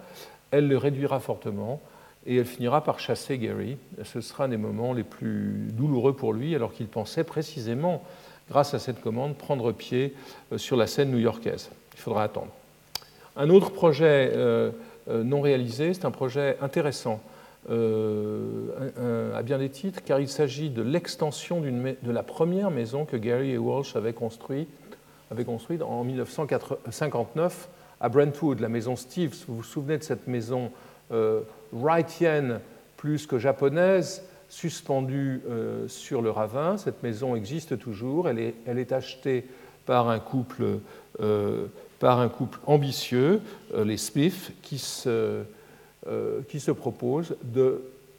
elle 0.52 0.68
le 0.68 0.78
réduira 0.78 1.20
fortement 1.20 1.82
et 2.26 2.38
elle 2.38 2.46
finira 2.46 2.84
par 2.84 3.00
chasser 3.00 3.38
Gary. 3.38 3.78
Ce 4.04 4.22
sera 4.22 4.46
un 4.46 4.50
des 4.50 4.58
moments 4.58 4.93
les 4.93 5.04
plus 5.04 5.68
douloureux 5.72 6.16
pour 6.16 6.34
lui, 6.34 6.56
alors 6.56 6.74
qu'il 6.74 6.88
pensait 6.88 7.24
précisément, 7.24 8.04
grâce 8.50 8.74
à 8.74 8.80
cette 8.80 9.02
commande, 9.02 9.36
prendre 9.36 9.72
pied 9.72 10.14
sur 10.58 10.76
la 10.76 10.88
scène 10.88 11.12
new-yorkaise. 11.12 11.70
Il 11.93 12.00
faudra 12.00 12.24
attendre. 12.24 12.52
Un 13.36 13.50
autre 13.50 13.72
projet 13.72 14.34
non 15.08 15.41
réalisé, 15.41 15.93
c'est 15.93 16.06
un 16.06 16.12
projet 16.12 16.58
intéressant 16.62 17.22
euh, 17.70 19.36
à 19.36 19.41
bien 19.43 19.57
des 19.57 19.70
titres, 19.70 20.01
car 20.03 20.20
il 20.20 20.30
s'agit 20.30 20.70
de 20.70 20.82
l'extension 20.82 21.61
de 21.61 22.11
la 22.11 22.24
première 22.24 22.72
maison 22.72 23.05
que 23.05 23.18
Gary 23.18 23.51
et 23.51 23.57
Walsh 23.57 23.95
avaient 23.95 24.13
construite 24.13 24.70
en 25.82 26.03
1959 26.03 27.70
à 27.99 28.09
Brentwood, 28.09 28.59
la 28.59 28.70
maison 28.70 28.95
Steves. 28.95 29.45
Vous 29.47 29.57
vous 29.57 29.63
souvenez 29.63 29.97
de 29.97 30.03
cette 30.03 30.28
maison 30.28 30.72
euh, 31.11 31.41
Wrightienne 31.72 32.59
plus 32.97 33.28
que 33.28 33.38
japonaise, 33.38 34.24
suspendue 34.49 35.41
euh, 35.49 35.88
sur 35.88 36.22
le 36.22 36.30
ravin. 36.30 36.78
Cette 36.78 37.03
maison 37.03 37.36
existe 37.36 37.78
toujours. 37.78 38.30
Elle 38.30 38.39
est, 38.39 38.55
elle 38.66 38.80
est 38.80 38.91
achetée 38.91 39.45
par 39.86 40.09
un 40.09 40.20
couple, 40.20 40.80
euh, 41.20 41.66
par 41.99 42.20
un 42.20 42.30
couple 42.30 42.59
ambitieux, 42.66 43.41
les 43.76 43.97
Smith, 43.97 44.53
qui 44.61 44.78
se 44.78 45.43
euh, 46.08 46.41
qui 46.49 46.60
se 46.60 46.70
propose 46.70 47.36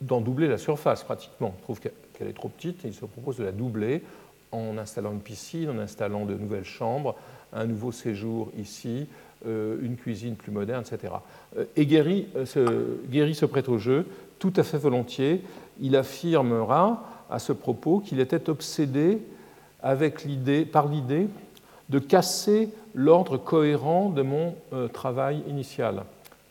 d'en 0.00 0.20
doubler 0.20 0.48
la 0.48 0.58
surface 0.58 1.04
pratiquement. 1.04 1.54
On 1.56 1.62
trouve 1.62 1.78
qu'elle 1.78 2.26
est 2.26 2.32
trop 2.32 2.48
petite 2.48 2.84
et 2.84 2.88
il 2.88 2.94
se 2.94 3.04
propose 3.04 3.36
de 3.36 3.44
la 3.44 3.52
doubler 3.52 4.02
en 4.50 4.76
installant 4.76 5.12
une 5.12 5.20
piscine, 5.20 5.70
en 5.70 5.78
installant 5.78 6.24
de 6.24 6.34
nouvelles 6.34 6.64
chambres, 6.64 7.14
un 7.52 7.64
nouveau 7.64 7.92
séjour 7.92 8.50
ici, 8.58 9.06
euh, 9.46 9.76
une 9.82 9.94
cuisine 9.94 10.34
plus 10.34 10.50
moderne, 10.50 10.82
etc. 10.84 11.14
Euh, 11.56 11.66
et 11.76 11.86
Guéry 11.86 12.26
se, 12.44 13.34
se 13.34 13.46
prête 13.46 13.68
au 13.68 13.78
jeu 13.78 14.04
tout 14.40 14.52
à 14.56 14.64
fait 14.64 14.78
volontiers. 14.78 15.42
Il 15.80 15.94
affirmera 15.94 17.04
à 17.30 17.38
ce 17.38 17.52
propos 17.52 18.00
qu'il 18.00 18.18
était 18.18 18.50
obsédé 18.50 19.18
avec 19.80 20.26
par 20.72 20.88
l'idée 20.88 21.28
de 21.88 22.00
casser 22.00 22.68
l'ordre 22.96 23.36
cohérent 23.36 24.08
de 24.08 24.22
mon 24.22 24.56
travail 24.92 25.44
initial. 25.46 26.02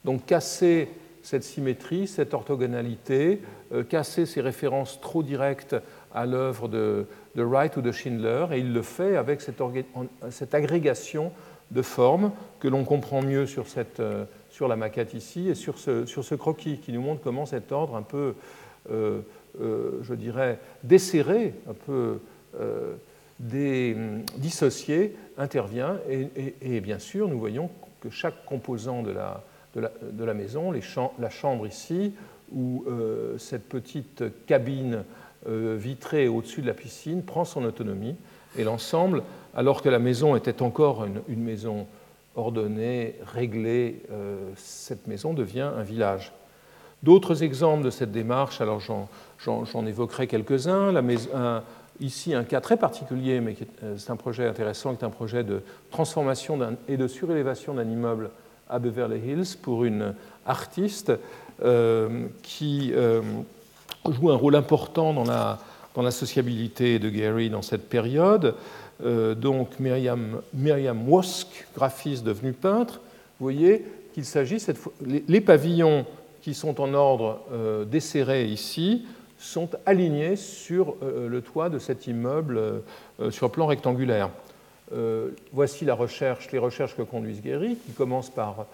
Donc 0.06 0.26
casser 0.26 0.88
cette 1.26 1.44
symétrie, 1.44 2.08
cette 2.08 2.36
orthogonalité, 2.36 3.42
euh, 3.74 3.84
casser 3.84 4.28
ces 4.28 4.42
références 4.42 5.02
trop 5.02 5.24
directes 5.24 5.76
à 6.14 6.28
l'œuvre 6.28 6.68
de, 6.68 7.08
Wright 7.36 7.76
ou 7.78 7.82
de 7.82 7.92
Schindler, 7.92 8.46
et 8.52 8.60
il 8.60 8.74
le 8.74 8.84
fait 8.84 9.18
avec 9.18 9.42
cette, 9.42 10.54
agrégation 10.54 11.32
de 11.72 11.82
formes 11.82 12.32
que 12.60 12.68
l'on 12.68 12.84
comprend 12.84 13.24
mieux 13.24 13.48
sur, 13.48 13.68
cette, 13.68 14.00
euh, 14.00 14.26
sur, 14.52 14.68
la 14.68 14.76
maquette 14.76 15.16
ici 15.16 15.50
et 15.50 15.56
sur 15.56 15.80
ce, 15.80 16.06
sur 16.06 16.24
ce, 16.24 16.36
croquis 16.36 16.78
qui 16.78 16.94
nous 16.94 17.02
montre 17.02 17.22
comment 17.24 17.48
cet 17.48 17.72
ordre 17.72 17.96
un 17.96 18.04
peu, 18.04 18.36
euh, 18.92 19.22
je 20.04 20.14
dirais, 20.14 20.60
desserré, 20.84 21.56
un 21.68 21.74
peu 21.74 22.20
dissocié, 23.40 25.16
intervient. 25.40 25.98
et, 26.08 26.80
bien 26.82 27.00
sûr, 27.00 27.28
nous 27.28 27.40
voyons 27.40 27.72
que 28.00 28.12
chaque 28.12 28.46
composant 28.46 29.02
de 29.02 29.12
la, 29.12 29.44
de 29.76 30.24
la, 30.24 30.34
maison, 30.34 30.74
la 31.20 31.30
chambre 31.30 31.68
ici, 31.68 32.14
où 32.54 32.84
euh, 32.88 33.38
cette 33.38 33.68
petite 33.68 34.24
cabine 34.46 35.04
euh, 35.48 35.76
vitrée 35.78 36.28
au-dessus 36.28 36.62
de 36.62 36.68
la 36.68 36.74
piscine 36.74 37.24
prend 37.24 37.46
son 37.46 37.64
autonomie, 37.66 38.16
et 38.58 38.64
l'ensemble, 38.64 39.24
alors 39.56 39.82
que 39.82 39.90
la 39.90 40.00
maison 40.00 40.36
était 40.36 40.62
encore 40.62 41.06
une, 41.28 41.44
maison 41.44 41.88
ordonnée, 42.36 43.16
réglée, 43.26 44.02
euh, 44.12 44.50
cette 44.56 45.08
maison 45.08 45.34
devient 45.34 45.70
un 45.78 45.84
village. 45.84 46.32
D'autres 47.04 47.44
exemples 47.44 47.84
de 47.84 47.90
cette 47.90 48.12
démarche, 48.12 48.62
alors 48.62 48.80
j'en 48.80 49.86
évoquerai 49.86 50.28
quelques-uns. 50.28 50.94
ici, 52.00 52.34
un 52.34 52.44
cas 52.44 52.62
très 52.62 52.78
particulier, 52.78 53.42
mais 53.42 53.56
c'est 53.98 54.10
un 54.10 54.16
projet 54.16 54.48
intéressant, 54.48 54.96
qui 54.96 55.04
est 55.04 55.08
un 55.08 55.12
projet 55.12 55.44
de 55.44 55.62
transformation 55.92 56.58
et 56.88 56.98
de 56.98 57.08
surélévation 57.08 57.76
d'un 57.76 57.88
immeuble 57.88 58.32
à 58.70 58.80
Beverly 58.80 59.20
Hills 59.20 59.58
pour 59.62 59.86
une 59.86 60.14
artiste 60.46 61.12
euh, 61.64 62.28
qui 62.44 62.92
euh, 62.94 63.22
joue 64.10 64.30
un 64.30 64.36
rôle 64.36 64.56
important 64.56 65.14
dans 65.14 65.24
la, 65.24 66.12
sociabilité 66.12 67.00
de 67.00 67.10
Gary 67.10 67.50
dans 67.50 67.62
cette 67.62 67.88
période. 67.88 68.56
Euh, 69.04 69.36
donc 69.36 69.80
Myriam, 69.80 70.42
Myriam 70.54 71.08
Wosk, 71.10 71.68
graphiste 71.76 72.24
devenue 72.24 72.54
peintre, 72.54 73.00
vous 73.40 73.46
voyez 73.46 73.86
qu'il 74.14 74.26
s'agit 74.26 74.60
cette 74.60 74.78
fois. 74.78 74.94
Les, 75.06 75.42
pavillons 75.42 76.06
qui 76.42 76.54
sont 76.54 76.82
en 76.82 76.94
ordre 76.94 77.42
desserré 77.90 78.46
ici 78.46 79.06
sont 79.38 79.70
alignés 79.86 80.36
sur 80.36 80.96
le 81.02 81.42
toit 81.42 81.70
de 81.70 81.80
cet 81.80 82.08
immeuble 82.08 82.82
sur 83.32 83.52
plan 83.52 83.66
rectangulaire. 83.66 84.30
Euh, 84.94 85.32
voici 85.52 85.84
la 85.86 85.96
recherche, 85.96 86.52
les 86.52 86.60
recherches 86.60 86.96
que 86.96 87.02
conduisent 87.02 87.42
Guéry, 87.42 87.76
qui 87.76 87.92
commencent 87.94 88.30
par 88.30 88.68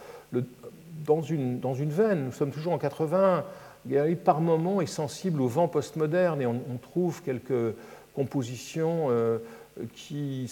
dans, 1.06 1.22
une, 1.22 1.60
veine. 1.90 2.26
Nous 2.26 2.32
sommes 2.32 2.52
toujours 2.52 2.74
en 2.74 2.78
80. 2.78 3.46
Guéry, 3.88 4.16
par 4.16 4.42
moment, 4.42 4.82
est 4.82 4.88
sensible 4.88 5.42
au 5.42 5.48
vent 5.48 5.68
postmoderne 5.68 6.42
et 6.42 6.46
on, 6.46 6.62
trouve 6.82 7.24
quelques 7.24 7.76
compositions 8.14 9.08
euh, 9.10 9.38
qui 9.96 10.52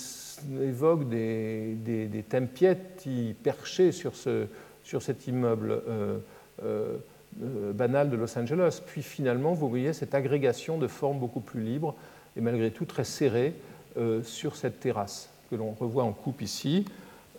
évoquent 0.62 1.10
des, 1.10 1.76
des, 1.76 3.34
perchés 3.44 3.92
sur 3.92 4.16
cet 4.16 5.28
immeuble 5.28 5.82
euh, 6.62 6.98
banal 7.74 8.10
de 8.10 8.16
Los 8.16 8.38
Angeles. 8.40 8.82
Puis 8.86 9.04
finalement, 9.04 9.54
vous 9.54 9.70
voyez 9.70 9.92
cette 9.92 10.16
agrégation 10.16 10.78
de 10.78 10.88
formes 10.88 11.20
beaucoup 11.20 11.42
plus 11.42 11.62
libres 11.62 11.96
et 12.38 12.42
malgré 12.42 12.72
tout 12.72 12.86
très 12.86 13.04
serrées 13.04 13.54
sur 14.24 14.56
cette 14.56 14.80
terrasse 14.80 15.30
que 15.50 15.56
l'on 15.56 15.72
revoit 15.72 16.04
en 16.04 16.12
coupe 16.12 16.42
ici. 16.42 16.86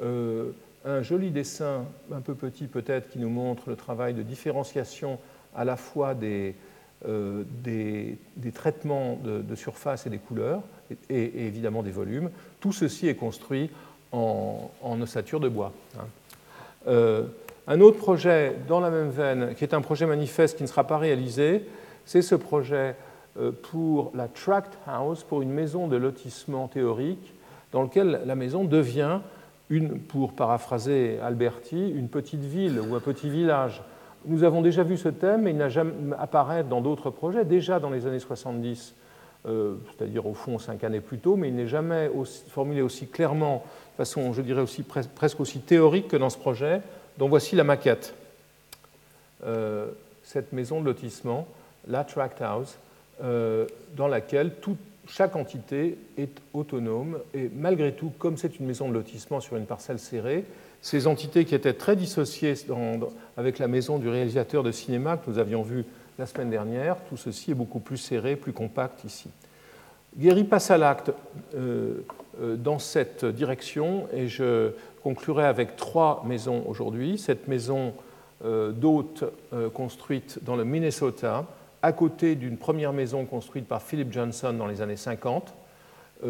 Euh, 0.02 0.50
un 0.84 1.02
joli 1.02 1.30
dessin, 1.30 1.84
un 2.12 2.20
peu 2.20 2.34
petit 2.34 2.66
peut-être, 2.66 3.10
qui 3.10 3.18
nous 3.18 3.28
montre 3.28 3.68
le 3.68 3.76
travail 3.76 4.14
de 4.14 4.22
différenciation 4.22 5.18
à 5.54 5.64
la 5.64 5.76
fois 5.76 6.14
des, 6.14 6.54
euh, 7.06 7.44
des, 7.62 8.18
traitements 8.54 9.18
de, 9.22 9.54
surface 9.54 10.06
et 10.06 10.10
des 10.10 10.18
couleurs, 10.18 10.62
et, 11.10 11.46
évidemment 11.46 11.82
des 11.82 11.90
volumes. 11.90 12.30
Tout 12.60 12.72
ceci 12.72 13.08
est 13.08 13.14
construit 13.14 13.70
en, 14.12 14.70
ossature 15.02 15.38
de 15.38 15.48
bois. 15.48 15.72
Hein. 15.98 16.06
Euh, 16.88 17.24
un 17.66 17.80
autre 17.80 17.98
projet 17.98 18.56
dans 18.66 18.80
la 18.80 18.90
même 18.90 19.10
veine, 19.10 19.54
qui 19.54 19.64
est 19.64 19.74
un 19.74 19.82
projet 19.82 20.06
manifeste 20.06 20.56
qui 20.56 20.62
ne 20.62 20.68
sera 20.68 20.86
pas 20.86 20.96
réalisé, 20.96 21.66
c'est 22.06 22.22
ce 22.22 22.34
projet 22.34 22.96
pour 23.70 24.10
la 24.14 24.26
Tract 24.26 24.76
House, 24.86 25.22
pour 25.22 25.42
une 25.42 25.52
maison 25.52 25.86
de 25.86 25.96
lotissement 25.96 26.66
théorique 26.68 27.34
dans 27.72 27.82
lequel 27.82 28.22
la 28.24 28.34
maison 28.34 28.64
devient, 28.64 29.20
une, 29.68 30.00
pour 30.00 30.32
paraphraser 30.32 31.18
Alberti, 31.22 31.90
une 31.90 32.08
petite 32.08 32.40
ville 32.40 32.80
ou 32.80 32.94
un 32.94 33.00
petit 33.00 33.30
village. 33.30 33.82
Nous 34.26 34.42
avons 34.44 34.60
déjà 34.60 34.82
vu 34.82 34.96
ce 34.96 35.08
thème, 35.08 35.42
mais 35.42 35.50
il 35.50 35.56
n'a 35.56 35.68
jamais 35.68 35.92
apparu 36.18 36.64
dans 36.64 36.80
d'autres 36.80 37.10
projets, 37.10 37.44
déjà 37.44 37.78
dans 37.78 37.90
les 37.90 38.06
années 38.06 38.18
70, 38.18 38.94
euh, 39.46 39.76
c'est-à-dire 39.86 40.26
au 40.26 40.34
fond 40.34 40.58
cinq 40.58 40.84
années 40.84 41.00
plus 41.00 41.18
tôt, 41.18 41.36
mais 41.36 41.48
il 41.48 41.54
n'est 41.54 41.68
jamais 41.68 42.10
formulé 42.48 42.82
aussi 42.82 43.06
clairement, 43.06 43.64
de 43.92 43.96
façon, 43.96 44.32
je 44.32 44.42
dirais, 44.42 44.60
aussi, 44.60 44.82
presque 44.82 45.40
aussi 45.40 45.60
théorique 45.60 46.08
que 46.08 46.16
dans 46.16 46.30
ce 46.30 46.38
projet, 46.38 46.82
dont 47.16 47.28
voici 47.28 47.54
la 47.54 47.64
maquette. 47.64 48.14
Euh, 49.46 49.86
cette 50.22 50.52
maison 50.52 50.80
de 50.80 50.86
lotissement, 50.86 51.46
la 51.88 52.04
Tract 52.04 52.42
House, 52.42 52.78
dans 53.96 54.08
laquelle 54.08 54.54
chaque 55.10 55.36
entité 55.36 55.98
est 56.16 56.40
autonome. 56.54 57.18
Et 57.34 57.50
malgré 57.54 57.92
tout, 57.92 58.12
comme 58.18 58.36
c'est 58.36 58.58
une 58.58 58.66
maison 58.66 58.88
de 58.88 58.94
lotissement 58.94 59.40
sur 59.40 59.56
une 59.56 59.66
parcelle 59.66 59.98
serrée, 59.98 60.44
ces 60.82 61.06
entités 61.06 61.44
qui 61.44 61.54
étaient 61.54 61.74
très 61.74 61.96
dissociées 61.96 62.54
avec 63.36 63.58
la 63.58 63.68
maison 63.68 63.98
du 63.98 64.08
réalisateur 64.08 64.62
de 64.62 64.72
cinéma 64.72 65.16
que 65.16 65.30
nous 65.30 65.38
avions 65.38 65.62
vu 65.62 65.84
la 66.18 66.26
semaine 66.26 66.50
dernière, 66.50 66.96
tout 67.08 67.16
ceci 67.16 67.50
est 67.50 67.54
beaucoup 67.54 67.80
plus 67.80 67.96
serré, 67.96 68.36
plus 68.36 68.52
compact 68.52 69.04
ici. 69.04 69.28
Guéry 70.16 70.44
passe 70.44 70.70
à 70.70 70.78
l'acte 70.78 71.12
euh, 71.54 72.04
euh, 72.40 72.56
dans 72.56 72.78
cette 72.78 73.24
direction 73.24 74.08
et 74.12 74.28
je 74.28 74.72
conclurai 75.02 75.44
avec 75.44 75.76
trois 75.76 76.24
maisons 76.26 76.64
aujourd'hui. 76.66 77.18
Cette 77.18 77.48
maison 77.48 77.94
euh, 78.44 78.72
d'hôtes 78.72 79.24
construite 79.74 80.40
dans 80.42 80.56
le 80.56 80.64
Minnesota, 80.64 81.46
à 81.82 81.92
côté 81.92 82.34
d'une 82.34 82.56
première 82.56 82.92
maison 82.92 83.24
construite 83.24 83.66
par 83.66 83.82
Philip 83.82 84.12
Johnson 84.12 84.52
dans 84.52 84.66
les 84.66 84.82
années 84.82 84.96
50. 84.96 85.54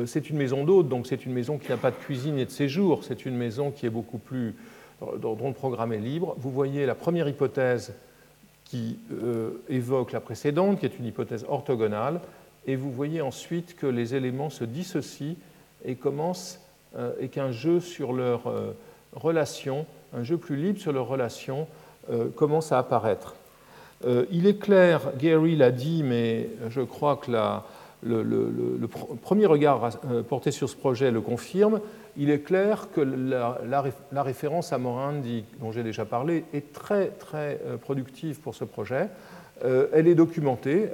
c'est 0.07 0.31
une 0.31 0.37
maison 0.37 0.65
d'hôtes, 0.65 0.89
donc 0.89 1.07
c'est 1.07 1.27
une 1.27 1.33
maison 1.33 1.59
qui 1.59 1.69
n'a 1.69 1.77
pas 1.77 1.91
de 1.91 1.97
cuisine 1.97 2.39
et 2.39 2.45
de 2.45 2.51
séjour. 2.51 3.03
C'est 3.03 3.27
une 3.27 3.37
maison 3.37 3.73
qui 3.73 3.87
est 3.87 3.91
beaucoup 3.91 4.19
plus 4.19 4.55
dont 5.19 5.49
le 5.49 5.55
programme 5.55 5.93
est 5.93 5.99
libre. 5.99 6.37
Vous 6.39 6.51
voyez 6.51 6.87
la 6.87 6.95
première 6.95 7.27
hypothèse 7.27 7.95
qui 8.65 9.01
évoque 9.69 10.13
la 10.13 10.21
précédente, 10.21 10.79
qui 10.79 10.87
est 10.87 10.99
une 10.99 11.07
hypothèse 11.07 11.45
orthogonale 11.49 12.21
et 12.67 12.77
vous 12.77 12.91
voyez 12.91 13.21
ensuite 13.21 13.77
que 13.77 13.87
les 13.87 14.15
éléments 14.15 14.51
se 14.51 14.65
dissocient 14.65 15.37
et 15.85 15.95
commencent 15.95 16.61
euh, 16.97 17.13
et 17.21 17.29
qu'un 17.29 17.53
jeu 17.53 17.81
sur 17.81 18.13
leurs 18.13 18.49
euh, 18.49 18.77
relations, 19.13 19.87
un 20.13 20.23
jeu 20.23 20.37
plus 20.37 20.57
libre 20.57 20.79
sur 20.79 20.93
leurs 20.93 21.07
relations, 21.07 21.67
euh, 22.11 22.29
commence 22.29 22.73
à 22.73 22.79
apparaître. 22.79 23.35
Il 24.31 24.47
est 24.47 24.59
clair, 24.59 25.13
Gary 25.19 25.57
l'a 25.57 25.71
dit, 25.71 26.03
mais 26.03 26.49
je 26.69 26.81
crois 26.81 27.17
que 27.17 27.31
le, 28.03 28.87
premier 29.23 29.47
regard 29.47 29.91
porté 30.29 30.51
sur 30.51 30.69
ce 30.71 30.77
projet 30.77 31.11
le 31.11 31.21
confirme, 31.21 31.81
il 32.17 32.31
est 32.31 32.41
clair 32.41 32.89
que 32.95 33.01
la, 33.01 34.23
référence 34.23 34.73
à 34.73 34.79
Morandi, 34.79 35.45
dont 35.61 35.71
j'ai 35.73 35.83
déjà 35.83 36.05
parlé, 36.05 36.45
est 36.55 36.73
très 36.73 37.09
très 37.09 37.61
productive 37.83 38.41
pour 38.41 38.55
ce 38.55 38.65
projet. 38.65 39.09
Euh, 39.65 39.89
elle 39.93 40.09
est 40.09 40.15
documentée, 40.15 40.89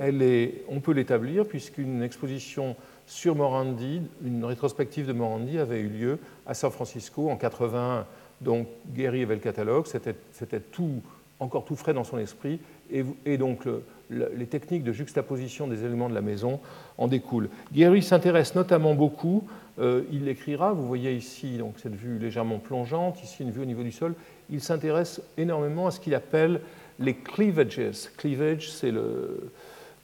on 0.68 0.80
peut 0.80 0.92
l'établir, 0.92 1.46
puisqu'une 1.46 2.02
exposition 2.02 2.74
sur 3.06 3.36
Morandi, 3.36 4.02
une 4.24 4.44
rétrospective 4.44 5.06
de 5.06 5.12
Morandi 5.12 5.58
avait 5.58 5.80
eu 5.80 5.88
lieu 5.88 6.18
à 6.46 6.54
San 6.54 6.70
Francisco 6.70 7.30
en 7.30 7.36
80. 7.36 8.06
Donc 8.40 8.66
Gary 8.92 9.22
avait 9.22 9.36
le 9.36 9.40
catalogue, 9.40 9.86
c'était 9.86 10.60
tout, 10.60 11.00
encore 11.38 11.64
tout 11.64 11.76
frais 11.76 11.94
dans 11.94 12.04
son 12.04 12.18
esprit, 12.18 12.58
et, 12.90 13.38
donc 13.38 13.66
les 14.10 14.46
techniques 14.46 14.84
de 14.84 14.92
juxtaposition 14.92 15.66
des 15.66 15.84
éléments 15.84 16.08
de 16.08 16.14
la 16.14 16.20
maison 16.20 16.60
en 16.98 17.08
découlent. 17.08 17.48
Gary 17.72 18.02
s'intéresse 18.02 18.54
notamment 18.54 18.94
beaucoup, 18.94 19.44
euh, 19.78 20.02
il 20.10 20.24
l'écrira, 20.24 20.72
vous 20.72 20.86
voyez 20.86 21.12
ici 21.14 21.58
donc, 21.58 21.74
cette 21.78 21.94
vue 21.94 22.18
légèrement 22.18 22.58
plongeante, 22.58 23.22
ici 23.22 23.42
une 23.42 23.50
vue 23.50 23.62
au 23.62 23.66
niveau 23.66 23.82
du 23.82 23.92
sol, 23.92 24.14
il 24.50 24.60
s'intéresse 24.60 25.20
énormément 25.36 25.86
à 25.86 25.90
ce 25.90 26.00
qu'il 26.00 26.14
appelle 26.14 26.60
les 26.98 27.14
cleavages. 27.14 28.08
Cleavage, 28.16 28.70
c'est 28.70 28.90
le 28.90 29.50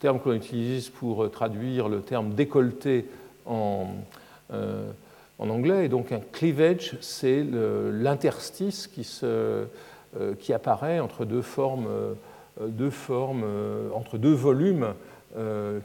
terme 0.00 0.18
qu'on 0.18 0.34
utilise 0.34 0.90
pour 0.90 1.30
traduire 1.30 1.88
le 1.88 2.00
terme 2.00 2.34
décolleté 2.34 3.06
en, 3.46 3.86
euh, 4.52 4.90
anglais. 5.38 5.86
Et 5.86 5.88
donc 5.88 6.12
un 6.12 6.20
cleavage, 6.32 6.96
c'est 7.00 7.42
l'interstice 7.44 8.86
qui, 8.88 9.08
euh, 9.22 9.64
qui, 10.38 10.52
apparaît 10.52 11.00
entre 11.00 11.24
deux 11.24 11.40
formes, 11.40 11.86
deux 12.60 12.90
formes 12.90 13.44
entre 13.94 14.18
deux 14.18 14.34
volumes 14.34 14.94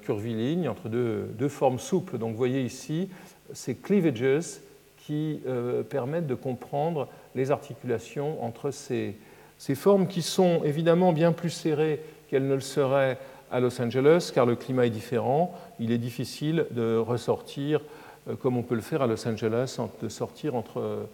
curvilignes, 0.01 0.67
entre 0.67 0.89
deux, 0.89 1.29
deux, 1.37 1.47
formes 1.47 1.79
souples. 1.79 2.17
Donc 2.17 2.31
vous 2.31 2.37
voyez 2.37 2.61
ici 2.61 3.09
ces 3.53 3.75
cleavages 3.75 4.59
qui 4.97 5.41
permettent 5.89 6.27
de 6.27 6.35
comprendre 6.35 7.07
les 7.35 7.51
articulations 7.51 8.43
entre 8.43 8.71
ces, 8.71 9.15
ces 9.57 9.75
formes 9.75 10.07
qui 10.07 10.21
sont 10.21 10.63
évidemment 10.63 11.13
bien 11.13 11.31
plus 11.31 11.49
serrées 11.49 12.01
qu'elles 12.29 12.47
ne 12.47 12.55
le 12.55 12.61
seraient 12.61 13.17
à 13.51 13.59
Los 13.59 13.81
Angeles, 13.81 14.31
car 14.33 14.45
le 14.45 14.55
climat 14.55 14.85
est 14.85 14.91
différent. 14.91 15.53
Il 15.79 15.91
est 15.91 15.97
difficile 15.97 16.65
de 16.71 16.97
ressortir 16.97 17.81
euh, 18.29 18.35
comme 18.35 18.57
on 18.57 18.63
peut 18.63 18.75
le 18.75 18.81
faire 18.81 19.01
à 19.01 19.07
Los 19.07 19.27
Angeles, 19.27 19.77
de 20.01 20.09
sortir 20.09 20.55
entre, 20.55 21.07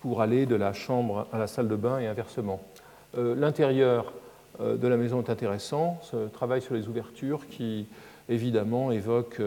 pour 0.00 0.22
aller 0.22 0.46
de 0.46 0.54
la 0.54 0.72
chambre 0.72 1.26
à 1.32 1.38
la 1.38 1.46
salle 1.46 1.68
de 1.68 1.76
bain 1.76 1.98
et 1.98 2.06
inversement. 2.06 2.60
Euh, 3.18 3.34
l'intérieur 3.34 4.06
euh, 4.06 4.10
de 4.60 4.88
la 4.88 4.96
maison 4.96 5.22
est 5.22 5.30
intéressant, 5.30 5.98
ce 6.02 6.28
travail 6.28 6.60
sur 6.60 6.74
les 6.74 6.88
ouvertures 6.88 7.46
qui 7.48 7.86
évidemment 8.28 8.92
évoque 8.92 9.40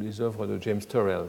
les 0.00 0.20
œuvres 0.20 0.46
de 0.46 0.60
James 0.60 0.80
Turrell. 0.80 1.26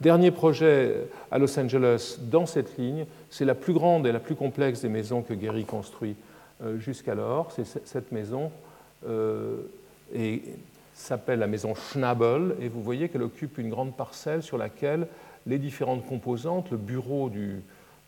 Dernier 0.00 0.30
projet 0.30 1.08
à 1.30 1.38
Los 1.38 1.58
Angeles 1.58 2.18
dans 2.22 2.46
cette 2.46 2.78
ligne, 2.78 3.04
c'est 3.28 3.44
la 3.44 3.54
plus 3.54 3.74
grande 3.74 4.06
et 4.06 4.12
la 4.12 4.18
plus 4.18 4.34
complexe 4.34 4.80
des 4.80 4.88
maisons 4.88 5.20
que 5.20 5.34
Gehry 5.38 5.66
construit 5.66 6.16
euh, 6.62 6.78
jusqu'alors. 6.78 7.52
Cette 7.84 8.10
maison 8.10 8.50
euh, 9.06 9.58
s'appelle 10.94 11.38
la 11.38 11.46
maison 11.46 11.74
Schnabel 11.74 12.54
et 12.62 12.68
vous 12.68 12.82
voyez 12.82 13.10
qu'elle 13.10 13.22
occupe 13.22 13.58
une 13.58 13.68
grande 13.68 13.94
parcelle 13.94 14.42
sur 14.42 14.56
laquelle 14.56 15.06
les 15.46 15.58
différentes 15.58 16.06
composantes, 16.06 16.70
le 16.70 16.78
bureau 16.78 17.28
du 17.28 17.62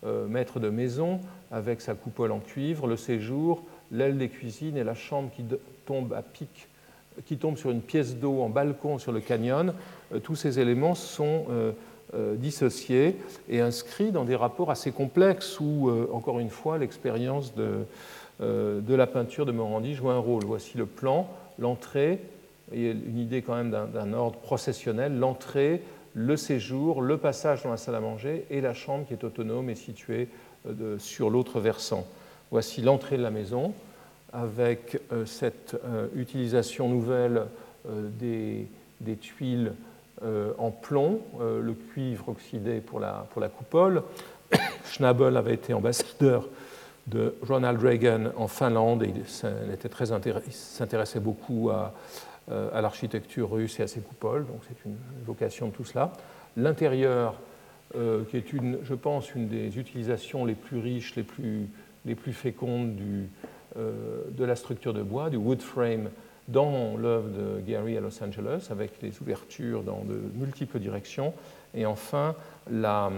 euh, 0.04 0.26
maître 0.26 0.60
de 0.60 0.70
maison 0.70 1.20
avec 1.50 1.82
sa 1.82 1.92
coupole 1.92 2.32
en 2.32 2.40
cuivre, 2.40 2.86
le 2.86 2.96
séjour, 2.96 3.64
l'aile 3.92 4.18
des 4.18 4.28
cuisines 4.28 4.76
et 4.76 4.84
la 4.84 4.94
chambre 4.94 5.30
qui 5.36 5.44
tombe 5.86 6.12
à 6.12 6.22
pic 6.22 6.68
qui 7.26 7.36
tombe 7.36 7.56
sur 7.56 7.70
une 7.70 7.80
pièce 7.80 8.16
d'eau 8.16 8.42
en 8.42 8.48
balcon 8.48 8.98
sur 8.98 9.12
le 9.12 9.20
canyon, 9.20 9.74
euh, 10.12 10.18
tous 10.18 10.36
ces 10.36 10.58
éléments 10.58 10.94
sont 10.94 11.46
euh, 11.50 11.72
euh, 12.14 12.34
dissociés 12.36 13.16
et 13.48 13.60
inscrits 13.60 14.12
dans 14.12 14.24
des 14.24 14.36
rapports 14.36 14.70
assez 14.70 14.92
complexes 14.92 15.60
où, 15.60 15.90
encore 16.12 16.40
une 16.40 16.50
fois, 16.50 16.78
l'expérience 16.78 17.54
de, 17.54 17.86
de, 18.40 18.94
la 18.94 19.06
peinture 19.06 19.46
de 19.46 19.52
Morandi 19.52 19.94
joue 19.94 20.10
un 20.10 20.18
rôle. 20.18 20.44
Voici 20.44 20.76
le 20.76 20.86
plan, 20.86 21.28
l'entrée, 21.58 22.18
une 22.72 23.18
idée 23.18 23.42
quand 23.42 23.54
même 23.54 23.70
d'un 23.70 24.12
ordre 24.12 24.38
processionnel, 24.38 25.18
l'entrée, 25.18 25.82
le 26.14 26.36
séjour, 26.36 27.00
le 27.00 27.16
passage 27.16 27.62
dans 27.62 27.70
la 27.70 27.76
salle 27.76 27.94
à 27.94 28.00
manger 28.00 28.44
et 28.50 28.60
la 28.60 28.74
chambre 28.74 29.06
qui 29.06 29.14
est 29.14 29.24
autonome 29.24 29.70
et 29.70 29.74
située 29.74 30.28
sur 30.98 31.30
l'autre 31.30 31.60
versant. 31.60 32.06
Voici 32.52 32.82
l'entrée 32.82 33.16
de 33.16 33.22
la 33.22 33.30
maison 33.30 33.72
avec 34.30 35.00
euh, 35.10 35.24
cette 35.24 35.74
euh, 35.86 36.08
utilisation 36.14 36.86
nouvelle 36.86 37.46
euh, 37.88 38.10
des, 39.00 39.16
tuiles 39.16 39.72
en 40.58 40.70
plomb, 40.70 41.20
le 41.40 41.72
cuivre 41.72 42.28
oxydé 42.28 42.80
pour 42.80 43.00
la, 43.00 43.26
coupole. 43.56 44.04
Schnabel 44.84 45.36
avait 45.36 45.54
été 45.54 45.74
ambassadeur 45.74 46.48
de 47.08 47.34
Ronald 47.42 47.82
Reagan 47.82 48.26
en 48.36 48.46
Finlande 48.46 49.02
et 49.02 49.12
il 49.12 49.26
s'intéressait 50.52 51.18
beaucoup 51.18 51.70
à, 51.70 51.92
l'architecture 52.80 53.50
russe 53.50 53.80
et 53.80 53.82
à 53.82 53.88
ses 53.88 54.00
coupoles, 54.00 54.46
donc 54.46 54.60
c'est 54.68 54.88
une 54.88 54.94
évocation 55.22 55.66
de 55.66 55.72
tout 55.72 55.84
cela. 55.84 56.12
L'intérieur, 56.56 57.34
qui 58.30 58.36
est, 58.36 58.52
une, 58.52 58.78
je 58.84 58.94
pense, 58.94 59.34
une 59.34 59.48
des 59.48 59.76
utilisations 59.76 60.44
les 60.44 60.54
plus 60.54 60.78
riches, 60.78 61.16
les 61.16 61.24
plus, 61.24 61.68
les 62.04 62.14
plus 62.14 62.32
fécondes 62.32 62.98
euh, 63.76 64.22
de 64.30 64.44
la 64.44 64.56
structure 64.56 64.92
de 64.92 65.02
bois, 65.02 65.30
du 65.30 65.36
wood 65.36 65.62
frame, 65.62 66.10
dans 66.48 66.96
l'œuvre 66.96 67.28
de 67.28 67.60
Gary 67.60 67.96
à 67.96 68.00
Los 68.00 68.22
Angeles, 68.22 68.68
avec 68.70 69.00
des 69.00 69.12
ouvertures 69.20 69.82
dans 69.82 70.02
de 70.04 70.20
multiples 70.34 70.78
directions, 70.78 71.32
et 71.74 71.86
enfin 71.86 72.34
la, 72.70 73.10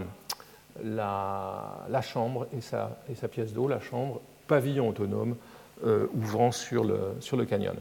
la, 0.84 2.02
chambre 2.02 2.46
et 2.56 2.60
sa, 2.60 2.98
et 3.10 3.14
sa 3.14 3.28
pièce 3.28 3.52
d'eau, 3.52 3.66
la 3.66 3.80
chambre, 3.80 4.20
pavillon 4.46 4.90
autonome 4.90 5.36
euh, 5.84 6.06
ouvrant 6.14 6.52
sur 6.52 6.84
le, 6.84 6.98
sur 7.20 7.38
le 7.38 7.46
canyon. 7.46 7.74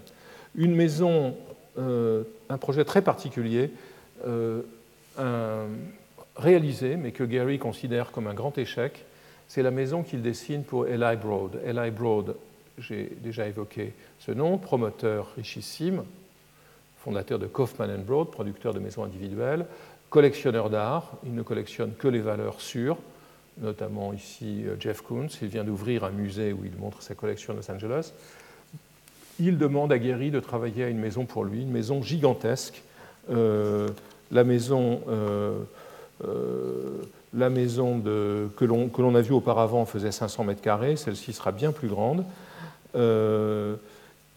Une 0.55 0.73
maison, 0.73 1.35
euh, 1.77 2.23
un 2.49 2.57
projet 2.57 2.85
très 2.85 3.01
particulier, 3.01 3.71
réalisé, 6.35 6.95
mais 6.95 7.11
que 7.11 7.23
Gary 7.23 7.59
considère 7.59 8.11
comme 8.11 8.27
un 8.27 8.33
grand 8.33 8.57
échec, 8.57 9.05
c'est 9.53 9.61
la 9.61 9.69
maison 9.69 10.01
qu'il 10.01 10.23
dessine 10.23 10.63
pour 10.63 10.87
Eli 10.87 11.15
Broad. 11.15 11.59
Eli 11.63 11.91
Broad 11.91 12.35
j'ai 12.79 13.15
déjà 13.21 13.47
évoqué 13.47 13.93
ce 14.17 14.31
nom, 14.31 14.57
promoteur 14.57 15.31
richissime, 15.35 16.05
fondateur 16.97 17.37
de 17.37 17.45
Kaufman 17.45 17.99
Broad, 17.99 18.31
producteur 18.31 18.73
de 18.73 18.79
maisons 18.79 19.03
individuelles, 19.03 19.67
collectionneur 20.09 20.71
d'art, 20.71 21.11
il 21.23 21.35
ne 21.35 21.43
collectionne 21.43 21.93
que 21.93 22.07
les 22.07 22.19
valeurs 22.19 22.61
sûres, 22.61 22.97
notamment 23.59 24.11
ici 24.11 24.63
euh, 24.65 24.75
Jeff 24.79 25.01
Koons, 25.01 25.27
il 25.43 25.49
vient 25.49 25.63
d'ouvrir 25.63 26.03
un 26.03 26.09
musée 26.09 26.51
où 26.51 26.65
il 26.65 26.75
montre 26.75 27.03
sa 27.03 27.13
collection 27.13 27.53
à 27.53 27.55
Los 27.55 27.69
Angeles. 27.69 28.11
Il 29.39 29.59
demande 29.59 29.91
à 29.91 29.99
Guéry 29.99 30.31
de 30.31 30.39
travailler 30.39 30.85
à 30.85 30.89
une 30.89 30.97
maison 30.97 31.25
pour 31.25 31.45
lui, 31.45 31.61
une 31.61 31.71
maison 31.71 32.01
gigantesque. 32.01 32.81
Euh, 33.29 33.87
la 34.31 34.43
maison, 34.43 35.01
euh, 35.09 35.59
la 36.21 37.49
maison 37.49 37.99
que 38.01 38.65
l'on 38.65 39.15
a 39.15 39.21
vue 39.21 39.33
auparavant 39.33 39.85
faisait 39.85 40.11
500 40.11 40.43
mètres 40.45 40.61
carrés, 40.61 40.95
celle-ci 40.95 41.33
sera 41.33 41.51
bien 41.51 41.71
plus 41.71 41.87
grande. 41.87 42.23
Euh, 42.95 43.75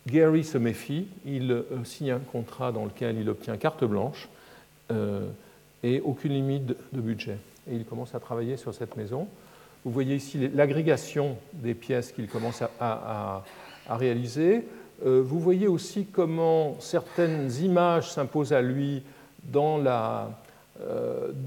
Gary 0.06 0.44
se 0.44 0.58
méfie, 0.58 1.08
il 1.24 1.62
signe 1.84 2.12
un 2.12 2.18
contrat 2.18 2.72
dans 2.72 2.84
lequel 2.84 3.18
il 3.18 3.28
obtient 3.28 3.56
carte 3.56 3.84
blanche 3.84 4.28
et 5.82 6.00
aucune 6.00 6.32
limite 6.32 6.66
de 6.66 7.00
budget. 7.00 7.38
Et 7.70 7.74
il 7.74 7.84
commence 7.84 8.14
à 8.14 8.20
travailler 8.20 8.56
sur 8.56 8.74
cette 8.74 8.96
maison. 8.96 9.28
Vous 9.84 9.92
voyez 9.92 10.16
ici 10.16 10.50
l'agrégation 10.52 11.36
des 11.52 11.74
pièces 11.74 12.12
qu'il 12.12 12.28
commence 12.28 12.62
à, 12.80 13.44
réaliser. 13.88 14.66
Euh, 15.06 15.22
vous 15.24 15.38
voyez 15.38 15.68
aussi 15.68 16.06
comment 16.06 16.76
certaines 16.80 17.52
images 17.62 18.10
s'imposent 18.10 18.52
à 18.52 18.62
lui 18.62 19.02
dans 19.44 19.78
la, 19.78 20.22
euh, 20.24 20.45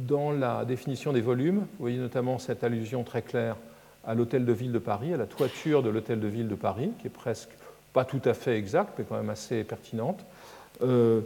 dans 0.07 0.31
la 0.31 0.65
définition 0.65 1.13
des 1.13 1.21
volumes. 1.21 1.59
Vous 1.59 1.79
voyez 1.79 1.97
notamment 1.97 2.39
cette 2.39 2.63
allusion 2.63 3.03
très 3.03 3.21
claire 3.21 3.55
à 4.05 4.15
l'hôtel 4.15 4.45
de 4.45 4.53
ville 4.53 4.71
de 4.71 4.79
Paris, 4.79 5.13
à 5.13 5.17
la 5.17 5.25
toiture 5.25 5.83
de 5.83 5.89
l'hôtel 5.89 6.19
de 6.19 6.27
ville 6.27 6.47
de 6.47 6.55
Paris, 6.55 6.91
qui 6.99 7.07
est 7.07 7.11
presque 7.11 7.51
pas 7.93 8.05
tout 8.05 8.21
à 8.25 8.33
fait 8.33 8.57
exacte, 8.57 8.93
mais 8.97 9.05
quand 9.07 9.17
même 9.17 9.29
assez 9.29 9.63
pertinente. 9.63 10.25
Euh, 10.81 11.21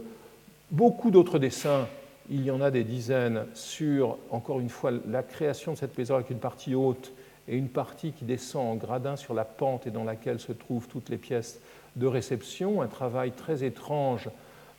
beaucoup 0.70 1.10
d'autres 1.10 1.38
dessins 1.38 1.86
il 2.30 2.42
y 2.42 2.50
en 2.50 2.60
a 2.60 2.70
des 2.70 2.84
dizaines 2.84 3.44
sur, 3.54 4.16
encore 4.30 4.60
une 4.60 4.70
fois, 4.70 4.90
la 5.08 5.22
création 5.22 5.72
de 5.72 5.78
cette 5.78 5.96
maison 5.98 6.14
avec 6.14 6.30
une 6.30 6.38
partie 6.38 6.74
haute 6.74 7.12
et 7.48 7.56
une 7.56 7.68
partie 7.68 8.12
qui 8.12 8.24
descend 8.24 8.66
en 8.66 8.74
gradin 8.76 9.16
sur 9.16 9.34
la 9.34 9.44
pente 9.44 9.86
et 9.86 9.90
dans 9.90 10.04
laquelle 10.04 10.40
se 10.40 10.52
trouvent 10.52 10.88
toutes 10.88 11.10
les 11.10 11.18
pièces 11.18 11.60
de 11.96 12.06
réception, 12.06 12.80
un 12.80 12.86
travail 12.86 13.32
très 13.32 13.62
étrange 13.62 14.30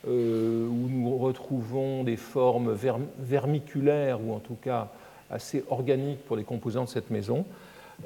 euh, 0.06 0.66
où 0.68 0.88
nous 0.88 1.16
retrouvons 1.18 2.04
des 2.04 2.16
formes 2.16 2.76
vermiculaires 3.18 4.20
ou 4.24 4.32
en 4.32 4.38
tout 4.38 4.56
cas 4.60 4.88
assez 5.30 5.64
organiques 5.68 6.24
pour 6.26 6.36
les 6.36 6.44
composants 6.44 6.84
de 6.84 6.88
cette 6.88 7.10
maison. 7.10 7.44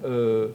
Euh, 0.05 0.49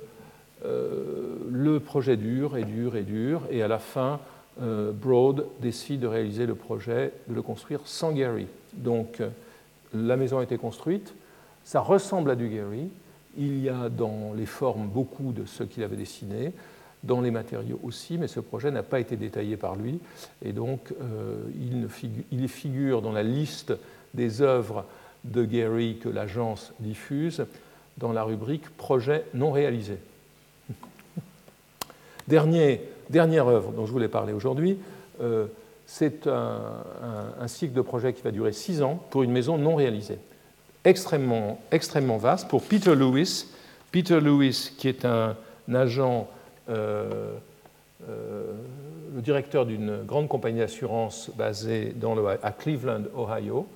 euh, 0.65 1.35
le 1.51 1.79
projet 1.79 2.17
dure 2.17 2.57
et 2.57 2.63
dure 2.63 2.95
et 2.95 3.03
dure 3.03 3.41
et 3.51 3.61
à 3.61 3.67
la 3.67 3.79
fin, 3.79 4.19
Broad 4.57 5.45
décide 5.59 5.99
de 5.99 6.07
réaliser 6.07 6.45
le 6.45 6.55
projet, 6.55 7.11
de 7.27 7.35
le 7.35 7.41
construire 7.41 7.81
sans 7.83 8.13
Gary. 8.13 8.47
Donc 8.73 9.21
la 9.93 10.15
maison 10.15 10.39
a 10.39 10.43
été 10.43 10.57
construite, 10.57 11.13
ça 11.65 11.81
ressemble 11.81 12.31
à 12.31 12.35
du 12.35 12.47
Gary, 12.47 12.87
il 13.37 13.61
y 13.61 13.67
a 13.67 13.89
dans 13.89 14.33
les 14.33 14.45
formes 14.45 14.87
beaucoup 14.87 15.33
de 15.33 15.43
ce 15.43 15.63
qu'il 15.63 15.83
avait 15.83 15.97
dessiné, 15.97 16.53
dans 17.05 17.21
les 17.21 17.31
matériaux 17.31 17.79
aussi, 17.83 18.17
mais 18.17 18.27
ce 18.27 18.39
projet 18.39 18.71
n'a 18.71 18.83
pas 18.83 18.99
été 18.99 19.15
détaillé 19.15 19.57
par 19.57 19.75
lui, 19.75 19.99
et 20.43 20.51
donc 20.51 20.93
euh, 21.01 21.43
il, 22.31 22.47
figure, 22.47 23.01
dans 23.01 23.11
la 23.11 23.23
liste 23.23 23.73
des 24.13 24.41
œuvres 24.41 24.85
de 25.23 25.45
Gary 25.45 25.97
que 26.01 26.09
l'agence 26.09 26.73
diffuse 26.79 27.45
dans 27.97 28.11
la 28.11 28.23
rubrique 28.23 28.69
Projet 28.77 29.23
non 29.33 29.51
réalisé. 29.51 29.97
Dernier, 32.27 32.81
dernière 33.09 33.47
œuvre 33.47 33.71
dont 33.71 33.85
je 33.85 33.91
voulais 33.91 34.07
parler 34.07 34.33
aujourd'hui, 34.33 34.77
euh, 35.21 35.47
c'est 35.87 36.27
un, 36.27 37.47
cycle 37.47 37.73
de 37.73 37.81
projet 37.81 38.13
qui 38.13 38.23
va 38.23 38.31
durer 38.31 38.51
six 38.51 38.81
ans 38.81 39.03
pour 39.11 39.23
une 39.23 39.31
maison 39.31 39.57
non 39.57 39.75
réalisée. 39.75 40.17
Extrêmement, 40.83 41.59
extrêmement 41.71 42.17
vaste. 42.17 42.47
Pour 42.47 42.63
Peter 42.63 42.95
Lewis, 42.95 43.47
Peter 43.91 44.19
Lewis, 44.19 44.71
qui 44.77 44.87
est 44.87 45.05
un, 45.05 45.35
agent, 45.73 46.27
le 46.67 47.39
directeur 49.21 49.65
d'une 49.65 50.03
grande 50.03 50.27
compagnie 50.27 50.59
d'assurance 50.59 51.31
basée 51.37 51.93
dans 51.95 52.15
le, 52.15 52.27
à 52.27 52.51
Cleveland, 52.51 53.03
Ohio, 53.17 53.67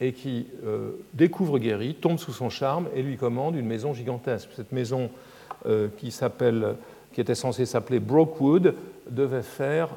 et 0.00 0.12
qui 0.12 0.46
euh, 0.64 0.92
découvre 1.14 1.58
Gary, 1.58 1.94
tombe 1.94 2.18
sous 2.18 2.32
son 2.32 2.50
charme 2.50 2.88
et 2.94 3.02
lui 3.02 3.16
commande 3.16 3.56
une 3.56 3.66
maison 3.66 3.94
gigantesque. 3.94 4.50
Cette 4.54 4.72
maison 4.72 5.10
qui 5.94 7.20
était 7.20 7.34
censée 7.34 7.64
s'appeler 7.64 8.00
Brokewood, 8.00 8.74
devait 9.10 9.42
faire 9.42 9.88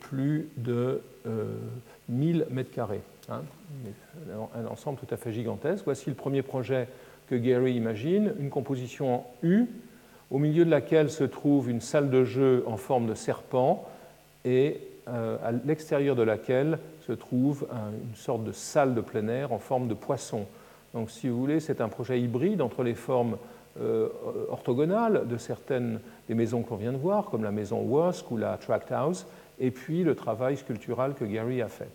plus 0.00 0.48
de 0.56 1.00
1000 2.08 2.42
euh, 2.42 2.44
mètres 2.50 2.72
carrés. 2.72 3.02
Hein. 3.28 3.42
un 4.54 4.66
ensemble 4.66 4.98
tout 4.98 5.12
à 5.12 5.16
fait 5.16 5.32
gigantesque. 5.32 5.84
Voici 5.84 6.08
le 6.08 6.14
premier 6.14 6.42
projet 6.42 6.88
que 7.28 7.34
Gary 7.34 7.74
imagine, 7.74 8.32
une 8.38 8.50
composition 8.50 9.14
en 9.16 9.26
U, 9.42 9.66
au 10.30 10.38
milieu 10.38 10.64
de 10.64 10.70
laquelle 10.70 11.10
se 11.10 11.24
trouve 11.24 11.70
une 11.70 11.80
salle 11.80 12.10
de 12.10 12.24
jeu 12.24 12.64
en 12.66 12.76
forme 12.76 13.06
de 13.06 13.14
serpent 13.14 13.88
et 14.44 14.80
euh, 15.08 15.36
à 15.44 15.52
l'extérieur 15.52 16.16
de 16.16 16.22
laquelle 16.22 16.78
se 17.06 17.12
trouve 17.12 17.66
une 17.72 18.16
sorte 18.16 18.42
de 18.42 18.52
salle 18.52 18.94
de 18.94 19.00
plein 19.00 19.28
air 19.28 19.52
en 19.52 19.58
forme 19.58 19.86
de 19.86 19.94
poisson. 19.94 20.46
Donc, 20.94 21.10
si 21.10 21.28
vous 21.28 21.38
voulez, 21.38 21.60
c'est 21.60 21.80
un 21.80 21.88
projet 21.88 22.20
hybride 22.20 22.60
entre 22.60 22.82
les 22.82 22.94
formes 22.94 23.36
euh, 23.80 24.08
orthogonales 24.48 25.28
de 25.28 25.36
certaines 25.36 26.00
des 26.28 26.34
maisons 26.34 26.62
qu'on 26.62 26.76
vient 26.76 26.92
de 26.92 26.96
voir, 26.96 27.26
comme 27.26 27.44
la 27.44 27.50
maison 27.50 27.80
Wosk 27.80 28.30
ou 28.30 28.38
la 28.38 28.56
Tract 28.56 28.90
House, 28.90 29.26
et 29.60 29.70
puis 29.70 30.02
le 30.02 30.14
travail 30.14 30.56
sculptural 30.56 31.14
que 31.14 31.26
Gary 31.26 31.60
a 31.60 31.68
fait. 31.68 31.88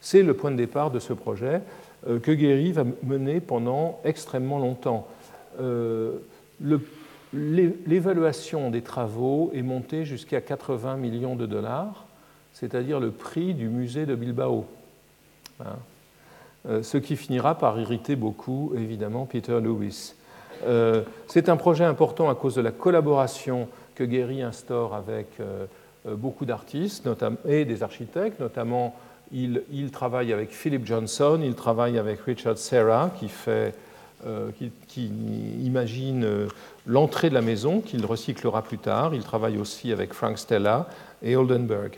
C'est 0.00 0.24
le 0.24 0.34
point 0.34 0.50
de 0.50 0.56
départ 0.56 0.90
de 0.90 0.98
ce 0.98 1.12
projet 1.12 1.62
euh, 2.08 2.18
que 2.18 2.32
Gary 2.32 2.72
va 2.72 2.84
mener 3.04 3.40
pendant 3.40 4.00
extrêmement 4.04 4.58
longtemps. 4.58 5.06
Euh, 5.60 6.18
l'évaluation 7.32 8.70
des 8.70 8.82
travaux 8.82 9.50
est 9.54 9.62
montée 9.62 10.04
jusqu'à 10.04 10.40
80 10.40 10.96
millions 10.96 11.36
de 11.36 11.46
dollars, 11.46 12.06
c'est-à-dire 12.52 13.00
le 13.00 13.10
prix 13.10 13.54
du 13.54 13.68
musée 13.68 14.06
de 14.06 14.14
Bilbao. 14.14 14.66
Hein. 15.60 15.76
Euh, 16.68 16.82
ce 16.82 16.98
qui 16.98 17.16
finira 17.16 17.56
par 17.56 17.78
irriter 17.78 18.16
beaucoup, 18.16 18.72
évidemment, 18.76 19.26
Peter 19.26 19.60
Lewis. 19.60 20.14
C'est 21.28 21.48
un 21.48 21.56
projet 21.56 21.84
important 21.84 22.28
à 22.28 22.34
cause 22.34 22.56
de 22.56 22.60
la 22.60 22.72
collaboration 22.72 23.68
que 23.94 24.02
Gary 24.02 24.42
instaure 24.42 24.92
avec 24.92 25.26
euh, 25.38 25.66
beaucoup 26.06 26.44
d'artistes 26.44 27.08
et 27.46 27.64
des 27.64 27.82
architectes, 27.82 28.40
notamment 28.40 28.94
il, 29.32 29.90
travaille 29.90 30.32
avec 30.32 30.50
Philip 30.50 30.86
Johnson, 30.86 31.40
il 31.42 31.54
travaille 31.54 31.98
avec 31.98 32.20
Richard 32.20 32.56
Serra 32.56 33.10
qui, 33.18 33.28
fait, 33.28 33.74
euh, 34.26 34.50
qui, 34.88 35.06
imagine 35.62 36.24
euh, 36.24 36.48
l'entrée 36.86 37.28
de 37.28 37.34
la 37.34 37.42
maison 37.42 37.80
qu'il 37.80 38.04
recyclera 38.04 38.62
plus 38.62 38.78
tard. 38.78 39.14
Il 39.14 39.22
travaille 39.22 39.58
aussi 39.58 39.92
avec 39.92 40.12
Frank 40.12 40.38
Stella 40.38 40.88
et 41.22 41.36
Oldenburg. 41.36 41.92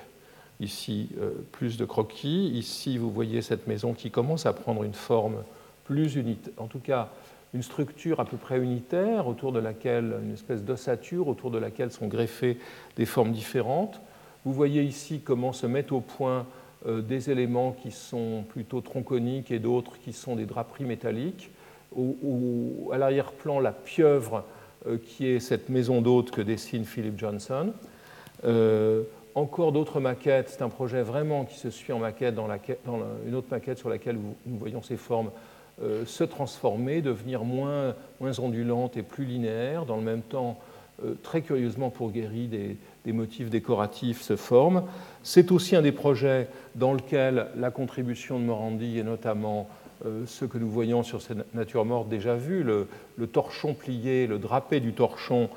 Ici, 0.61 1.09
plus 1.53 1.79
de 1.79 1.87
croquis. 1.87 2.49
Ici, 2.49 2.99
vous 2.99 3.11
voyez 3.11 3.41
cette 3.41 3.67
maison 3.67 3.95
qui 3.95 4.11
commence 4.11 4.45
à 4.45 4.53
prendre 4.53 4.85
une 4.85 4.93
forme 4.93 5.37
plus 5.85 6.17
unitaire, 6.17 6.53
en 6.59 6.67
tout 6.67 6.81
cas 6.81 7.09
une 7.55 7.63
structure 7.63 8.21
à 8.21 8.25
peu 8.25 8.37
près 8.37 8.59
unitaire, 8.59 9.27
autour 9.27 9.53
de 9.53 9.59
laquelle, 9.59 10.15
une 10.23 10.33
espèce 10.33 10.63
d'ossature, 10.63 11.29
autour 11.29 11.51
de 11.51 11.59
laquelle 11.59 11.91
sont 11.91 12.07
greffées 12.07 12.59
des 12.97 13.07
formes 13.07 13.33
différentes. 13.33 14.01
Vous 14.45 14.53
voyez 14.53 14.83
ici 14.83 15.21
comment 15.25 15.53
se 15.53 15.67
mettent 15.67 15.93
au 15.93 16.01
point 16.01 16.47
euh, 16.87 17.03
des 17.03 17.31
éléments 17.31 17.73
qui 17.73 17.91
sont 17.91 18.45
plutôt 18.49 18.81
tronconiques 18.81 19.51
et 19.51 19.59
d'autres 19.59 19.99
qui 20.01 20.13
sont 20.13 20.37
des 20.37 20.47
draperies 20.47 20.85
métalliques. 20.85 21.51
À 22.93 22.99
l'arrière-plan, 22.99 23.61
la 23.61 23.73
pieuvre 23.73 24.45
euh, 24.87 24.97
qui 24.97 25.27
est 25.27 25.41
cette 25.41 25.69
maison 25.69 26.01
d'hôte 26.01 26.31
que 26.31 26.41
dessine 26.41 26.87
Philip 26.87 27.19
Johnson. 27.19 27.73
Euh, 28.45 29.03
encore 29.35 29.73
d'autres 29.73 30.01
maquettes, 30.01 30.49
c'est 30.49 30.63
un 30.63 30.71
projet 30.71 31.03
vraiment 31.03 31.45
qui 31.45 31.59
se 31.59 31.69
suit 31.69 31.93
en 31.93 31.99
maquette 31.99 32.35
dans, 32.35 32.49
une 33.27 33.35
autre 33.35 33.49
maquette 33.51 33.77
sur 33.77 33.91
laquelle 33.91 34.17
nous 34.47 34.59
voyons 34.59 34.83
ces 34.83 34.97
formes 34.97 35.31
euh, 35.83 36.07
se 36.07 36.25
transformer, 36.25 37.03
devenir 37.03 37.45
moins, 37.45 37.95
moins 38.21 38.39
ondulante 38.39 38.97
et 38.97 39.03
plus 39.03 39.27
linéaire. 39.27 39.85
Dans 39.85 39.97
le 39.97 40.03
même 40.03 40.23
temps, 40.23 40.59
très 41.23 41.41
curieusement 41.41 41.91
pour 41.91 42.11
Guéry, 42.11 42.47
des, 42.47 42.77
des, 43.07 43.13
motifs 43.13 43.49
décoratifs 43.49 44.21
se 44.21 44.37
forment. 44.37 44.85
C'est 45.23 45.51
aussi 45.51 45.77
un 45.77 45.81
des 45.83 45.93
projets 45.93 46.49
dans 46.75 46.93
lequel 46.93 47.47
la 47.57 47.71
contribution 47.71 48.39
de 48.39 48.45
Morandi 48.45 48.99
et 48.99 49.03
notamment 49.03 49.69
ce 50.27 50.45
que 50.45 50.59
nous 50.59 50.71
voyons 50.71 51.03
sur 51.03 51.21
cette 51.21 51.55
nature 51.55 51.85
morte 51.85 52.09
déjà 52.09 52.35
vu, 52.35 52.63
le, 52.63 52.87
torchon 53.27 53.75
plié, 53.75 54.27
le 54.27 54.39
drapé 54.39 54.81
du 54.81 54.93
torchon 54.93 55.49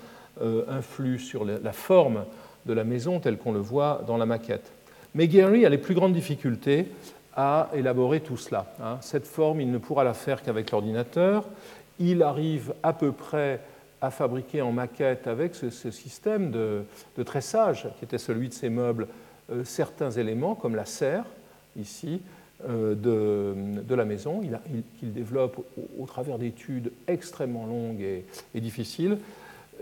influe 0.67 1.19
sur 1.19 1.45
la, 1.45 1.71
forme 1.71 2.25
de 2.65 2.73
la 2.73 2.83
maison 2.83 3.19
telle 3.19 3.37
qu'on 3.37 3.51
le 3.51 3.59
voit 3.59 4.03
dans 4.07 4.17
la 4.17 4.25
maquette. 4.25 4.71
Mais 5.15 5.27
Guéry 5.27 5.65
a 5.65 5.69
les 5.69 5.77
plus 5.77 5.95
grandes 5.95 6.13
difficultés 6.13 6.87
à 7.35 7.69
élaborer 7.73 8.19
tout 8.19 8.37
cela. 8.37 8.73
Hein. 8.81 8.97
Cette 9.01 9.25
forme, 9.25 9.61
il 9.61 9.71
ne 9.71 9.77
pourra 9.77 10.03
la 10.03 10.13
faire 10.13 10.41
qu'avec 10.41 10.71
l'ordinateur. 10.71 11.45
Il 11.99 12.23
arrive 12.23 12.73
à 12.83 12.93
peu 12.93 13.11
près 13.11 13.59
à 14.01 14.11
fabriquer 14.11 14.61
en 14.61 14.71
maquette 14.71 15.27
avec 15.27 15.55
ce, 15.55 15.69
système 15.69 16.51
de, 16.51 16.83
tressage 17.23 17.87
qui 17.97 18.05
était 18.05 18.17
celui 18.17 18.49
de 18.49 18.53
ses 18.53 18.69
meubles 18.69 19.07
euh, 19.49 19.63
certains 19.63 20.11
éléments 20.11 20.55
comme 20.55 20.75
la 20.75 20.85
serre 20.85 21.23
ici 21.79 22.21
euh, 22.67 22.95
de, 22.95 23.95
la 23.95 24.05
maison 24.05 24.41
qu'il 24.99 25.13
développe 25.13 25.63
au, 25.99 26.05
travers 26.05 26.37
d'études 26.37 26.91
extrêmement 27.07 27.65
longues 27.65 28.01
et 28.01 28.61
difficiles 28.61 29.17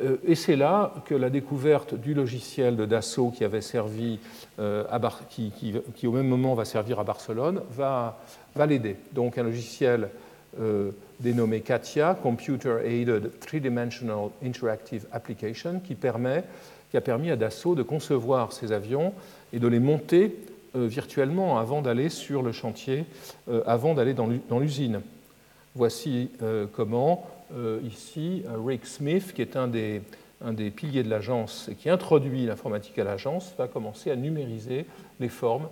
euh, 0.01 0.17
et 0.25 0.35
c'est 0.35 0.55
là 0.55 0.93
que 1.05 1.15
la 1.15 1.29
découverte 1.29 1.93
du 1.93 2.13
logiciel 2.13 2.75
de 2.75 2.85
Dassault 2.85 3.29
qui 3.29 3.43
avait 3.43 3.61
servi 3.61 4.19
euh, 4.59 4.83
à 4.89 4.99
qui, 5.29 6.07
au 6.07 6.11
même 6.11 6.27
moment 6.27 6.53
va 6.53 6.65
servir 6.65 6.99
à 6.99 7.03
Barcelone 7.03 7.61
va, 7.71 8.19
va 8.55 8.65
l'aider. 8.65 8.95
Donc 9.13 9.37
un 9.37 9.43
logiciel 9.43 10.09
dénommé 11.21 11.61
CATIA, 11.61 12.17
Computer 12.21 12.79
Aided 12.83 13.31
Three-Dimensional 13.39 14.31
Interactive 14.43 15.05
Application, 15.13 15.79
qui 15.79 15.95
permet 15.95 16.43
qui 16.89 16.97
a 16.97 17.01
permis 17.01 17.31
à 17.31 17.37
Dassault 17.37 17.73
de 17.73 17.83
concevoir 17.83 18.51
ces 18.51 18.73
avions 18.73 19.13
et 19.53 19.59
de 19.59 19.67
les 19.67 19.79
monter 19.79 20.35
virtuellement 20.75 21.59
avant 21.59 21.81
d'aller 21.81 22.09
sur 22.09 22.43
le 22.43 22.51
chantier, 22.51 23.05
avant 23.65 23.93
d'aller 23.93 24.13
dans 24.13 24.59
l'usine. 24.59 25.01
Voici 25.75 26.29
comment, 26.73 27.27
ici, 27.83 28.43
Rick 28.65 28.85
Smith, 28.85 29.33
qui 29.33 29.41
est 29.41 29.55
un 29.55 29.67
des, 29.67 30.01
un 30.43 30.53
des 30.53 30.69
piliers 30.69 31.03
de 31.03 31.09
l'agence 31.09 31.67
et 31.69 31.75
qui 31.75 31.89
introduit 31.89 32.45
l'informatique 32.45 32.97
à 32.99 33.03
l'agence, 33.03 33.53
va 33.57 33.67
commencer 33.67 34.11
à 34.11 34.15
numériser 34.15 34.85
les 35.19 35.29
formes 35.29 35.67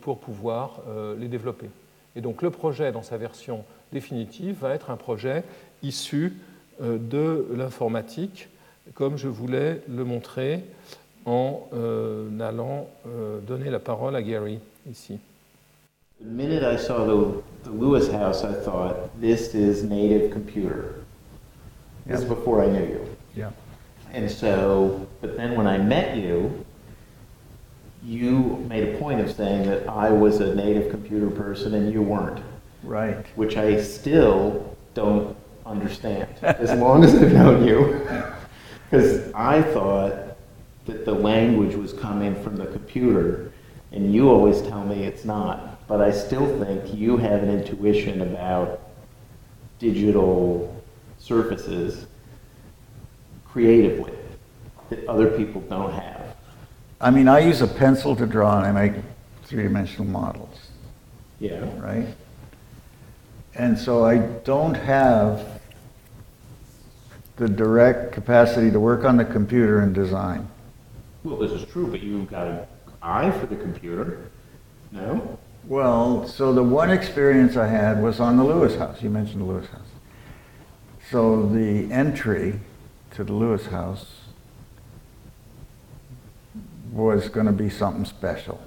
pour 0.00 0.18
pouvoir 0.18 0.80
les 1.18 1.28
développer. 1.28 1.68
Et 2.16 2.20
donc 2.20 2.42
le 2.42 2.50
projet, 2.50 2.90
dans 2.90 3.02
sa 3.02 3.16
version 3.16 3.64
définitive, 3.92 4.56
va 4.60 4.74
être 4.74 4.90
un 4.90 4.96
projet 4.96 5.44
issu 5.82 6.34
euh, 6.82 6.98
de 6.98 7.46
l'informatique, 7.54 8.48
comme 8.94 9.16
je 9.16 9.28
voulais 9.28 9.82
le 9.88 10.04
montrer 10.04 10.64
en 11.26 11.68
euh, 11.72 12.28
allant 12.40 12.88
euh, 13.06 13.40
donner 13.40 13.70
la 13.70 13.78
parole 13.78 14.16
à 14.16 14.22
Gary 14.22 14.58
ici. 14.90 15.18
The 16.20 16.26
minute 16.26 16.64
I 16.64 16.76
saw 16.76 17.04
the, 17.06 17.42
the 17.62 17.70
Lewis 17.70 18.10
house, 18.10 18.42
I 18.42 18.52
thought, 18.52 19.08
this 19.20 19.54
is 19.54 19.84
native 19.84 20.32
computer. 20.32 21.04
This 22.06 22.20
is 22.20 22.24
before 22.24 22.64
I 22.64 22.66
knew 22.66 22.84
you. 22.84 23.00
Yeah. 23.36 23.50
And 24.12 24.28
so, 24.28 25.06
but 25.20 25.36
then 25.36 25.54
when 25.54 25.66
I 25.66 25.78
met 25.78 26.16
you, 26.16 26.64
you 28.02 28.64
made 28.68 28.94
a 28.94 28.98
point 28.98 29.20
of 29.20 29.30
saying 29.30 29.68
that 29.68 29.88
I 29.88 30.10
was 30.10 30.40
a 30.40 30.54
native 30.54 30.90
computer 30.90 31.30
person 31.30 31.74
and 31.74 31.92
you 31.92 32.02
weren't. 32.02 32.42
Right. 32.82 33.26
Which 33.36 33.56
I 33.56 33.80
still 33.80 34.76
don't 34.94 35.36
understand 35.66 36.28
as 36.42 36.72
long 36.78 37.04
as 37.04 37.14
I've 37.14 37.32
known 37.32 37.66
you. 37.66 38.00
Because 38.90 39.32
I 39.34 39.62
thought 39.62 40.27
that 40.88 41.04
the 41.04 41.12
language 41.12 41.74
was 41.74 41.92
coming 41.92 42.34
from 42.42 42.56
the 42.56 42.66
computer, 42.66 43.52
and 43.92 44.12
you 44.12 44.30
always 44.30 44.62
tell 44.62 44.84
me 44.84 45.04
it's 45.04 45.24
not. 45.24 45.86
But 45.86 46.00
I 46.00 46.10
still 46.10 46.58
think 46.58 46.94
you 46.94 47.18
have 47.18 47.42
an 47.42 47.50
intuition 47.50 48.22
about 48.22 48.80
digital 49.78 50.82
surfaces 51.18 52.06
creatively 53.44 54.14
that 54.88 55.06
other 55.06 55.30
people 55.30 55.60
don't 55.62 55.92
have. 55.92 56.36
I 57.00 57.10
mean, 57.10 57.28
I 57.28 57.40
use 57.40 57.60
a 57.60 57.66
pencil 57.66 58.16
to 58.16 58.26
draw 58.26 58.58
and 58.58 58.66
I 58.66 58.88
make 58.88 59.02
three 59.44 59.64
dimensional 59.64 60.06
models. 60.10 60.70
Yeah. 61.38 61.68
Right? 61.78 62.08
And 63.54 63.78
so 63.78 64.06
I 64.06 64.18
don't 64.18 64.74
have 64.74 65.60
the 67.36 67.48
direct 67.48 68.12
capacity 68.12 68.70
to 68.70 68.80
work 68.80 69.04
on 69.04 69.18
the 69.18 69.24
computer 69.24 69.80
and 69.80 69.94
design. 69.94 70.48
Well, 71.24 71.36
this 71.36 71.52
is 71.52 71.64
true, 71.70 71.86
but 71.86 72.02
you've 72.02 72.30
got 72.30 72.46
an 72.46 72.60
eye 73.02 73.30
for 73.30 73.46
the 73.46 73.56
computer. 73.56 74.30
No? 74.92 75.38
Well, 75.64 76.26
so 76.26 76.52
the 76.52 76.62
one 76.62 76.90
experience 76.90 77.56
I 77.56 77.66
had 77.66 78.02
was 78.02 78.20
on 78.20 78.36
the 78.36 78.44
Lewis 78.44 78.76
house. 78.76 79.02
You 79.02 79.10
mentioned 79.10 79.40
the 79.42 79.46
Lewis 79.46 79.68
house. 79.68 79.80
So 81.10 81.46
the 81.46 81.92
entry 81.92 82.60
to 83.12 83.24
the 83.24 83.32
Lewis 83.32 83.66
house 83.66 84.06
was 86.92 87.28
going 87.28 87.46
to 87.46 87.52
be 87.52 87.68
something 87.68 88.04
special. 88.04 88.60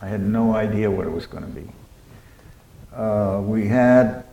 I 0.00 0.08
had 0.08 0.20
no 0.20 0.54
idea 0.54 0.90
what 0.90 1.06
it 1.06 1.12
was 1.12 1.26
going 1.26 1.44
to 1.44 1.50
be. 1.50 1.68
Uh, 2.94 3.40
we 3.42 3.68
had 3.68 4.24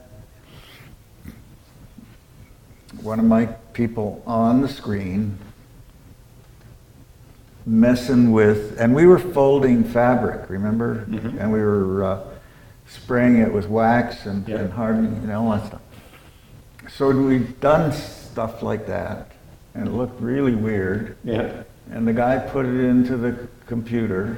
one 3.02 3.20
of 3.20 3.26
my 3.26 3.46
people 3.74 4.22
on 4.26 4.62
the 4.62 4.68
screen 4.68 5.38
messing 7.70 8.32
with, 8.32 8.80
and 8.80 8.96
we 8.96 9.06
were 9.06 9.20
folding 9.20 9.84
fabric, 9.84 10.50
remember? 10.50 11.06
Mhm. 11.08 11.40
And 11.40 11.52
we 11.54 11.60
were 11.62 12.04
uh, 12.04 12.20
spraying 12.88 13.38
it 13.38 13.54
with 13.54 13.70
wax 13.70 14.26
and, 14.26 14.48
Yeah. 14.48 14.58
and 14.58 14.74
hardening, 14.74 15.22
you 15.22 15.28
know, 15.28 15.46
all 15.46 15.52
that 15.52 15.68
stuff. 15.68 15.82
So 16.90 17.12
we'd 17.12 17.60
done 17.60 17.92
stuff 17.92 18.64
like 18.64 18.88
that, 18.88 19.28
and 19.76 19.88
it 19.88 19.92
looked 19.92 20.20
really 20.20 20.56
weird. 20.56 21.16
Yeah. 21.24 21.52
And 21.92 22.08
the 22.08 22.14
guy 22.14 22.40
put 22.40 22.66
it 22.66 22.80
into 22.84 23.16
the 23.18 23.36
computer. 23.68 24.38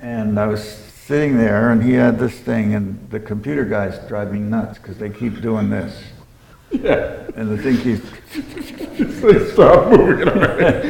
And 0.00 0.38
I 0.38 0.46
was 0.46 0.62
sitting 0.62 1.38
there, 1.38 1.70
and 1.70 1.82
he 1.82 1.94
had 1.94 2.18
this 2.18 2.34
thing, 2.38 2.74
and 2.74 2.98
the 3.10 3.20
computer 3.20 3.64
guys 3.64 3.98
drive 4.08 4.30
me 4.32 4.40
nuts 4.40 4.78
because 4.78 4.98
they 4.98 5.08
keep 5.08 5.40
doing 5.40 5.70
this. 5.70 6.02
Yeah. 6.72 7.28
And 7.36 7.50
the 7.50 7.58
thing 7.58 7.78
keeps. 7.78 8.06
Stop 9.52 9.90
moving 9.90 10.28
already. 10.28 10.88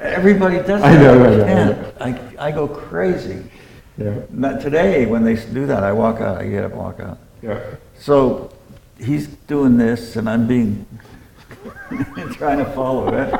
Everybody 0.00 0.56
does 0.58 0.82
I 0.82 0.96
that. 0.96 1.00
know, 1.00 1.24
I 1.24 1.36
know, 1.36 1.92
I 2.00 2.12
can't. 2.12 2.38
I, 2.38 2.46
I 2.48 2.50
go 2.50 2.66
crazy. 2.68 3.42
Yeah. 3.98 4.20
Not 4.30 4.60
today, 4.60 5.06
when 5.06 5.24
they 5.24 5.36
do 5.36 5.66
that, 5.66 5.82
I 5.82 5.92
walk 5.92 6.20
out. 6.20 6.38
I 6.38 6.48
get 6.48 6.64
up, 6.64 6.72
walk 6.72 7.00
out. 7.00 7.18
Yeah. 7.42 7.60
So 7.98 8.50
he's 8.98 9.26
doing 9.26 9.76
this, 9.76 10.16
and 10.16 10.28
I'm 10.28 10.46
being 10.46 10.86
trying 12.32 12.58
to 12.58 12.70
follow 12.74 13.08
it, 13.14 13.32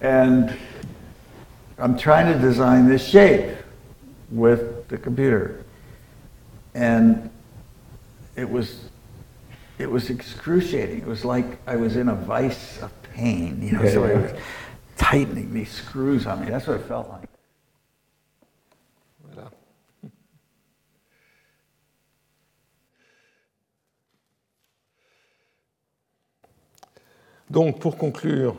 and 0.00 0.56
I'm 1.78 1.98
trying 1.98 2.32
to 2.32 2.38
design 2.38 2.88
this 2.88 3.06
shape 3.06 3.56
with 4.30 4.88
the 4.88 4.96
computer, 4.98 5.64
and 6.74 7.30
it 8.36 8.48
was 8.48 8.88
it 9.78 9.90
was 9.90 10.10
excruciating. 10.10 10.98
It 10.98 11.06
was 11.06 11.24
like 11.24 11.46
I 11.66 11.76
was 11.76 11.96
in 11.96 12.08
a 12.08 12.14
vice 12.14 12.80
of 12.82 12.90
pain, 13.02 13.60
you 13.62 13.72
know. 13.72 13.82
Yeah, 13.82 13.92
so 13.92 14.06
yeah. 14.06 14.12
it 14.12 14.22
was 14.22 14.40
tightening 14.96 15.52
these 15.52 15.70
screws 15.70 16.26
on 16.26 16.40
me. 16.40 16.50
That's 16.50 16.66
what 16.66 16.76
it 16.76 16.86
felt 16.86 17.08
like. 17.08 17.28
Voilà. 19.24 19.50
Donc, 27.50 27.80
pour 27.80 27.96
conclure, 27.96 28.56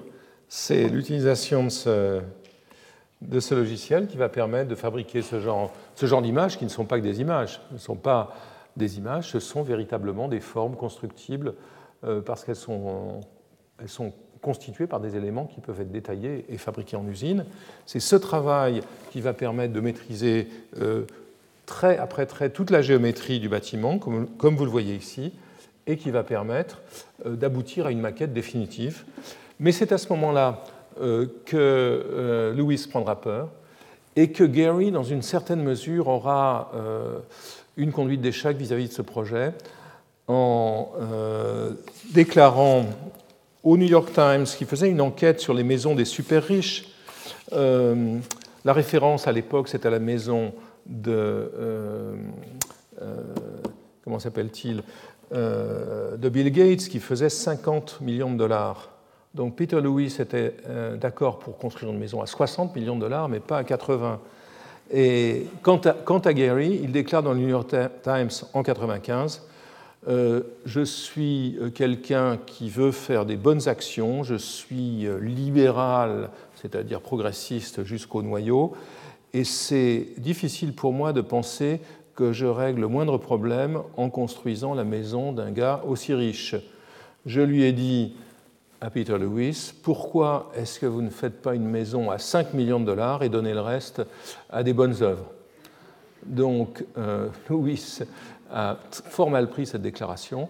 c'est 0.50 0.90
l'utilisation 0.90 1.66
de 1.66 1.70
ce, 1.70 2.22
de 3.22 3.40
ce 3.40 3.56
logiciel 3.56 4.08
qui 4.08 4.18
va 4.18 4.30
permettre 4.30 4.70
de 4.70 4.76
fabriquer 4.76 5.22
ce 5.22 5.40
genre, 5.40 5.72
ce 5.96 6.06
genre 6.06 6.22
d'images 6.22 6.58
qui 6.58 6.66
ne 6.66 6.70
sont 6.70 6.86
pas 6.86 7.00
que 7.00 7.04
des 7.04 7.22
images. 7.22 7.62
Ce 7.70 7.74
ne 7.74 7.80
sont 7.80 7.96
pas 7.96 8.36
des 8.78 8.98
images, 8.98 9.30
ce 9.30 9.40
sont 9.40 9.64
véritablement 9.64 10.28
des 10.28 10.40
formes 10.40 10.76
constructibles 10.76 11.54
euh, 12.04 12.22
parce 12.22 12.44
qu'elles 12.44 12.56
sont, 12.56 13.22
elles 13.80 13.90
sont 13.90 14.14
constituées 14.46 14.86
par 14.86 15.00
des 15.00 15.16
éléments 15.16 15.46
qui 15.46 15.60
peuvent 15.60 15.82
être 15.82 15.92
détaillés 15.92 16.46
et 16.50 16.60
fabriqués 16.60 16.96
en 16.96 17.08
usine. 17.08 17.46
C'est 17.88 18.00
ce 18.00 18.16
travail 18.16 18.82
qui 19.10 19.20
va 19.20 19.34
permettre 19.34 19.74
de 19.74 19.80
maîtriser 19.80 20.48
euh, 20.80 21.06
trait 21.66 21.98
après 21.98 22.28
trait 22.28 22.52
toute 22.52 22.70
la 22.70 22.84
géométrie 22.84 23.40
du 23.40 23.50
bâtiment, 23.50 23.98
comme, 23.98 24.28
comme 24.38 24.56
vous 24.56 24.66
le 24.66 24.70
voyez 24.70 24.94
ici, 24.94 25.34
et 25.88 25.98
qui 25.98 26.12
va 26.12 26.24
permettre 26.24 26.84
euh, 27.26 27.36
d'aboutir 27.36 27.88
à 27.88 27.92
une 27.92 28.02
maquette 28.02 28.34
définitive. 28.34 29.04
Mais 29.60 29.72
c'est 29.72 29.92
à 29.92 29.98
ce 29.98 30.10
moment-là 30.10 30.64
euh, 31.02 31.26
que 31.46 32.54
Lewis 32.56 32.86
prendra 32.88 33.20
peur 33.20 33.50
et 34.16 34.32
que 34.32 34.44
Gary, 34.44 34.92
dans 34.92 35.04
une 35.04 35.24
certaine 35.24 35.64
mesure, 35.64 36.08
aura 36.08 36.72
une 37.78 37.92
conduite 37.92 38.22
d'échec 38.22 38.58
vis-à-vis 38.58 38.88
de 38.88 38.94
ce 38.94 39.02
projet 39.02 39.54
en 40.28 40.92
euh, 41.00 41.72
déclarant 42.14 42.86
au 43.64 43.78
New 43.78 43.88
York 43.88 44.12
Times 44.14 44.46
qu'il 44.46 44.68
faisait 44.68 44.90
une 44.90 45.02
enquête 45.02 45.40
sur 45.40 45.54
les 45.54 45.64
maisons 45.64 45.96
des 45.96 46.06
super 46.06 46.44
riches. 46.44 46.88
Euh, 47.54 48.18
la 48.64 48.74
référence 48.74 49.28
à 49.28 49.32
l'époque, 49.32 49.68
c'est 49.68 49.86
à 49.86 49.90
la 49.90 50.00
maison 50.00 50.54
de. 50.86 51.52
euh, 51.52 52.16
comment 54.04 54.20
s'appelle-t-il 54.20 54.84
De 55.32 56.30
Bill 56.30 56.52
Gates, 56.52 56.88
qui 56.88 57.00
faisait 57.00 57.30
50 57.30 58.02
millions 58.02 58.32
de 58.32 58.38
dollars. 58.38 58.90
Donc 59.34 59.56
Peter 59.56 59.82
Lewis 59.82 60.18
était 60.20 60.56
d'accord 61.00 61.40
pour 61.40 61.58
construire 61.58 61.92
une 61.92 62.00
maison 62.00 62.22
à 62.22 62.26
60 62.26 62.76
millions 62.76 62.96
de 62.96 63.02
dollars, 63.02 63.28
mais 63.28 63.40
pas 63.40 63.58
à 63.58 63.64
80. 63.64 64.20
Et 64.92 65.48
quant 65.62 65.78
à, 65.78 66.34
Gary, 66.34 66.80
il 66.84 66.92
déclare 66.92 67.24
dans 67.24 67.34
le 67.34 67.40
New 67.40 67.50
York 67.50 67.74
Times 68.04 68.30
en 68.54 68.64
95 68.64 69.42
euh, 70.08 70.42
Je 70.66 70.82
suis 70.82 71.58
quelqu'un 71.74 72.38
qui 72.38 72.70
veut 72.70 72.92
faire 72.92 73.26
des 73.26 73.36
bonnes 73.36 73.68
actions, 73.68 74.24
je 74.24 74.36
suis 74.36 75.08
libéral, 75.22 76.30
c'est-à-dire 76.62 77.02
progressiste 77.02 77.84
jusqu'au 77.84 78.22
noyau, 78.22 78.74
et 79.34 79.44
c'est 79.44 80.08
difficile 80.18 80.74
pour 80.74 80.94
moi 80.94 81.12
de 81.12 81.22
penser 81.22 81.82
que 82.16 82.32
je 82.32 82.46
règle 82.46 82.82
le 82.82 82.88
moindre 82.88 83.18
problème 83.18 83.82
en 83.98 84.10
construisant 84.10 84.74
la 84.74 84.86
maison 84.86 85.34
d'un 85.34 85.52
gars 85.52 85.84
aussi 85.86 86.14
riche. 86.14 86.56
Je 87.26 87.42
lui 87.42 87.64
ai 87.64 87.74
dit 87.74 88.16
à 88.82 88.90
Peter 88.90 89.18
Lewis, 89.18 89.74
pourquoi 89.84 90.52
est-ce 90.56 90.80
que 90.80 90.86
vous 90.86 91.02
ne 91.02 91.10
faites 91.10 91.42
pas 91.42 91.56
une 91.56 91.68
maison 91.68 92.12
à 92.12 92.18
5 92.18 92.54
millions 92.54 92.80
de 92.80 92.86
dollars 92.86 93.24
et 93.24 93.30
donnez 93.30 93.54
le 93.54 93.62
reste 93.62 94.02
à 94.50 94.64
des 94.64 94.74
bonnes 94.74 95.02
œuvres? 95.02 95.32
Donc 96.26 96.84
euh, 96.98 97.30
Lewis 97.50 98.00
a 98.52 98.78
fort 98.92 99.30
mal 99.30 99.50
pris 99.50 99.66
cette 99.66 99.82
déclaration. 99.82 100.50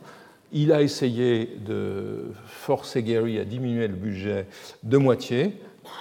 Il 0.51 0.71
a 0.71 0.81
essayé 0.81 1.57
de 1.65 2.31
forcer 2.45 3.03
Gary 3.03 3.39
à 3.39 3.45
diminuer 3.45 3.87
le 3.87 3.95
budget 3.95 4.47
de 4.83 4.97
moitié 4.97 5.59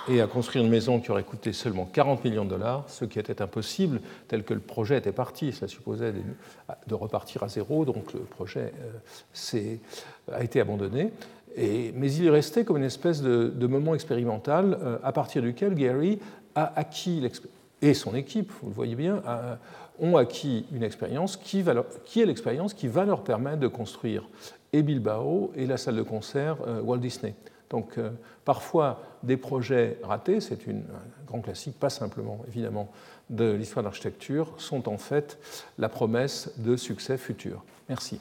et 0.08 0.20
à 0.20 0.26
construire 0.26 0.64
une 0.64 0.70
maison 0.70 1.00
qui 1.00 1.10
aurait 1.10 1.24
coûté 1.24 1.52
seulement 1.52 1.84
40 1.84 2.24
millions 2.24 2.44
de 2.44 2.50
dollars, 2.50 2.84
ce 2.88 3.04
qui 3.04 3.18
était 3.18 3.42
impossible 3.42 4.00
tel 4.28 4.44
que 4.44 4.54
le 4.54 4.60
projet 4.60 4.98
était 4.98 5.12
parti. 5.12 5.52
Cela 5.52 5.68
supposait 5.68 6.12
de 6.86 6.94
repartir 6.94 7.42
à 7.42 7.48
zéro, 7.48 7.84
donc 7.84 8.12
le 8.12 8.20
projet 8.20 8.72
euh, 9.54 9.76
a 10.32 10.42
été 10.42 10.60
abandonné. 10.60 11.10
Mais 11.56 12.12
il 12.12 12.26
est 12.26 12.30
resté 12.30 12.64
comme 12.64 12.78
une 12.78 12.84
espèce 12.84 13.22
de, 13.22 13.66
moment 13.66 13.94
expérimental 13.94 14.78
euh, 14.80 14.98
à 15.02 15.12
partir 15.12 15.42
duquel 15.42 15.74
Gary 15.74 16.18
a 16.54 16.72
acquis, 16.78 17.22
et 17.82 17.94
son 17.94 18.14
équipe, 18.14 18.52
vous 18.62 18.68
le 18.68 18.74
voyez 18.74 18.94
bien, 18.94 19.22
ont 20.00 20.16
acquis 20.16 20.66
une 20.72 20.82
expérience 20.82 21.36
qui, 21.36 21.64
qui 22.04 22.20
est 22.20 22.26
l'expérience 22.26 22.74
qui 22.74 22.88
va 22.88 23.04
leur 23.04 23.22
permettre 23.22 23.58
de 23.58 23.68
construire 23.68 24.28
et 24.74 24.82
Bilbao 24.82 25.52
et 25.54 25.66
la 25.66 25.76
salle 25.76 25.96
de 25.96 26.02
concert 26.02 26.56
euh, 26.66 26.80
Walt 26.80 26.98
Disney. 26.98 27.34
Donc 27.70 27.96
euh, 27.96 28.10
parfois 28.44 29.02
des 29.22 29.36
projets 29.36 29.98
ratés, 30.02 30.40
c'est 30.40 30.68
un 30.68 30.82
grand 31.26 31.40
classique, 31.40 31.78
pas 31.78 31.90
simplement 31.90 32.44
évidemment 32.48 32.90
de 33.30 33.52
l'histoire 33.52 33.82
de 33.82 33.88
l'architecture, 33.88 34.52
sont 34.58 34.88
en 34.88 34.98
fait 34.98 35.38
la 35.78 35.88
promesse 35.88 36.50
de 36.58 36.76
succès 36.76 37.16
futur. 37.16 37.62
Merci. 37.88 38.20